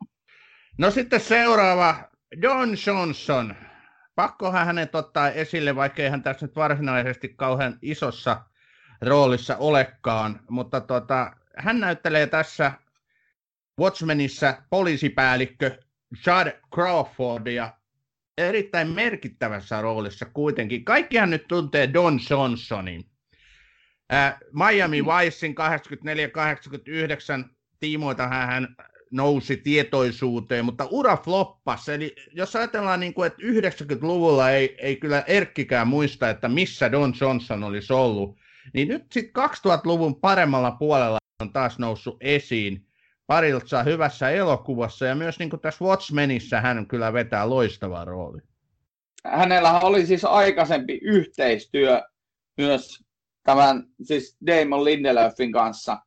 No 0.78 0.92
sitten 0.92 1.20
seuraava, 1.20 1.96
Don 2.42 2.76
Johnson. 2.88 3.56
Pakkohan 4.16 4.66
hänet 4.66 4.96
ottaa 4.96 5.30
esille, 5.30 5.76
vaikka 5.76 6.10
hän 6.10 6.24
tässä 6.24 6.46
nyt 6.46 6.56
varsinaisesti 6.56 7.30
kauhean 7.30 7.78
isossa 7.82 8.42
roolissa 9.02 9.58
olekaan, 9.58 10.40
mutta 10.50 10.82
tota, 10.82 11.32
hän 11.58 11.80
näyttelee 11.80 12.28
tässä 12.28 12.72
Watchmenissa 13.80 14.54
poliisipäällikkö 14.70 15.78
Chad 16.16 16.52
Crawfordia 16.74 17.74
erittäin 18.38 18.90
merkittävässä 18.90 19.82
roolissa 19.82 20.26
kuitenkin. 20.26 20.86
Kaikkihan 20.86 21.30
nyt 21.30 21.48
tuntee 21.48 21.94
Don 21.94 22.20
Johnsonin. 22.30 23.06
Äh, 24.14 24.38
Miami 24.54 25.06
Vicein 25.06 25.56
84-89 27.46 27.50
tiimoilta 27.80 28.28
hän 28.28 28.76
nousi 29.12 29.58
tietoisuuteen, 29.58 30.66
mutta 30.66 30.88
ura 30.92 31.18
floppasi. 31.18 31.92
Eli 31.92 32.16
jos 32.32 32.56
ajatellaan, 32.56 33.00
niin 33.00 33.14
kuin, 33.14 33.28
että 33.28 33.42
90-luvulla 33.42 34.52
ei, 34.52 34.76
ei 34.80 34.96
kyllä 34.96 35.24
Erkkikään 35.28 35.88
muista, 35.88 36.30
että 36.30 36.50
missä 36.50 36.92
Don 36.92 37.14
Johnson 37.22 37.64
olisi 37.64 37.94
ollut, 37.94 38.38
niin 38.74 38.88
nyt 38.88 39.12
sitten 39.12 39.44
2000-luvun 39.44 40.16
paremmalla 40.16 40.72
puolella 40.72 41.18
on 41.42 41.54
taas 41.54 41.80
noussut 41.80 42.18
esiin 42.22 42.86
parilta 43.32 43.84
hyvässä 43.84 44.30
elokuvassa 44.30 45.06
ja 45.06 45.16
myös 45.16 45.40
niin 45.40 45.50
kuin 45.50 45.60
tässä 45.60 45.86
Watchmenissa 45.86 46.62
hän 46.62 46.88
kyllä 46.88 47.14
vetää 47.14 47.50
loistava 47.50 48.06
rooli. 48.06 48.40
Hänellä 49.26 49.80
oli 49.80 50.06
siis 50.06 50.26
aikaisempi 50.26 51.00
yhteistyö 51.02 52.02
myös 52.58 53.04
tämän 53.44 53.84
siis 54.04 54.38
Damon 54.48 54.84
Lindelöfin 54.84 55.52
kanssa 55.52 55.98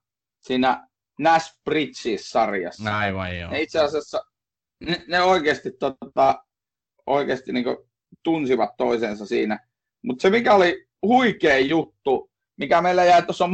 siinä 0.40 0.88
Nash 1.18 1.58
Bridges-sarjassa. 1.64 2.96
Aivan 2.96 3.38
joo. 3.38 3.52
Ja 3.52 3.58
itse 3.58 3.78
asiassa 3.80 4.24
ne, 4.80 5.04
ne 5.08 5.22
oikeasti, 5.22 5.70
tota, 5.78 6.44
oikeasti 7.06 7.52
niin 7.52 7.64
tunsivat 8.22 8.70
toisensa 8.76 9.26
siinä. 9.26 9.66
Mutta 10.02 10.22
se 10.22 10.30
mikä 10.30 10.54
oli 10.54 10.86
huikea 11.02 11.58
juttu, 11.58 12.30
mikä 12.56 12.82
meillä 12.82 13.04
jäi 13.04 13.22
tuossa 13.22 13.48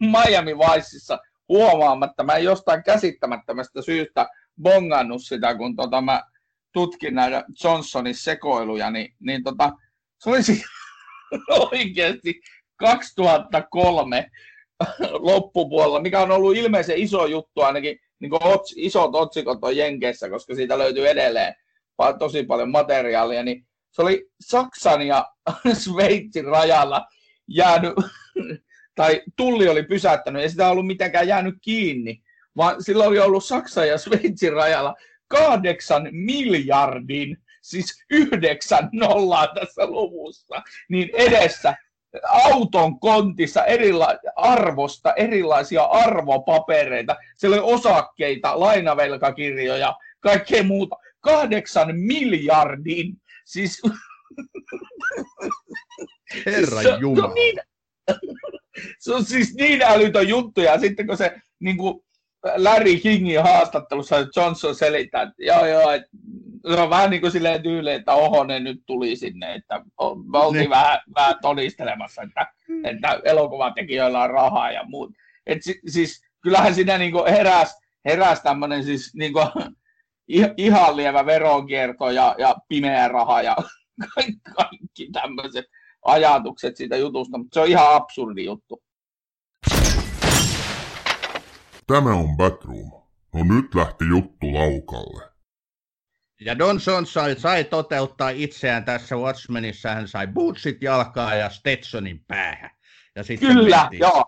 Miami 0.00 0.58
Viceissa 0.58 1.18
huomaamatta, 1.48 2.24
mä 2.24 2.32
en 2.32 2.44
jostain 2.44 2.82
käsittämättömästä 2.82 3.82
syystä 3.82 4.28
bongannut 4.62 5.22
sitä, 5.24 5.54
kun 5.54 5.76
tota, 5.76 6.00
mä 6.00 6.22
tutkin 6.72 7.14
näitä 7.14 7.44
Johnsonin 7.64 8.14
sekoiluja, 8.14 8.90
niin, 8.90 9.14
niin 9.20 9.44
tota, 9.44 9.72
se 10.18 10.30
olisi 10.30 10.64
oikeasti 11.72 12.40
2003 12.76 14.30
loppupuolella, 15.12 16.00
mikä 16.00 16.20
on 16.20 16.30
ollut 16.30 16.56
ilmeisen 16.56 16.98
iso 16.98 17.26
juttu 17.26 17.60
ainakin, 17.60 17.98
niin 18.20 18.30
kuin 18.30 18.42
ots, 18.42 18.74
isot 18.76 19.14
otsikot 19.14 19.58
on 19.62 19.76
Jenkeissä, 19.76 20.30
koska 20.30 20.54
siitä 20.54 20.78
löytyy 20.78 21.08
edelleen 21.08 21.54
tosi 22.18 22.42
paljon 22.42 22.70
materiaalia, 22.70 23.42
niin 23.42 23.66
se 23.90 24.02
oli 24.02 24.30
Saksan 24.40 25.06
ja 25.06 25.26
Sveitsin 25.84 26.44
rajalla 26.44 27.06
jäänyt, 27.48 27.92
tai 28.96 29.22
tulli 29.36 29.68
oli 29.68 29.82
pysäyttänyt, 29.82 30.42
ei 30.42 30.50
sitä 30.50 30.68
ollut 30.68 30.86
mitenkään 30.86 31.28
jäänyt 31.28 31.54
kiinni, 31.60 32.22
vaan 32.56 32.82
sillä 32.82 33.04
oli 33.04 33.18
ollut 33.18 33.44
Saksan 33.44 33.88
ja 33.88 33.98
Sveitsin 33.98 34.52
rajalla 34.52 34.94
kahdeksan 35.28 36.08
miljardin, 36.12 37.36
siis 37.62 38.04
yhdeksän 38.10 38.88
nollaa 38.92 39.46
tässä 39.46 39.86
luvussa, 39.86 40.62
niin 40.88 41.10
edessä 41.12 41.74
auton 42.28 43.00
kontissa 43.00 43.64
erila- 43.64 44.18
arvosta 44.36 45.14
erilaisia 45.14 45.82
arvopapereita. 45.82 47.16
Siellä 47.36 47.56
oli 47.62 47.74
osakkeita, 47.74 48.60
lainavelkakirjoja, 48.60 49.94
kaikkea 50.20 50.62
muuta. 50.62 50.96
Kahdeksan 51.20 51.96
miljardin. 51.96 53.16
Siis... 53.44 53.82
Herra 56.46 56.82
se, 56.82 56.96
Jumala. 57.00 57.28
On, 57.28 57.34
niin, 57.34 57.60
se 58.98 59.14
on 59.14 59.24
siis 59.24 59.54
niin 59.54 59.82
älytön 59.82 60.28
juttu. 60.28 60.60
Ja 60.60 60.80
sitten 60.80 61.06
kun 61.06 61.16
se 61.16 61.36
niin 61.60 61.76
kuin 61.76 62.00
Larry 62.56 62.96
Kingin 62.96 63.42
haastattelussa 63.42 64.16
Johnson 64.36 64.74
selittää, 64.74 65.22
että 65.22 65.34
joo 65.38 65.66
joo, 65.66 65.90
että 65.90 66.08
se 66.74 66.80
on 66.80 66.90
vähän 66.90 67.10
niin 67.10 67.20
kuin 67.20 67.32
silleen 67.32 67.62
tyyli, 67.62 67.90
että 67.90 68.12
oho, 68.12 68.44
ne 68.44 68.60
nyt 68.60 68.82
tuli 68.86 69.16
sinne, 69.16 69.54
että 69.54 69.80
me 70.32 70.38
oltiin 70.38 70.60
niin. 70.60 70.70
vähän, 70.70 70.98
vähän 71.14 71.34
todistelemassa, 71.42 72.22
että, 72.22 72.46
että 72.84 73.20
elokuvatekijöillä 73.24 74.22
on 74.22 74.30
rahaa 74.30 74.72
ja 74.72 74.84
muut. 74.84 75.10
Et 75.46 75.62
si, 75.62 75.80
siis 75.86 76.22
kyllähän 76.40 76.74
siinä 76.74 76.98
niin 76.98 77.12
heräs, 77.30 77.80
heräs 78.04 78.42
tämmöinen 78.42 78.84
siis 78.84 79.14
niin 79.14 79.32
kuin, 79.32 79.46
ihan 80.56 80.96
lievä 80.96 81.26
veronkierto 81.26 82.10
ja, 82.10 82.34
ja 82.38 82.56
pimeä 82.68 83.08
raha 83.08 83.42
ja 83.42 83.56
kaikki, 84.14 84.40
kaikki 84.56 85.10
tämmöiset 85.12 85.64
ajatukset 86.06 86.76
siitä 86.76 86.96
jutusta, 86.96 87.38
mutta 87.38 87.54
se 87.54 87.60
on 87.60 87.68
ihan 87.68 87.94
absurdi 87.94 88.44
juttu. 88.44 88.82
Tämä 91.86 92.14
on 92.14 92.36
Batroom. 92.36 92.90
No 93.34 93.44
nyt 93.54 93.74
lähti 93.74 94.04
juttu 94.08 94.54
laukalle. 94.54 95.36
Ja 96.40 96.58
Don 96.58 96.68
Johnson 96.68 97.06
sai, 97.06 97.36
sai 97.38 97.64
toteuttaa 97.64 98.30
itseään 98.30 98.84
tässä 98.84 99.16
Watchmenissa. 99.16 99.94
Hän 99.94 100.08
sai 100.08 100.26
bootsit 100.26 100.82
jalkaa 100.82 101.34
ja 101.34 101.50
Stetsonin 101.50 102.24
päähän. 102.28 102.70
Ja 103.16 103.22
sitten 103.22 103.48
Kyllä, 103.48 103.80
mentiin. 103.80 104.00
joo. 104.00 104.24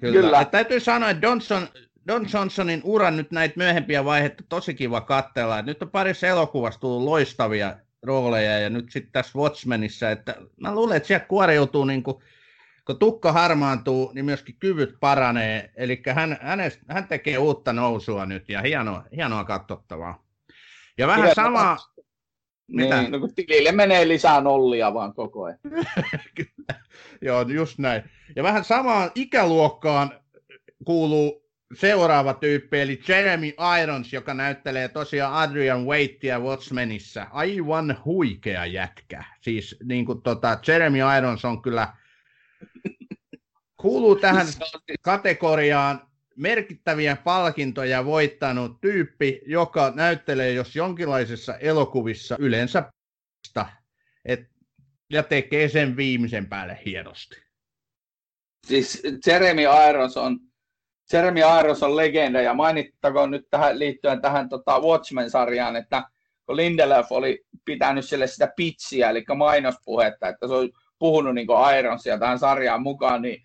Kyllä. 0.00 0.20
Kyllä. 0.20 0.38
Ja 0.38 0.44
täytyy 0.44 0.80
sanoa, 0.80 1.10
että 1.10 1.26
Johnson, 1.26 1.68
Don 2.08 2.26
Johnsonin 2.32 2.80
uran 2.84 3.16
nyt 3.16 3.30
näitä 3.30 3.54
myöhempiä 3.56 4.04
vaiheita 4.04 4.44
tosi 4.48 4.74
kiva 4.74 5.00
katsella. 5.00 5.62
Nyt 5.62 5.82
on 5.82 5.90
parissa 5.90 6.26
elokuvassa 6.26 6.80
tullut 6.80 7.04
loistavia 7.04 7.76
rooleja 8.02 8.58
ja 8.58 8.70
nyt 8.70 8.92
sitten 8.92 9.12
tässä 9.12 9.38
Watchmenissa, 9.38 10.10
että 10.10 10.34
mä 10.60 10.74
luulen, 10.74 10.96
että 10.96 11.06
siellä 11.06 11.26
kuoriutuu 11.26 11.84
niin 11.84 12.02
kuin, 12.02 12.16
kun 12.86 12.98
tukka 12.98 13.32
harmaantuu, 13.32 14.12
niin 14.14 14.24
myöskin 14.24 14.56
kyvyt 14.58 14.96
paranee. 15.00 15.70
Eli 15.76 16.02
hän, 16.14 16.38
hänestä, 16.40 16.84
hän 16.88 17.08
tekee 17.08 17.38
uutta 17.38 17.72
nousua 17.72 18.26
nyt 18.26 18.48
ja 18.48 18.62
hienoa, 18.62 19.04
hienoa 19.16 19.44
katsottavaa. 19.44 20.24
Ja 20.98 21.06
vähän 21.06 21.34
sama... 21.34 21.76
Mitä? 22.68 23.00
Niin, 23.00 23.12
no 23.12 23.18
kun 23.18 23.34
tilille 23.34 23.72
menee 23.72 24.08
lisää 24.08 24.40
nollia 24.40 24.94
vaan 24.94 25.14
koko 25.14 25.44
ajan. 25.44 25.58
Kyllä, 26.36 26.80
joo, 27.22 27.42
just 27.42 27.78
näin. 27.78 28.02
Ja 28.36 28.42
vähän 28.42 28.64
samaan 28.64 29.10
ikäluokkaan 29.14 30.20
kuuluu 30.84 31.45
seuraava 31.74 32.34
tyyppi, 32.34 32.80
eli 32.80 33.00
Jeremy 33.08 33.52
Irons, 33.82 34.12
joka 34.12 34.34
näyttelee 34.34 34.88
tosiaan 34.88 35.34
Adrian 35.34 35.84
Waitia 35.84 36.40
Watchmenissa. 36.40 37.26
Aivan 37.30 38.02
huikea 38.04 38.66
jätkä. 38.66 39.24
Siis 39.40 39.76
niin 39.84 40.06
kuin, 40.06 40.22
tota, 40.22 40.58
Jeremy 40.68 40.98
Irons 41.18 41.44
on 41.44 41.62
kyllä, 41.62 41.92
kuuluu 43.80 44.16
tähän 44.16 44.46
kategoriaan 45.02 46.06
merkittäviä 46.36 47.16
palkintoja 47.16 48.04
voittanut 48.04 48.80
tyyppi, 48.80 49.40
joka 49.46 49.92
näyttelee 49.94 50.52
jos 50.52 50.76
jonkinlaisessa 50.76 51.54
elokuvissa 51.56 52.36
yleensä 52.38 52.92
et, 54.24 54.40
ja 55.10 55.22
tekee 55.22 55.68
sen 55.68 55.96
viimeisen 55.96 56.46
päälle 56.46 56.78
hienosti. 56.84 57.42
Siis 58.66 59.02
Jeremy 59.26 59.62
Irons 59.88 60.16
on 60.16 60.40
Jeremy 61.12 61.40
Irons 61.60 61.82
on 61.82 61.96
legenda 61.96 62.40
ja 62.40 62.54
mainittakoon 62.54 63.30
nyt 63.30 63.46
tähän, 63.50 63.78
liittyen 63.78 64.20
tähän 64.20 64.48
tota 64.48 64.80
Watchmen-sarjaan, 64.80 65.76
että 65.76 66.02
kun 66.46 66.56
Lindelöf 66.56 67.12
oli 67.12 67.44
pitänyt 67.64 68.04
sille 68.04 68.26
sitä 68.26 68.52
pitsiä, 68.56 69.10
eli 69.10 69.24
mainospuhetta, 69.36 70.28
että 70.28 70.48
se 70.48 70.54
on 70.54 70.70
puhunut 70.98 71.34
niin 71.34 71.48
Ironsia 71.78 72.18
tähän 72.18 72.38
sarjaan 72.38 72.82
mukaan, 72.82 73.22
niin 73.22 73.42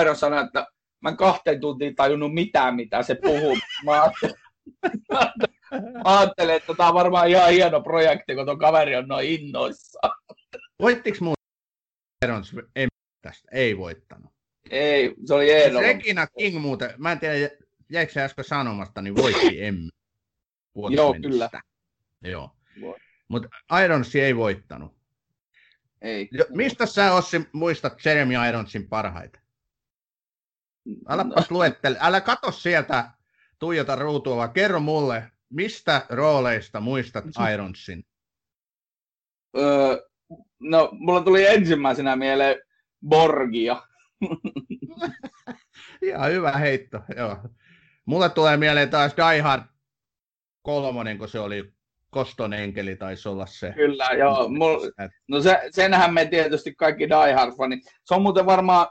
Irons 0.00 0.20
sanoi, 0.20 0.44
että 0.44 0.66
mä 1.00 1.08
en 1.08 1.16
kahteen 1.16 1.60
tuntiin 1.60 1.94
tajunnut 1.94 2.34
mitään, 2.34 2.76
mitä 2.76 3.02
se 3.02 3.14
puhuu. 3.14 3.56
Mä 3.84 4.10
ajattelin, 6.04 6.54
että 6.54 6.74
tämä 6.76 6.88
on 6.88 6.94
varmaan 6.94 7.28
ihan 7.28 7.50
hieno 7.50 7.80
projekti, 7.80 8.34
kun 8.34 8.46
tuo 8.46 8.56
kaveri 8.56 8.96
on 8.96 9.08
noin 9.08 9.28
innoissaan. 9.28 10.14
Voittiko 10.82 11.18
muuten 11.20 11.44
Irons 12.24 12.56
tästä? 13.22 13.48
Ei 13.52 13.78
voittanut. 13.78 14.33
Ei, 14.70 15.14
se 15.26 15.34
oli 15.34 15.50
Eero. 15.50 15.80
Regina 15.80 16.26
King 16.26 16.58
muuten, 16.58 16.90
mä 16.98 17.12
en 17.12 17.20
tiedä, 17.20 17.50
jäikö 17.90 18.12
se 18.12 18.22
äsken 18.22 18.44
sanomasta, 18.44 19.02
niin 19.02 19.16
voitti 19.16 19.64
Emmy. 19.64 19.88
Joo, 20.90 21.14
kyllä. 21.22 21.50
Joo. 22.22 22.56
Mutta 23.28 23.48
Ironsi 23.84 24.20
ei 24.20 24.36
voittanut. 24.36 24.94
Ei. 26.02 26.28
Jo, 26.32 26.44
mistä 26.48 26.86
sä 26.86 27.14
Ossi 27.14 27.40
muistat 27.52 28.04
Jeremy 28.04 28.34
Ironsin 28.48 28.88
parhaita? 28.88 29.40
Älä 31.08 31.24
no. 31.24 31.34
luettele, 31.50 31.96
älä 32.00 32.20
katso 32.20 32.50
sieltä, 32.50 33.10
tuijota 33.58 33.96
ruutua, 33.96 34.36
vaan 34.36 34.52
kerro 34.52 34.80
mulle, 34.80 35.30
mistä 35.50 36.06
rooleista 36.08 36.80
muistat 36.80 37.24
Ironsin? 37.52 38.04
Öö, 39.56 40.08
no, 40.60 40.88
mulla 40.92 41.20
tuli 41.20 41.46
ensimmäisenä 41.46 42.16
mieleen 42.16 42.56
Borgia. 43.08 43.82
Ihan 46.02 46.30
hyvä 46.32 46.52
heitto, 46.52 47.00
joo. 47.16 47.36
Mulle 48.04 48.28
tulee 48.28 48.56
mieleen 48.56 48.90
taas 48.90 49.14
Die 49.16 49.40
Hard 49.40 49.62
kolmonen, 50.62 51.18
kun 51.18 51.28
se 51.28 51.40
oli 51.40 51.72
Koston 52.10 52.52
enkeli 52.52 52.96
taisi 52.96 53.28
olla 53.28 53.46
se. 53.46 53.72
Kyllä, 53.72 54.08
joo. 54.18 54.48
Mul, 54.48 54.90
no 55.28 55.40
se, 55.40 55.60
senhän 55.70 56.14
me 56.14 56.26
tietysti 56.26 56.74
kaikki 56.74 57.08
Die 57.08 57.34
Hard-fanit. 57.34 57.80
Se 58.04 58.14
on 58.14 58.22
muuten 58.22 58.46
varmaan, 58.46 58.86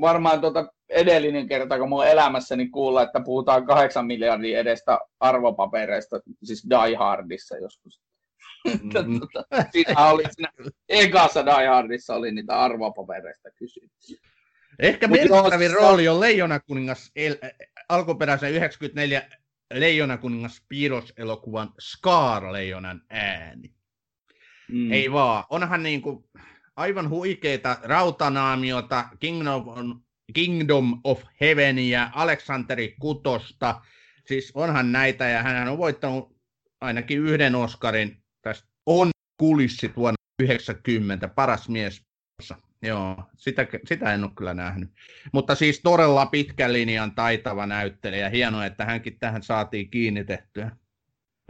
varmaan 0.00 0.40
tuota 0.40 0.72
edellinen 0.88 1.48
kerta, 1.48 1.78
kun 1.78 1.88
mun 1.88 2.06
elämässäni 2.06 2.68
kuulla, 2.68 3.02
että 3.02 3.20
puhutaan 3.24 3.66
kahdeksan 3.66 4.06
miljardin 4.06 4.58
edestä 4.58 4.98
arvopapereista, 5.20 6.20
siis 6.42 6.66
Die 6.70 6.96
Hardissa 6.96 7.56
joskus. 7.56 8.00
Mm-hmm. 8.64 9.20
siinä 9.72 10.06
oli 10.06 10.22
siinä 10.30 10.52
ekassa 10.88 11.46
Die 11.46 11.66
Hardissa 11.66 12.14
oli 12.14 12.32
niitä 12.32 12.60
arvopapereista 12.60 13.50
kysymys. 13.50 14.20
Ehkä 14.82 15.08
merkittävin 15.08 15.72
rooli 15.72 16.08
on 16.08 16.20
Leijonakuningas, 16.20 17.10
el, 17.16 17.36
alkuperäisen 17.88 18.52
94 18.52 19.22
Leijonakuningas 19.74 20.62
piirroselokuvan 20.68 21.70
Scar-leijonan 21.80 23.02
ääni. 23.10 23.74
Mm. 24.68 24.92
Ei 24.92 25.12
vaan, 25.12 25.44
onhan 25.50 25.82
niin 25.82 26.02
kuin 26.02 26.24
aivan 26.76 27.08
huikeita 27.08 27.78
rautanaamiota, 27.82 29.08
Kingdom 29.20 29.68
of, 29.68 29.78
Kingdom 30.34 31.00
of 31.04 31.22
Heavenia, 31.40 32.10
Aleksanteri 32.14 32.94
Kutosta, 33.00 33.80
siis 34.26 34.52
onhan 34.54 34.92
näitä 34.92 35.28
ja 35.28 35.42
hän 35.42 35.68
on 35.68 35.78
voittanut 35.78 36.36
ainakin 36.80 37.18
yhden 37.18 37.54
Oscarin 37.54 38.22
tästä 38.42 38.68
on 38.86 39.10
kulissit 39.36 39.96
vuonna 39.96 40.16
90, 40.42 41.28
paras 41.28 41.68
mies 41.68 42.02
Joo, 42.82 43.24
sitä, 43.36 43.66
sitä 43.86 44.14
en 44.14 44.24
ole 44.24 44.32
kyllä 44.36 44.54
nähnyt. 44.54 44.90
Mutta 45.32 45.54
siis 45.54 45.80
todella 45.82 46.26
pitkän 46.26 46.72
linjan 46.72 47.14
taitava 47.14 47.66
näyttelijä. 47.66 48.28
Hienoa, 48.28 48.66
että 48.66 48.84
hänkin 48.84 49.18
tähän 49.18 49.42
saatiin 49.42 49.90
kiinnitettyä. 49.90 50.70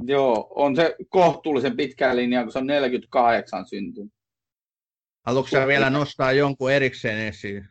Joo, 0.03 0.53
on 0.55 0.77
se 0.77 0.97
kohtuullisen 1.09 1.77
pitkä 1.77 2.17
linja, 2.17 2.43
kun 2.43 2.53
se 2.53 2.59
on 2.59 2.67
48 2.67 3.67
syntynyt. 3.67 4.13
Haluatko 5.27 5.51
sä 5.51 5.67
vielä 5.67 5.91
nostaa 5.91 6.33
jonkun 6.33 6.73
erikseen 6.73 7.19
esiin? 7.19 7.69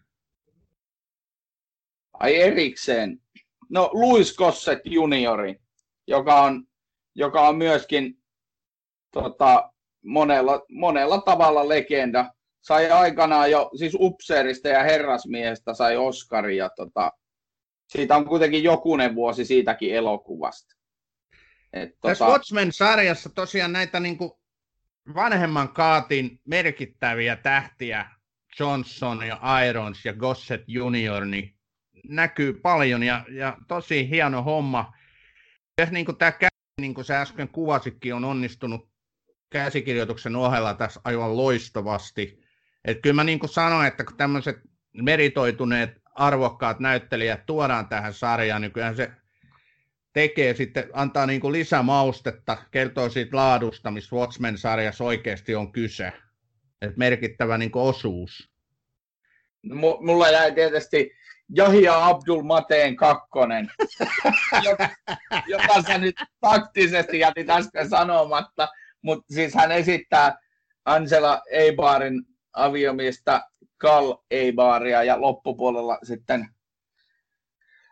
Ai 2.14 2.36
erikseen? 2.36 3.22
No 3.70 3.90
Louis 3.94 4.36
Gossett 4.36 4.86
juniori, 4.86 5.56
joka 6.08 6.42
on, 6.42 6.68
joka 7.16 7.48
on 7.48 7.58
myöskin 7.58 8.18
tota, 9.12 9.72
monella, 10.06 10.66
monella 10.70 11.22
tavalla 11.22 11.68
legenda 11.68 12.34
sai 12.62 12.92
aikanaan 12.92 13.52
jo, 13.52 13.70
siis 13.78 13.98
upseerista 14.00 14.68
ja 14.68 14.84
herrasmiehestä 14.84 15.74
sai 15.74 15.98
Oscarin 15.98 16.58
ja 16.58 16.70
tota, 16.70 17.12
siitä 17.88 18.16
on 18.16 18.26
kuitenkin 18.26 18.64
jokunen 18.64 19.16
vuosi 19.16 19.46
siitäkin 19.46 19.96
elokuvasta. 19.96 20.76
Et, 21.74 21.90
Tässä 22.02 22.26
tota... 22.26 22.32
Watchmen-sarjassa 22.32 23.30
tosiaan 23.30 23.74
näitä 23.74 24.00
niin 24.00 24.18
kuin 24.18 24.32
vanhemman 25.16 25.70
kaatin 25.70 26.40
merkittäviä 26.46 27.36
tähtiä, 27.36 28.06
Johnson 28.60 29.28
ja 29.28 29.40
Irons 29.70 30.06
ja 30.06 30.14
Gossett 30.14 30.64
Junior, 30.68 31.26
niin 31.26 31.56
näkyy 32.10 32.54
paljon 32.54 33.04
ja, 33.04 33.26
ja 33.30 33.58
tosi 33.68 34.10
hieno 34.10 34.44
homma. 34.44 34.94
Ja 35.78 35.86
niin 35.86 36.06
kuin 36.06 36.18
tämä 36.18 36.34
niin 36.82 36.94
kuin 36.94 37.06
sä 37.06 37.22
äsken 37.22 37.50
kuvasikin, 37.50 38.16
on 38.16 38.26
onnistunut 38.26 38.90
käsikirjoituksen 39.50 40.36
ohella 40.36 40.74
tässä 40.74 41.02
aivan 41.04 41.38
loistavasti. 41.38 42.41
Et 42.86 43.02
kyllä 43.02 43.14
mä 43.14 43.24
niin 43.24 43.40
kuin 43.40 43.50
sanoin, 43.50 43.88
että 43.88 44.04
kun 44.04 44.18
tämmöiset 44.18 44.58
meritoituneet 44.94 46.02
arvokkaat 46.16 46.80
näyttelijät 46.80 47.46
tuodaan 47.46 47.88
tähän 47.88 48.14
sarjaan, 48.14 48.62
niin 48.62 48.72
kyllähän 48.72 48.96
se 48.96 49.12
tekee 50.14 50.54
sitten, 50.54 50.90
antaa 50.94 51.26
niin 51.26 51.42
kuin 51.42 51.52
lisämaustetta, 51.52 52.58
kertoo 52.72 53.10
siitä 53.10 53.38
laadusta, 53.38 53.92
missä 53.92 54.16
Watchmen-sarjassa 54.16 55.04
oikeasti 55.04 55.56
on 55.56 55.72
kyse. 55.72 56.14
Et 56.82 56.98
merkittävä 56.98 57.58
niin 57.58 57.72
kuin 57.72 57.84
osuus. 57.84 58.52
No, 59.64 59.98
mulla 60.02 60.30
jäi 60.30 60.52
tietysti 60.52 61.12
Jahia 61.56 62.08
Abdul 62.08 62.42
Mateen 62.42 62.96
kakkonen, 62.96 63.72
joka, 64.70 64.90
joka 65.48 65.82
sä 65.82 65.98
nyt 65.98 66.16
taktisesti 66.42 67.20
jätit 67.20 67.50
äsken 67.50 67.90
sanomatta, 67.90 68.68
mutta 69.02 69.34
siis 69.34 69.54
hän 69.56 69.72
esittää 69.72 70.38
Angela 70.86 71.42
Eibarin 71.52 72.26
aviomiestä 72.54 73.42
Kal 73.78 74.16
Eibaria 74.32 75.04
ja 75.04 75.22
loppupuolella 75.22 75.98
sitten 76.04 76.48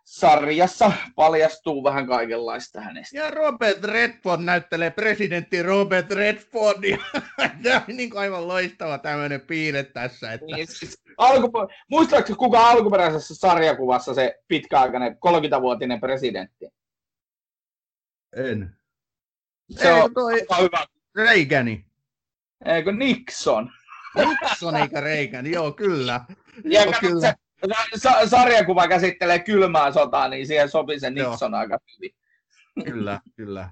sarjassa 0.09 0.91
paljastuu 1.15 1.83
vähän 1.83 2.07
kaikenlaista 2.07 2.81
hänestä. 2.81 3.17
Ja 3.17 3.31
Robert 3.31 3.83
Redford 3.83 4.41
näyttelee 4.41 4.91
presidentti 4.91 5.63
Robert 5.63 6.11
Redfordia. 6.11 6.97
Tämä 7.63 7.85
on 7.89 7.97
niin 7.97 8.17
aivan 8.17 8.47
loistava 8.47 8.97
tämmöinen 8.97 9.41
piirre 9.41 9.83
tässä. 9.83 10.33
Että... 10.33 10.45
Niin, 10.45 10.67
siis 10.67 11.03
alkupu- 11.17 11.73
Muistatko 11.89 12.35
kuka 12.35 12.69
alkuperäisessä 12.69 13.35
sarjakuvassa 13.35 14.13
se 14.13 14.35
pitkäaikainen 14.47 15.13
30-vuotinen 15.13 15.99
presidentti? 15.99 16.65
En. 18.35 18.75
Se 19.69 19.89
Ei, 19.89 20.01
on 20.01 20.13
toi... 20.13 20.33
hyvä. 20.61 20.85
Reagani. 21.15 21.85
Eikö 22.65 22.91
Nixon? 22.91 23.71
Nixon 24.15 24.75
eikä 24.75 25.01
Reagan, 25.01 25.51
joo 25.51 25.71
kyllä. 25.71 26.21
Ja 26.63 26.83
joo, 26.83 26.93
kyllä. 26.99 27.33
Se, 27.95 28.09
sarjakuva 28.27 28.87
käsittelee 28.87 29.39
kylmää 29.39 29.91
sotaa, 29.91 30.27
niin 30.27 30.47
siihen 30.47 30.69
sopii 30.69 30.99
se 30.99 31.09
Nixon 31.09 31.51
joo. 31.51 31.59
aika 31.59 31.79
hyvin. 31.97 32.15
Kyllä, 32.85 33.19
kyllä. 33.35 33.69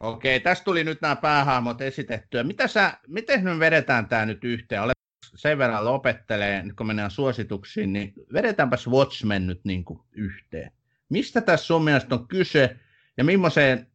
Okei, 0.00 0.40
tässä 0.40 0.64
tuli 0.64 0.84
nyt 0.84 1.00
nämä 1.00 1.16
päähahmot 1.16 1.80
esitettyä. 1.80 2.42
Mitä 2.42 2.68
sä, 2.68 2.98
miten 3.06 3.44
me 3.44 3.58
vedetään 3.58 4.08
tämä 4.08 4.26
nyt 4.26 4.44
yhteen? 4.44 4.82
Ole 4.82 4.92
sen 5.34 5.58
verran 5.58 5.84
lopettelee, 5.84 6.64
kun 6.76 6.86
mennään 6.86 7.10
suosituksiin, 7.10 7.92
niin 7.92 8.12
vedetäänpäs 8.32 8.88
Watchmen 8.88 9.46
nyt 9.46 9.60
niin 9.64 9.84
kuin 9.84 10.00
yhteen. 10.12 10.72
Mistä 11.08 11.40
tässä 11.40 11.66
sun 11.66 11.84
mielestä 11.84 12.14
on 12.14 12.28
kyse 12.28 12.76
ja 13.16 13.24
millaiseen 13.24 13.86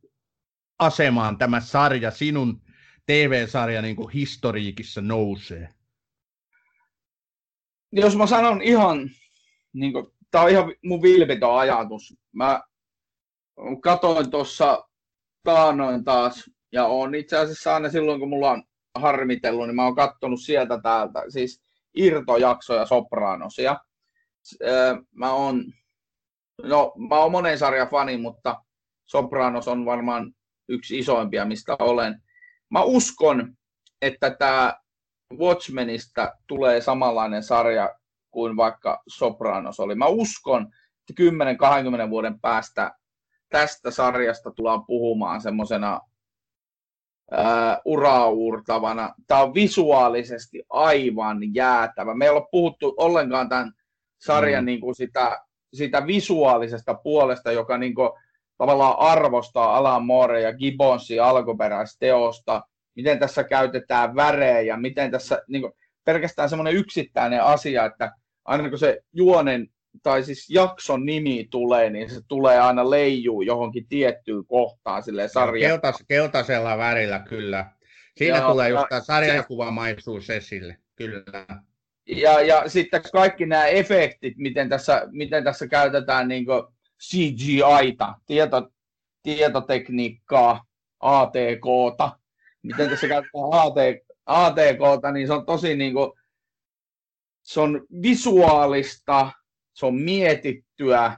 asemaan 0.80 1.38
tämä 1.38 1.60
sarja 1.60 2.12
sinun 2.12 2.62
TV-sarja 3.06 3.82
niin 3.82 3.96
kuin 3.96 4.10
historiikissa 4.10 5.02
nousee? 5.02 5.70
Jos 7.92 8.16
mä 8.16 8.28
sanon 8.28 8.62
ihan 8.62 9.10
niin 9.74 9.94
kuin 9.94 10.06
tämä 10.32 10.44
on 10.44 10.50
ihan 10.50 10.74
mun 10.84 11.02
vilpitön 11.02 11.56
ajatus. 11.56 12.18
Mä 12.32 12.62
katoin 13.82 14.32
tuossa 14.32 14.88
taanoin 15.44 16.04
taas, 16.04 16.50
ja 16.72 16.86
on 16.86 17.16
itse 17.16 17.38
asiassa 17.38 17.74
aina 17.74 17.90
silloin, 17.90 18.20
kun 18.20 18.30
mulla 18.30 18.52
on 18.52 18.64
harmitellut, 18.96 19.68
niin 19.68 19.76
mä 19.76 19.86
oon 19.86 19.96
kattonut 19.96 20.42
sieltä 20.42 20.80
täältä, 20.84 21.24
siis 21.30 21.62
irtojaksoja 21.94 22.86
Sopranosia. 22.86 23.78
Mä 25.12 25.34
oon, 25.34 25.66
no, 26.64 26.94
mä 27.10 27.20
oon 27.20 27.32
monen 27.32 27.58
sarjan 27.58 27.90
fani, 27.90 28.18
mutta 28.18 28.64
Sopranos 29.06 29.68
on 29.68 29.86
varmaan 29.86 30.34
yksi 30.70 31.00
isoimpia, 31.00 31.46
mistä 31.46 31.76
olen. 31.80 32.22
Mä 32.72 32.84
uskon, 32.84 33.54
että 34.02 34.30
tämä 34.30 34.74
Watchmenista 35.40 36.34
tulee 36.48 36.82
samanlainen 36.82 37.44
sarja 37.44 37.96
kuin 38.32 38.58
vaikka 38.58 39.04
Sopranos 39.08 39.80
oli. 39.80 39.96
Mä 39.96 40.06
uskon, 40.08 40.68
että 41.10 41.24
10-20 42.08 42.10
vuoden 42.10 42.40
päästä 42.40 42.92
tästä 43.50 43.92
sarjasta 43.92 44.52
tullaan 44.52 44.86
puhumaan 44.86 45.42
semmoisena 45.42 46.02
uraa 47.86 48.30
uurtavana. 48.30 49.14
Tämä 49.28 49.42
on 49.42 49.54
visuaalisesti 49.54 50.64
aivan 50.70 51.38
jäätävä. 51.54 52.16
Me 52.16 52.26
ei 52.26 52.32
ole 52.32 52.48
puhuttu 52.52 52.94
ollenkaan 52.98 53.50
tämän 53.50 53.72
sarjan 54.18 54.64
mm. 54.64 54.66
niin 54.66 54.82
kuin 54.82 54.96
sitä, 54.96 55.40
sitä 55.74 56.08
visuaalisesta 56.08 56.94
puolesta, 56.94 57.52
joka 57.52 57.78
niin 57.78 57.96
kuin, 57.96 58.10
tavallaan 58.58 59.00
arvostaa 59.00 59.78
Alan 59.78 60.06
Moore 60.06 60.42
ja 60.42 60.54
Gibbonsin 60.54 61.24
alkuperäisteosta, 61.24 62.62
miten 62.96 63.20
tässä 63.20 63.44
käytetään 63.44 64.16
värejä, 64.16 64.78
miten 64.78 65.12
tässä 65.12 65.42
niin 65.48 65.62
kuin, 65.62 65.74
pelkästään 66.04 66.50
semmoinen 66.50 66.76
yksittäinen 66.76 67.44
asia, 67.44 67.86
että 67.86 68.12
aina 68.46 68.70
kun 68.70 68.80
se 68.80 69.02
juonen 69.14 69.68
tai 70.04 70.24
siis 70.24 70.50
jakson 70.50 71.06
nimi 71.06 71.48
tulee, 71.52 71.90
niin 71.90 72.10
se 72.10 72.22
tulee 72.28 72.60
aina 72.60 72.90
leijuu 72.90 73.42
johonkin 73.42 73.88
tiettyyn 73.88 74.46
kohtaan 74.46 75.04
sille 75.04 75.28
sarja. 75.28 75.70
Keltas, 75.70 76.04
keltaisella 76.08 76.78
värillä 76.78 77.20
kyllä. 77.20 77.66
Siinä 78.18 78.38
Joo, 78.38 78.52
tulee 78.52 78.70
just 78.70 78.86
tämä 78.90 79.02
sarjakuvamaisuus 79.02 80.30
esille, 80.30 80.78
kyllä. 80.96 81.46
Ja, 82.08 82.42
ja 82.42 82.70
sitten 82.70 83.02
kaikki 83.12 83.46
nämä 83.46 83.66
efektit, 83.66 84.38
miten 84.38 84.70
tässä, 84.70 85.08
miten 85.12 85.44
tässä 85.44 85.68
käytetään 85.68 86.28
niin 86.28 86.46
CGI-ta, 87.04 88.14
tieto, 88.26 88.70
tietotekniikkaa, 89.24 90.66
ATKta, 91.00 92.20
miten 92.64 92.90
tässä 92.90 93.08
käytetään 93.08 93.44
AT, 93.52 93.76
ATKta, 94.26 95.12
niin 95.12 95.28
se 95.28 95.34
on 95.34 95.46
tosi 95.46 95.76
niin 95.76 95.94
kuin, 95.94 96.12
se 97.44 97.60
on 97.62 97.86
visuaalista, 98.02 99.32
se 99.74 99.86
on 99.86 99.96
mietittyä, 99.96 101.18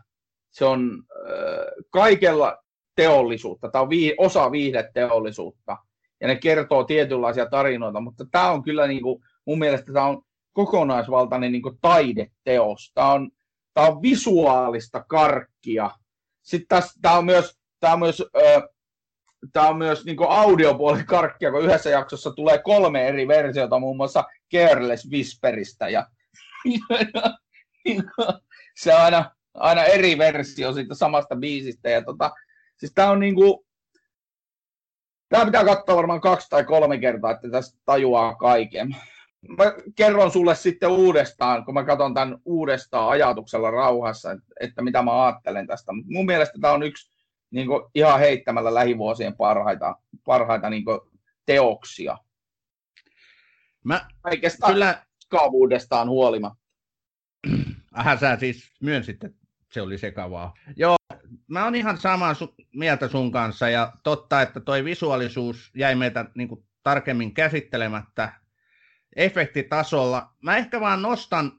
se 0.52 0.66
on 0.66 1.04
äh, 1.12 1.86
kaikella 1.90 2.58
teollisuutta, 2.96 3.72
tämä 3.72 3.82
on 3.82 3.90
vii, 3.90 4.16
osa 4.18 4.52
viihdeteollisuutta, 4.52 5.78
ja 6.22 6.28
ne 6.28 6.36
kertoo 6.36 6.84
tietynlaisia 6.84 7.46
tarinoita, 7.46 8.02
mutta 8.02 8.26
tämä 8.32 8.52
on 8.52 8.64
kyllä 8.64 8.88
niin 8.88 9.02
kuin, 9.02 9.24
mun 9.46 9.60
mielestä 9.60 9.94
tämä 9.94 10.06
on 10.06 10.22
kokonaisvaltainen 10.54 11.52
niin 11.52 11.62
kuin 11.62 11.78
taideteos, 11.82 12.92
tämä 12.94 13.12
on, 13.12 13.32
tämä 13.78 13.88
on 13.88 14.02
visuaalista 14.02 15.04
karkkia. 15.04 15.92
Sitten 16.42 16.68
tässä, 16.68 17.00
tämä 17.02 17.18
on 17.18 17.26
myös, 17.26 17.58
tämä 17.80 17.94
on 17.94 18.00
myös, 18.00 18.24
äh, 18.46 18.64
tämä 19.54 19.70
on 19.70 19.78
myös 19.78 20.06
niin 20.06 20.18
audiopuolen 20.30 21.06
karkkia, 21.06 21.52
kun 21.52 21.64
yhdessä 21.64 21.90
jaksossa 21.90 22.32
tulee 22.32 22.58
kolme 22.58 23.08
eri 23.08 23.28
versiota, 23.28 23.80
muun 23.80 23.98
muassa 23.98 24.24
Careless 24.54 25.12
Whisperistä 25.12 25.90
ja, 25.90 26.08
ja 26.66 27.22
se 28.82 28.94
on 28.96 29.02
aina, 29.02 29.32
aina 29.54 29.84
eri 29.84 30.18
versio 30.18 30.74
siitä 30.74 30.96
samasta 30.96 31.36
biisistä. 31.36 31.90
Ja 31.90 32.04
tota, 32.04 32.32
siis 32.78 32.92
tää 32.96 33.12
on 33.12 33.20
niinku, 33.20 33.66
tää 35.30 35.46
pitää 35.46 35.66
katsoa 35.66 35.96
varmaan 35.96 36.22
kaksi 36.22 36.50
tai 36.50 36.64
kolme 36.64 36.98
kertaa, 36.98 37.32
että 37.32 37.50
tästä 37.52 37.80
tajuaa 37.86 38.36
kaiken. 38.36 38.96
Mä 39.58 39.64
kerron 39.96 40.32
sulle 40.32 40.56
sitten 40.56 40.90
uudestaan, 40.90 41.66
kun 41.66 41.74
mä 41.74 41.84
katson 41.84 42.14
tämän 42.14 42.38
uudestaan 42.46 43.10
ajatuksella 43.10 43.72
rauhassa, 43.72 44.32
että, 44.32 44.46
että 44.60 44.82
mitä 44.82 45.02
mä 45.02 45.26
ajattelen 45.26 45.68
tästä. 45.68 45.94
Mut 45.94 46.06
mun 46.08 46.26
mielestä 46.26 46.60
tämä 46.62 46.74
on 46.74 46.84
yksi 46.84 47.12
niin 47.52 47.68
kuin, 47.68 47.84
ihan 47.96 48.20
heittämällä 48.20 48.74
lähivuosien 48.74 49.38
parhaita, 49.38 49.96
parhaita 50.26 50.70
niin 50.70 50.86
kuin, 50.86 51.00
teoksia. 51.46 52.18
Mä 53.84 54.08
Kaikesta 54.22 54.68
kyllä... 54.68 55.06
kaavuudestaan 55.30 56.10
huolimatta. 56.10 56.64
Aha, 57.94 58.18
sä 58.18 58.38
siis 58.40 58.72
myönsit, 58.82 59.24
että 59.24 59.48
se 59.72 59.82
oli 59.82 59.98
sekavaa. 59.98 60.54
Joo, 60.76 60.96
mä 61.48 61.64
oon 61.64 61.76
ihan 61.76 61.98
samaa 61.98 62.34
su- 62.34 62.66
mieltä 62.76 63.08
sun 63.08 63.32
kanssa 63.32 63.70
ja 63.70 63.94
totta, 64.04 64.42
että 64.42 64.60
toi 64.60 64.84
visuaalisuus 64.84 65.72
jäi 65.76 65.96
meitä 65.96 66.26
niin 66.36 66.48
kuin, 66.48 66.66
tarkemmin 66.84 67.34
käsittelemättä 67.34 68.34
efektitasolla. 69.18 70.34
Mä 70.43 70.57
ehkä 70.57 70.80
vaan 70.80 71.01
nostan 71.01 71.51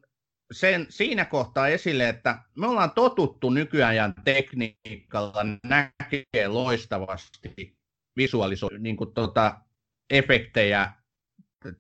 sen 0.53 0.87
siinä 0.89 1.25
kohtaa 1.25 1.69
esille, 1.69 2.09
että 2.09 2.39
me 2.57 2.67
ollaan 2.67 2.91
totuttu 2.91 3.51
nykyajan 3.51 4.15
tekniikalla 4.25 5.45
näkee 5.65 6.49
loistavasti 6.49 7.77
visualisoida 8.17 8.79
niin 8.79 8.97
tota, 9.15 9.61
efektejä 10.11 10.93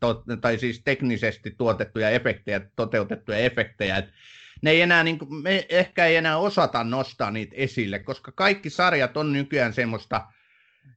to, 0.00 0.24
tai 0.40 0.58
siis 0.58 0.82
teknisesti 0.84 1.50
tuotettuja 1.58 2.10
efektejä, 2.10 2.60
toteutettuja 2.76 3.38
efektejä, 3.38 3.96
että 3.96 4.12
ne 4.62 4.70
ei 4.70 4.80
enää, 4.80 5.04
niin 5.04 5.18
kuin, 5.18 5.34
me 5.34 5.66
ehkä 5.68 6.06
ei 6.06 6.16
enää 6.16 6.38
osata 6.38 6.84
nostaa 6.84 7.30
niitä 7.30 7.54
esille, 7.56 7.98
koska 7.98 8.32
kaikki 8.32 8.70
sarjat 8.70 9.16
on 9.16 9.32
nykyään 9.32 9.72
semmoista 9.72 10.26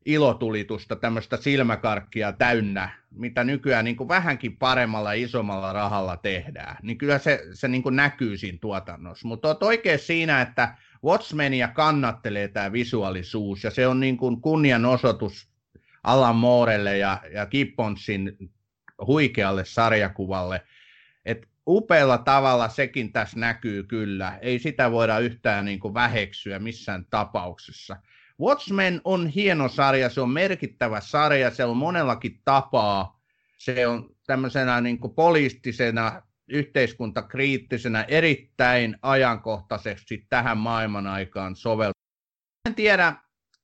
ilotulitusta, 0.05 0.95
tämmöistä 0.95 1.37
silmäkarkkia 1.37 2.31
täynnä, 2.31 2.89
mitä 3.11 3.43
nykyään 3.43 3.85
niin 3.85 3.95
kuin 3.95 4.07
vähänkin 4.07 4.57
paremmalla 4.57 5.13
ja 5.13 5.23
isommalla 5.23 5.73
rahalla 5.73 6.17
tehdään. 6.17 6.77
Niin 6.81 6.97
kyllä 6.97 7.17
se, 7.17 7.43
se 7.53 7.67
niin 7.67 7.83
kuin 7.83 7.95
näkyy 7.95 8.37
siinä 8.37 8.57
tuotannossa. 8.61 9.27
Mutta 9.27 9.47
olet 9.47 9.63
oikein 9.63 9.99
siinä, 9.99 10.41
että 10.41 10.75
Watchmenia 11.05 11.67
kannattelee 11.67 12.47
tämä 12.47 12.71
visuaalisuus, 12.71 13.63
ja 13.63 13.71
se 13.71 13.87
on 13.87 13.99
niin 13.99 14.17
kuin 14.17 14.41
kunnianosoitus 14.41 15.47
Alan 16.03 16.35
Moorelle 16.35 16.97
ja, 16.97 17.21
ja 17.33 17.45
Gibbonsin 17.45 18.51
huikealle 19.07 19.65
sarjakuvalle. 19.65 20.61
Et 21.25 21.47
upealla 21.67 22.17
tavalla 22.17 22.69
sekin 22.69 23.11
tässä 23.11 23.39
näkyy 23.39 23.83
kyllä. 23.83 24.37
Ei 24.41 24.59
sitä 24.59 24.91
voida 24.91 25.19
yhtään 25.19 25.65
niin 25.65 25.79
kuin 25.79 25.93
väheksyä 25.93 26.59
missään 26.59 27.05
tapauksessa. 27.09 27.97
Watchmen 28.41 29.01
on 29.03 29.27
hieno 29.27 29.69
sarja, 29.69 30.09
se 30.09 30.21
on 30.21 30.29
merkittävä 30.29 31.01
sarja, 31.01 31.51
se 31.51 31.65
on 31.65 31.77
monellakin 31.77 32.41
tapaa. 32.45 33.21
Se 33.57 33.87
on 33.87 34.15
tämmöisenä 34.27 34.81
niin 34.81 34.99
kuin 34.99 35.13
poliittisena, 35.13 36.21
yhteiskuntakriittisenä, 36.47 38.05
erittäin 38.07 38.97
ajankohtaisesti 39.01 40.25
tähän 40.29 40.57
maailman 40.57 41.07
aikaan 41.07 41.55
soveltu. 41.55 41.99
En 42.69 42.75
tiedä, 42.75 43.15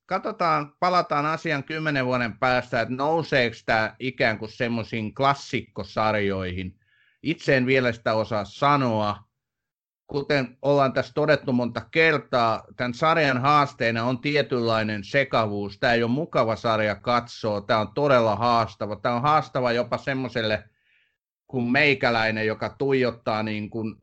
katsotaan, 0.05 0.73
palataan 0.79 1.25
asian 1.25 1.63
kymmenen 1.63 2.05
vuoden 2.05 2.37
päästä, 2.39 2.81
että 2.81 2.95
nouseeko 2.95 3.55
tämä 3.65 3.95
ikään 3.99 4.37
kuin 4.37 4.51
semmoisiin 4.51 5.13
klassikkosarjoihin. 5.13 6.79
Itse 7.23 7.57
en 7.57 7.65
vielä 7.65 7.91
sitä 7.91 8.13
osaa 8.13 8.45
sanoa. 8.45 9.26
Kuten 10.07 10.57
ollaan 10.61 10.93
tässä 10.93 11.13
todettu 11.13 11.53
monta 11.53 11.81
kertaa, 11.91 12.63
tämän 12.75 12.93
sarjan 12.93 13.37
haasteena 13.37 14.03
on 14.03 14.19
tietynlainen 14.19 15.03
sekavuus. 15.03 15.79
Tämä 15.79 15.93
ei 15.93 16.03
ole 16.03 16.11
mukava 16.11 16.55
sarja 16.55 16.95
katsoa, 16.95 17.61
tämä 17.61 17.79
on 17.79 17.93
todella 17.93 18.35
haastava. 18.35 18.95
Tämä 18.95 19.15
on 19.15 19.21
haastava 19.21 19.71
jopa 19.71 19.97
semmoiselle 19.97 20.63
kuin 21.47 21.71
meikäläinen, 21.71 22.47
joka 22.47 22.75
tuijottaa 22.77 23.43
niin 23.43 23.69
kuin 23.69 23.95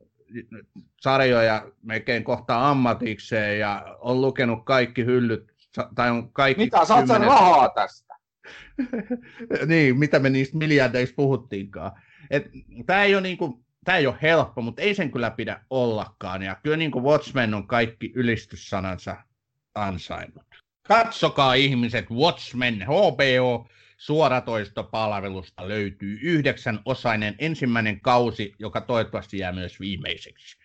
sarjoja 1.01 1.71
melkein 1.81 2.23
kohta 2.23 2.69
ammatikseen 2.69 3.59
ja 3.59 3.97
on 3.99 4.21
lukenut 4.21 4.65
kaikki 4.65 5.05
hyllyt 5.05 5.55
tai 5.95 6.09
on 6.09 6.33
kaikki 6.33 6.63
Mitä, 6.63 6.85
saat 6.85 6.99
kymmenen... 6.99 7.27
rahaa 7.27 7.69
tästä? 7.69 8.15
niin, 9.65 9.99
mitä 9.99 10.19
me 10.19 10.29
niistä 10.29 10.57
miljardeista 10.57 11.15
puhuttiinkaan. 11.15 11.91
Tämä 12.85 13.03
ei, 13.03 13.15
ole 13.15 13.21
niinku, 13.21 13.64
tämä 13.85 13.97
ei 13.97 14.07
ole 14.07 14.17
helppo, 14.21 14.61
mutta 14.61 14.81
ei 14.81 14.95
sen 14.95 15.11
kyllä 15.11 15.31
pidä 15.31 15.59
ollakaan. 15.69 16.43
Ja 16.43 16.55
kyllä 16.63 16.77
niin 16.77 16.91
kuin 16.91 17.05
Watchmen 17.05 17.53
on 17.53 17.67
kaikki 17.67 18.11
ylistyssanansa 18.15 19.15
ansainnut. 19.75 20.45
Katsokaa 20.87 21.53
ihmiset, 21.53 22.11
Watchmen, 22.11 22.81
HBO, 22.81 23.67
suoratoistopalvelusta 23.97 25.67
löytyy 25.67 26.19
yhdeksän 26.21 26.79
osainen 26.85 27.35
ensimmäinen 27.39 28.01
kausi, 28.01 28.53
joka 28.59 28.81
toivottavasti 28.81 29.37
jää 29.37 29.51
myös 29.51 29.79
viimeiseksi. 29.79 30.57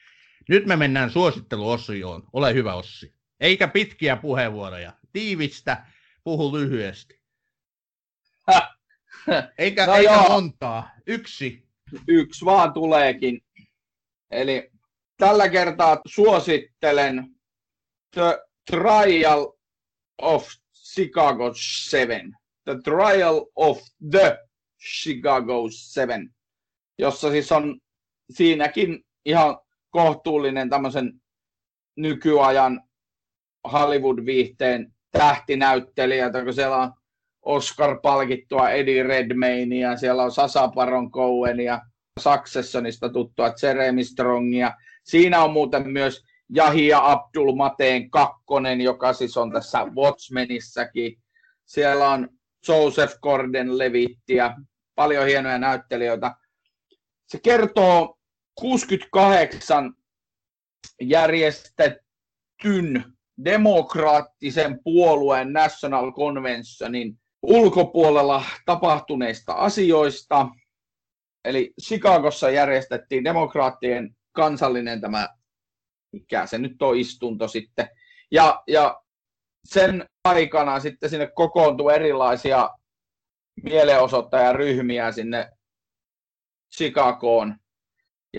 Nyt 0.49 0.67
me 0.67 0.77
mennään 0.77 1.11
suositteluosioon. 1.11 2.23
Ole 2.33 2.55
hyvä 2.55 2.75
Ossi. 2.75 3.15
Eikä 3.41 3.69
pitkiä 3.69 4.17
puheenvuoroja 4.17 4.93
tiivistä, 5.13 5.87
puhu 6.25 6.57
lyhyesti. 6.57 7.21
Eikä, 9.59 9.87
no 9.87 9.95
eikä 9.95 10.13
joo. 10.13 10.29
montaa, 10.29 10.91
yksi. 11.07 11.70
Yksi 12.09 12.45
vaan 12.45 12.73
tuleekin. 12.73 13.41
Eli 14.31 14.71
tällä 15.17 15.49
kertaa 15.49 16.01
suosittelen 16.07 17.35
The 18.15 18.39
Trial 18.71 19.53
of 20.23 20.49
Chicago 20.95 21.53
7. 21.55 22.37
The 22.65 22.75
Trial 22.85 23.47
of 23.57 23.79
the 24.11 24.39
Chicago 24.83 25.69
7, 25.71 26.35
jossa 26.99 27.31
siis 27.31 27.53
on 27.53 27.81
siinäkin 28.31 29.05
ihan 29.25 29.59
kohtuullinen 29.91 30.71
tämmöisen 30.71 31.21
nykyajan 31.97 32.81
Hollywood-viihteen 33.73 34.95
tähtinäyttelijä, 35.11 36.31
kun 36.45 36.55
siellä 36.55 36.77
on 36.77 36.93
Oscar-palkittua 37.43 38.71
Eddie 38.71 39.03
Redmaynia, 39.03 39.97
siellä 39.97 40.23
on 40.23 40.33
Sasa 40.33 40.69
Baron 40.69 41.11
Cohenia, 41.11 41.81
Successionista 42.21 43.09
tuttua 43.09 43.53
Jeremy 43.63 44.05
Strongia. 44.05 44.73
Siinä 45.05 45.43
on 45.43 45.53
muuten 45.53 45.91
myös 45.91 46.25
Jahia 46.49 47.11
Abdul 47.11 47.55
Mateen 47.55 48.11
kakkonen, 48.11 48.81
joka 48.81 49.13
siis 49.13 49.37
on 49.37 49.53
tässä 49.53 49.85
Watchmenissäkin. 49.85 51.17
Siellä 51.67 52.11
on 52.11 52.29
Joseph 52.69 53.15
Gordon 53.23 53.79
Levittiä, 53.79 54.57
paljon 54.95 55.27
hienoja 55.27 55.59
näyttelijöitä. 55.59 56.35
Se 57.27 57.41
kertoo 57.43 58.19
68 58.55 59.95
järjestetyn 61.01 63.05
demokraattisen 63.45 64.81
puolueen 64.85 65.53
National 65.53 66.13
Conventionin 66.13 67.21
ulkopuolella 67.43 68.45
tapahtuneista 68.67 69.53
asioista. 69.53 70.49
Eli 71.45 71.73
Chicagossa 71.83 72.51
järjestettiin 72.51 73.25
demokraattien 73.25 74.17
kansallinen 74.33 75.01
tämä, 75.01 75.29
mikä 76.13 76.47
se 76.47 76.59
nyt 76.59 76.83
on 76.83 76.97
istunto 76.97 77.49
sitten. 77.49 77.89
Ja, 78.31 78.63
ja 78.67 79.03
sen 79.65 80.05
aikana 80.25 80.81
sitten 80.81 81.11
sinne 81.11 81.31
kokoontui 81.35 81.95
erilaisia 81.95 82.71
mielenosoittajaryhmiä 83.63 85.13
sinne 85.13 85.51
Chicagoon. 86.77 87.57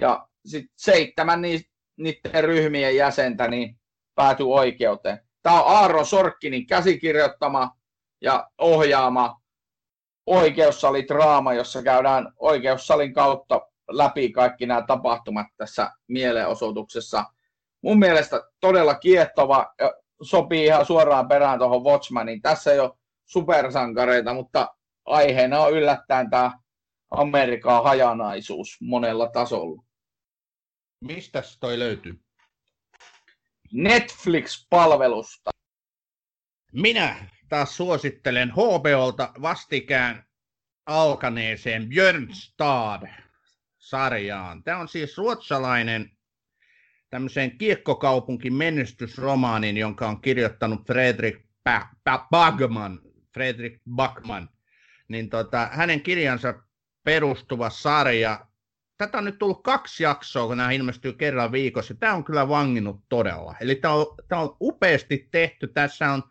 Ja 0.02 0.28
sitten 0.45 0.74
seitsemän 0.78 1.41
niiden 1.97 2.43
ryhmien 2.43 2.95
jäsentä 2.95 3.47
niin 3.47 3.80
päätyi 4.16 4.45
oikeuteen. 4.49 5.20
Tämä 5.41 5.64
on 5.64 5.76
Aaron 5.76 6.06
Sorkkinin 6.06 6.68
käsikirjoittama 6.68 7.72
ja 8.22 8.50
ohjaama 8.58 9.42
oikeussalidraama, 10.26 11.54
jossa 11.54 11.84
käydään 11.84 12.34
oikeussalin 12.40 13.14
kautta 13.14 13.62
läpi 13.92 14.32
kaikki 14.32 14.66
nämä 14.66 14.82
tapahtumat 14.88 15.48
tässä 15.58 15.92
mielenosoituksessa. 16.08 17.26
Mun 17.84 18.00
mielestä 18.00 18.44
todella 18.60 18.96
kiehtova, 18.96 19.74
sopii 20.22 20.66
ihan 20.66 20.86
suoraan 20.86 21.28
perään 21.28 21.60
tuohon 21.60 21.84
Watchmanin. 21.84 22.42
Tässä 22.42 22.72
ei 22.72 22.80
ole 22.80 22.92
supersankareita, 23.26 24.34
mutta 24.34 24.76
aiheena 25.06 25.60
on 25.60 25.74
yllättäen 25.74 26.30
tämä 26.30 26.60
Amerikan 27.12 27.84
hajanaisuus 27.84 28.78
monella 28.82 29.28
tasolla. 29.28 29.84
Mistä 31.06 31.44
toi 31.60 31.80
löytyy? 31.80 32.20
Netflix-palvelusta. 33.74 35.52
Minä 36.74 37.28
taas 37.52 37.78
suosittelen 37.78 38.52
HBOlta 38.52 39.32
vastikään 39.41 40.26
alkaneeseen 40.86 41.89
Björnstad-sarjaan. 41.89 44.64
Tämä 44.64 44.78
on 44.78 44.88
siis 44.88 45.18
ruotsalainen 45.18 46.12
tämmöiseen 47.10 47.58
kiekkokaupunkin 47.58 48.54
menestysromaanin, 48.54 49.78
jonka 49.78 50.08
on 50.08 50.22
kirjoittanut 50.22 50.88
Fredrik 50.88 51.45
Bagman. 52.30 53.02
Fredrik 53.34 53.82
Backman. 53.95 54.49
Niin 55.08 55.30
tota, 55.30 55.70
hänen 55.72 56.02
kirjansa 56.02 56.54
perustuva 57.04 57.70
sarja. 57.70 58.45
Tätä 58.97 59.18
on 59.18 59.26
nyt 59.26 59.39
tullut 59.39 59.64
kaksi 59.64 60.04
jaksoa, 60.04 60.47
kun 60.47 60.58
nämä 60.58 60.72
ilmestyy 60.72 61.14
kerran 61.14 61.52
viikossa. 61.52 61.93
Tämä 61.93 62.14
on 62.14 62.24
kyllä 62.24 62.49
vanginnut 62.49 63.06
todella. 63.10 63.56
Eli 63.62 63.76
tämä 63.76 63.93
on, 63.93 64.06
tämä 64.28 64.41
on 64.41 64.58
upeasti 64.62 65.28
tehty. 65.32 65.68
Tässä 65.68 66.12
on 66.12 66.24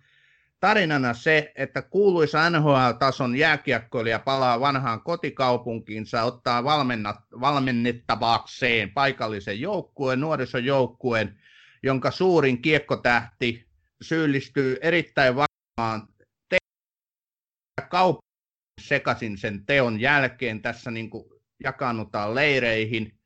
tarinana 0.61 1.15
se, 1.15 1.53
että 1.55 1.83
kuuluisa 1.83 2.51
NHL-tason 2.51 3.37
jääkiekkoilija 3.37 4.19
palaa 4.19 4.61
vanhaan 4.61 5.03
kotikaupunkiinsa, 5.03 6.23
ottaa 6.23 6.65
valmennat, 6.65 7.17
valmennettavakseen 7.41 8.91
paikallisen 8.91 9.61
joukkueen, 9.61 10.21
nuorisojoukkueen, 10.21 11.41
jonka 11.83 12.11
suurin 12.11 12.63
kiekkotähti 12.63 13.67
syyllistyy 14.03 14.77
erittäin 14.81 15.35
vakavaan 15.37 16.09
kaupungin 17.91 18.31
sekaisin 18.81 19.39
sen 19.39 19.67
teon 19.67 20.01
jälkeen. 20.01 20.63
Tässä 20.63 20.91
niin 20.91 21.11
jakannutaan 21.65 22.35
leireihin, 22.35 23.19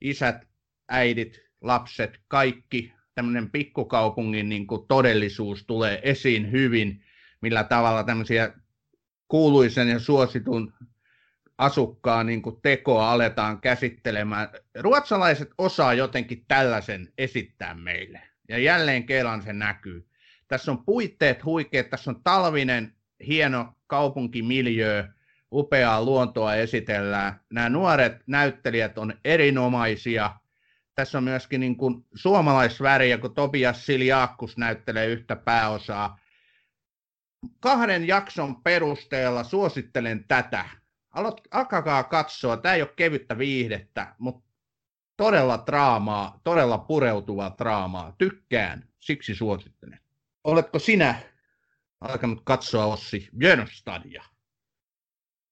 isät, 0.00 0.48
äidit, 0.88 1.40
lapset, 1.60 2.20
kaikki 2.28 2.92
tämmöinen 3.20 3.50
pikkukaupungin 3.50 4.48
niin 4.48 4.66
kuin 4.66 4.86
todellisuus 4.88 5.64
tulee 5.64 6.00
esiin 6.02 6.52
hyvin, 6.52 7.02
millä 7.40 7.64
tavalla 7.64 8.04
tämmöisiä 8.04 8.52
kuuluisen 9.28 9.88
ja 9.88 9.98
suositun 9.98 10.72
asukkaan 11.58 12.26
niin 12.26 12.42
kuin 12.42 12.60
tekoa 12.62 13.12
aletaan 13.12 13.60
käsittelemään. 13.60 14.48
Ruotsalaiset 14.78 15.50
osaa 15.58 15.94
jotenkin 15.94 16.44
tällaisen 16.48 17.12
esittää 17.18 17.74
meille, 17.74 18.20
ja 18.48 18.58
jälleen 18.58 19.04
kerran 19.06 19.42
se 19.42 19.52
näkyy. 19.52 20.06
Tässä 20.48 20.70
on 20.70 20.84
puitteet 20.84 21.44
huikeat, 21.44 21.90
tässä 21.90 22.10
on 22.10 22.20
talvinen, 22.24 22.94
hieno 23.26 23.74
kaupunkimiljö, 23.86 25.08
upeaa 25.52 26.04
luontoa 26.04 26.54
esitellään. 26.54 27.40
Nämä 27.50 27.68
nuoret 27.68 28.16
näyttelijät 28.26 28.98
on 28.98 29.14
erinomaisia, 29.24 30.30
tässä 31.00 31.18
on 31.18 31.24
myöskin 31.24 31.60
niin 31.60 31.76
kuin 31.76 32.06
suomalaisväriä, 32.14 33.18
kun 33.18 33.34
Tobias 33.34 33.86
Siljaakkus 33.86 34.56
näyttelee 34.56 35.06
yhtä 35.06 35.36
pääosaa. 35.36 36.18
Kahden 37.60 38.06
jakson 38.06 38.62
perusteella 38.62 39.44
suosittelen 39.44 40.24
tätä. 40.28 40.64
Alkakaa 41.50 42.04
katsoa, 42.04 42.56
tämä 42.56 42.74
ei 42.74 42.82
ole 42.82 42.92
kevyttä 42.96 43.38
viihdettä, 43.38 44.14
mutta 44.18 44.48
todella 45.16 45.62
draamaa, 45.66 46.40
todella 46.44 46.78
pureutuvaa 46.78 47.54
draamaa. 47.58 48.14
Tykkään, 48.18 48.88
siksi 48.98 49.34
suosittelen. 49.34 50.00
Oletko 50.44 50.78
sinä 50.78 51.14
alkanut 52.00 52.40
katsoa 52.44 52.86
Ossi 52.86 53.28
Björnstadia? 53.38 54.24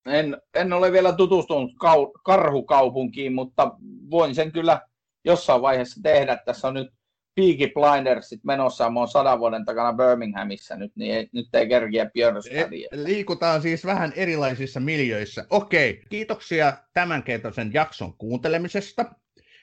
En, 0.06 0.42
en 0.54 0.72
ole 0.72 0.92
vielä 0.92 1.12
tutustunut 1.12 1.70
kau, 1.78 2.12
karhukaupunkiin, 2.24 3.34
mutta 3.34 3.76
voin 4.10 4.34
sen 4.34 4.52
kyllä 4.52 4.87
jossain 5.28 5.62
vaiheessa 5.62 6.00
tehdä. 6.02 6.36
Tässä 6.36 6.68
on 6.68 6.74
nyt 6.74 6.88
Peaky 7.34 7.72
Blindersit 7.74 8.44
menossa, 8.44 8.90
mä 8.90 9.00
oon 9.00 9.08
sadan 9.08 9.38
vuoden 9.38 9.64
takana 9.64 9.92
Birminghamissa 9.92 10.76
nyt, 10.76 10.92
niin 10.96 11.14
ei, 11.14 11.28
nyt 11.32 11.54
ei 11.54 11.68
kerkiä 11.68 12.10
Björnstadia. 12.14 12.88
Liikutaan 12.92 13.62
siis 13.62 13.86
vähän 13.86 14.12
erilaisissa 14.16 14.80
miljöissä. 14.80 15.46
Okei, 15.50 16.02
kiitoksia 16.10 16.72
tämänkertaisen 16.92 17.70
jakson 17.74 18.14
kuuntelemisesta. 18.18 19.04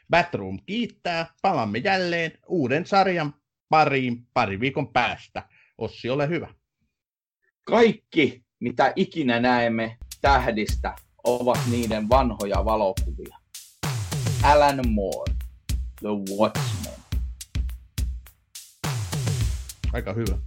Batroom 0.10 0.60
kiittää. 0.66 1.34
Palaamme 1.42 1.78
jälleen 1.78 2.32
uuden 2.48 2.86
sarjan 2.86 3.34
pariin 3.70 4.28
pari 4.34 4.60
viikon 4.60 4.94
päästä. 4.94 5.44
Ossi, 5.78 6.10
ole 6.10 6.30
hyvä. 6.30 6.48
Kaikki, 7.64 8.44
mitä 8.60 8.94
ikinä 8.96 9.40
näemme 9.40 9.98
tähdistä, 10.22 10.96
ovat 11.24 11.60
niiden 11.72 12.10
vanhoja 12.10 12.66
valokuvia. 12.66 13.38
Alan 14.44 14.90
Moore. 14.90 15.35
The 16.06 16.14
Watchmen. 16.38 16.94
Aika 19.94 20.14
hyvä. 20.14 20.38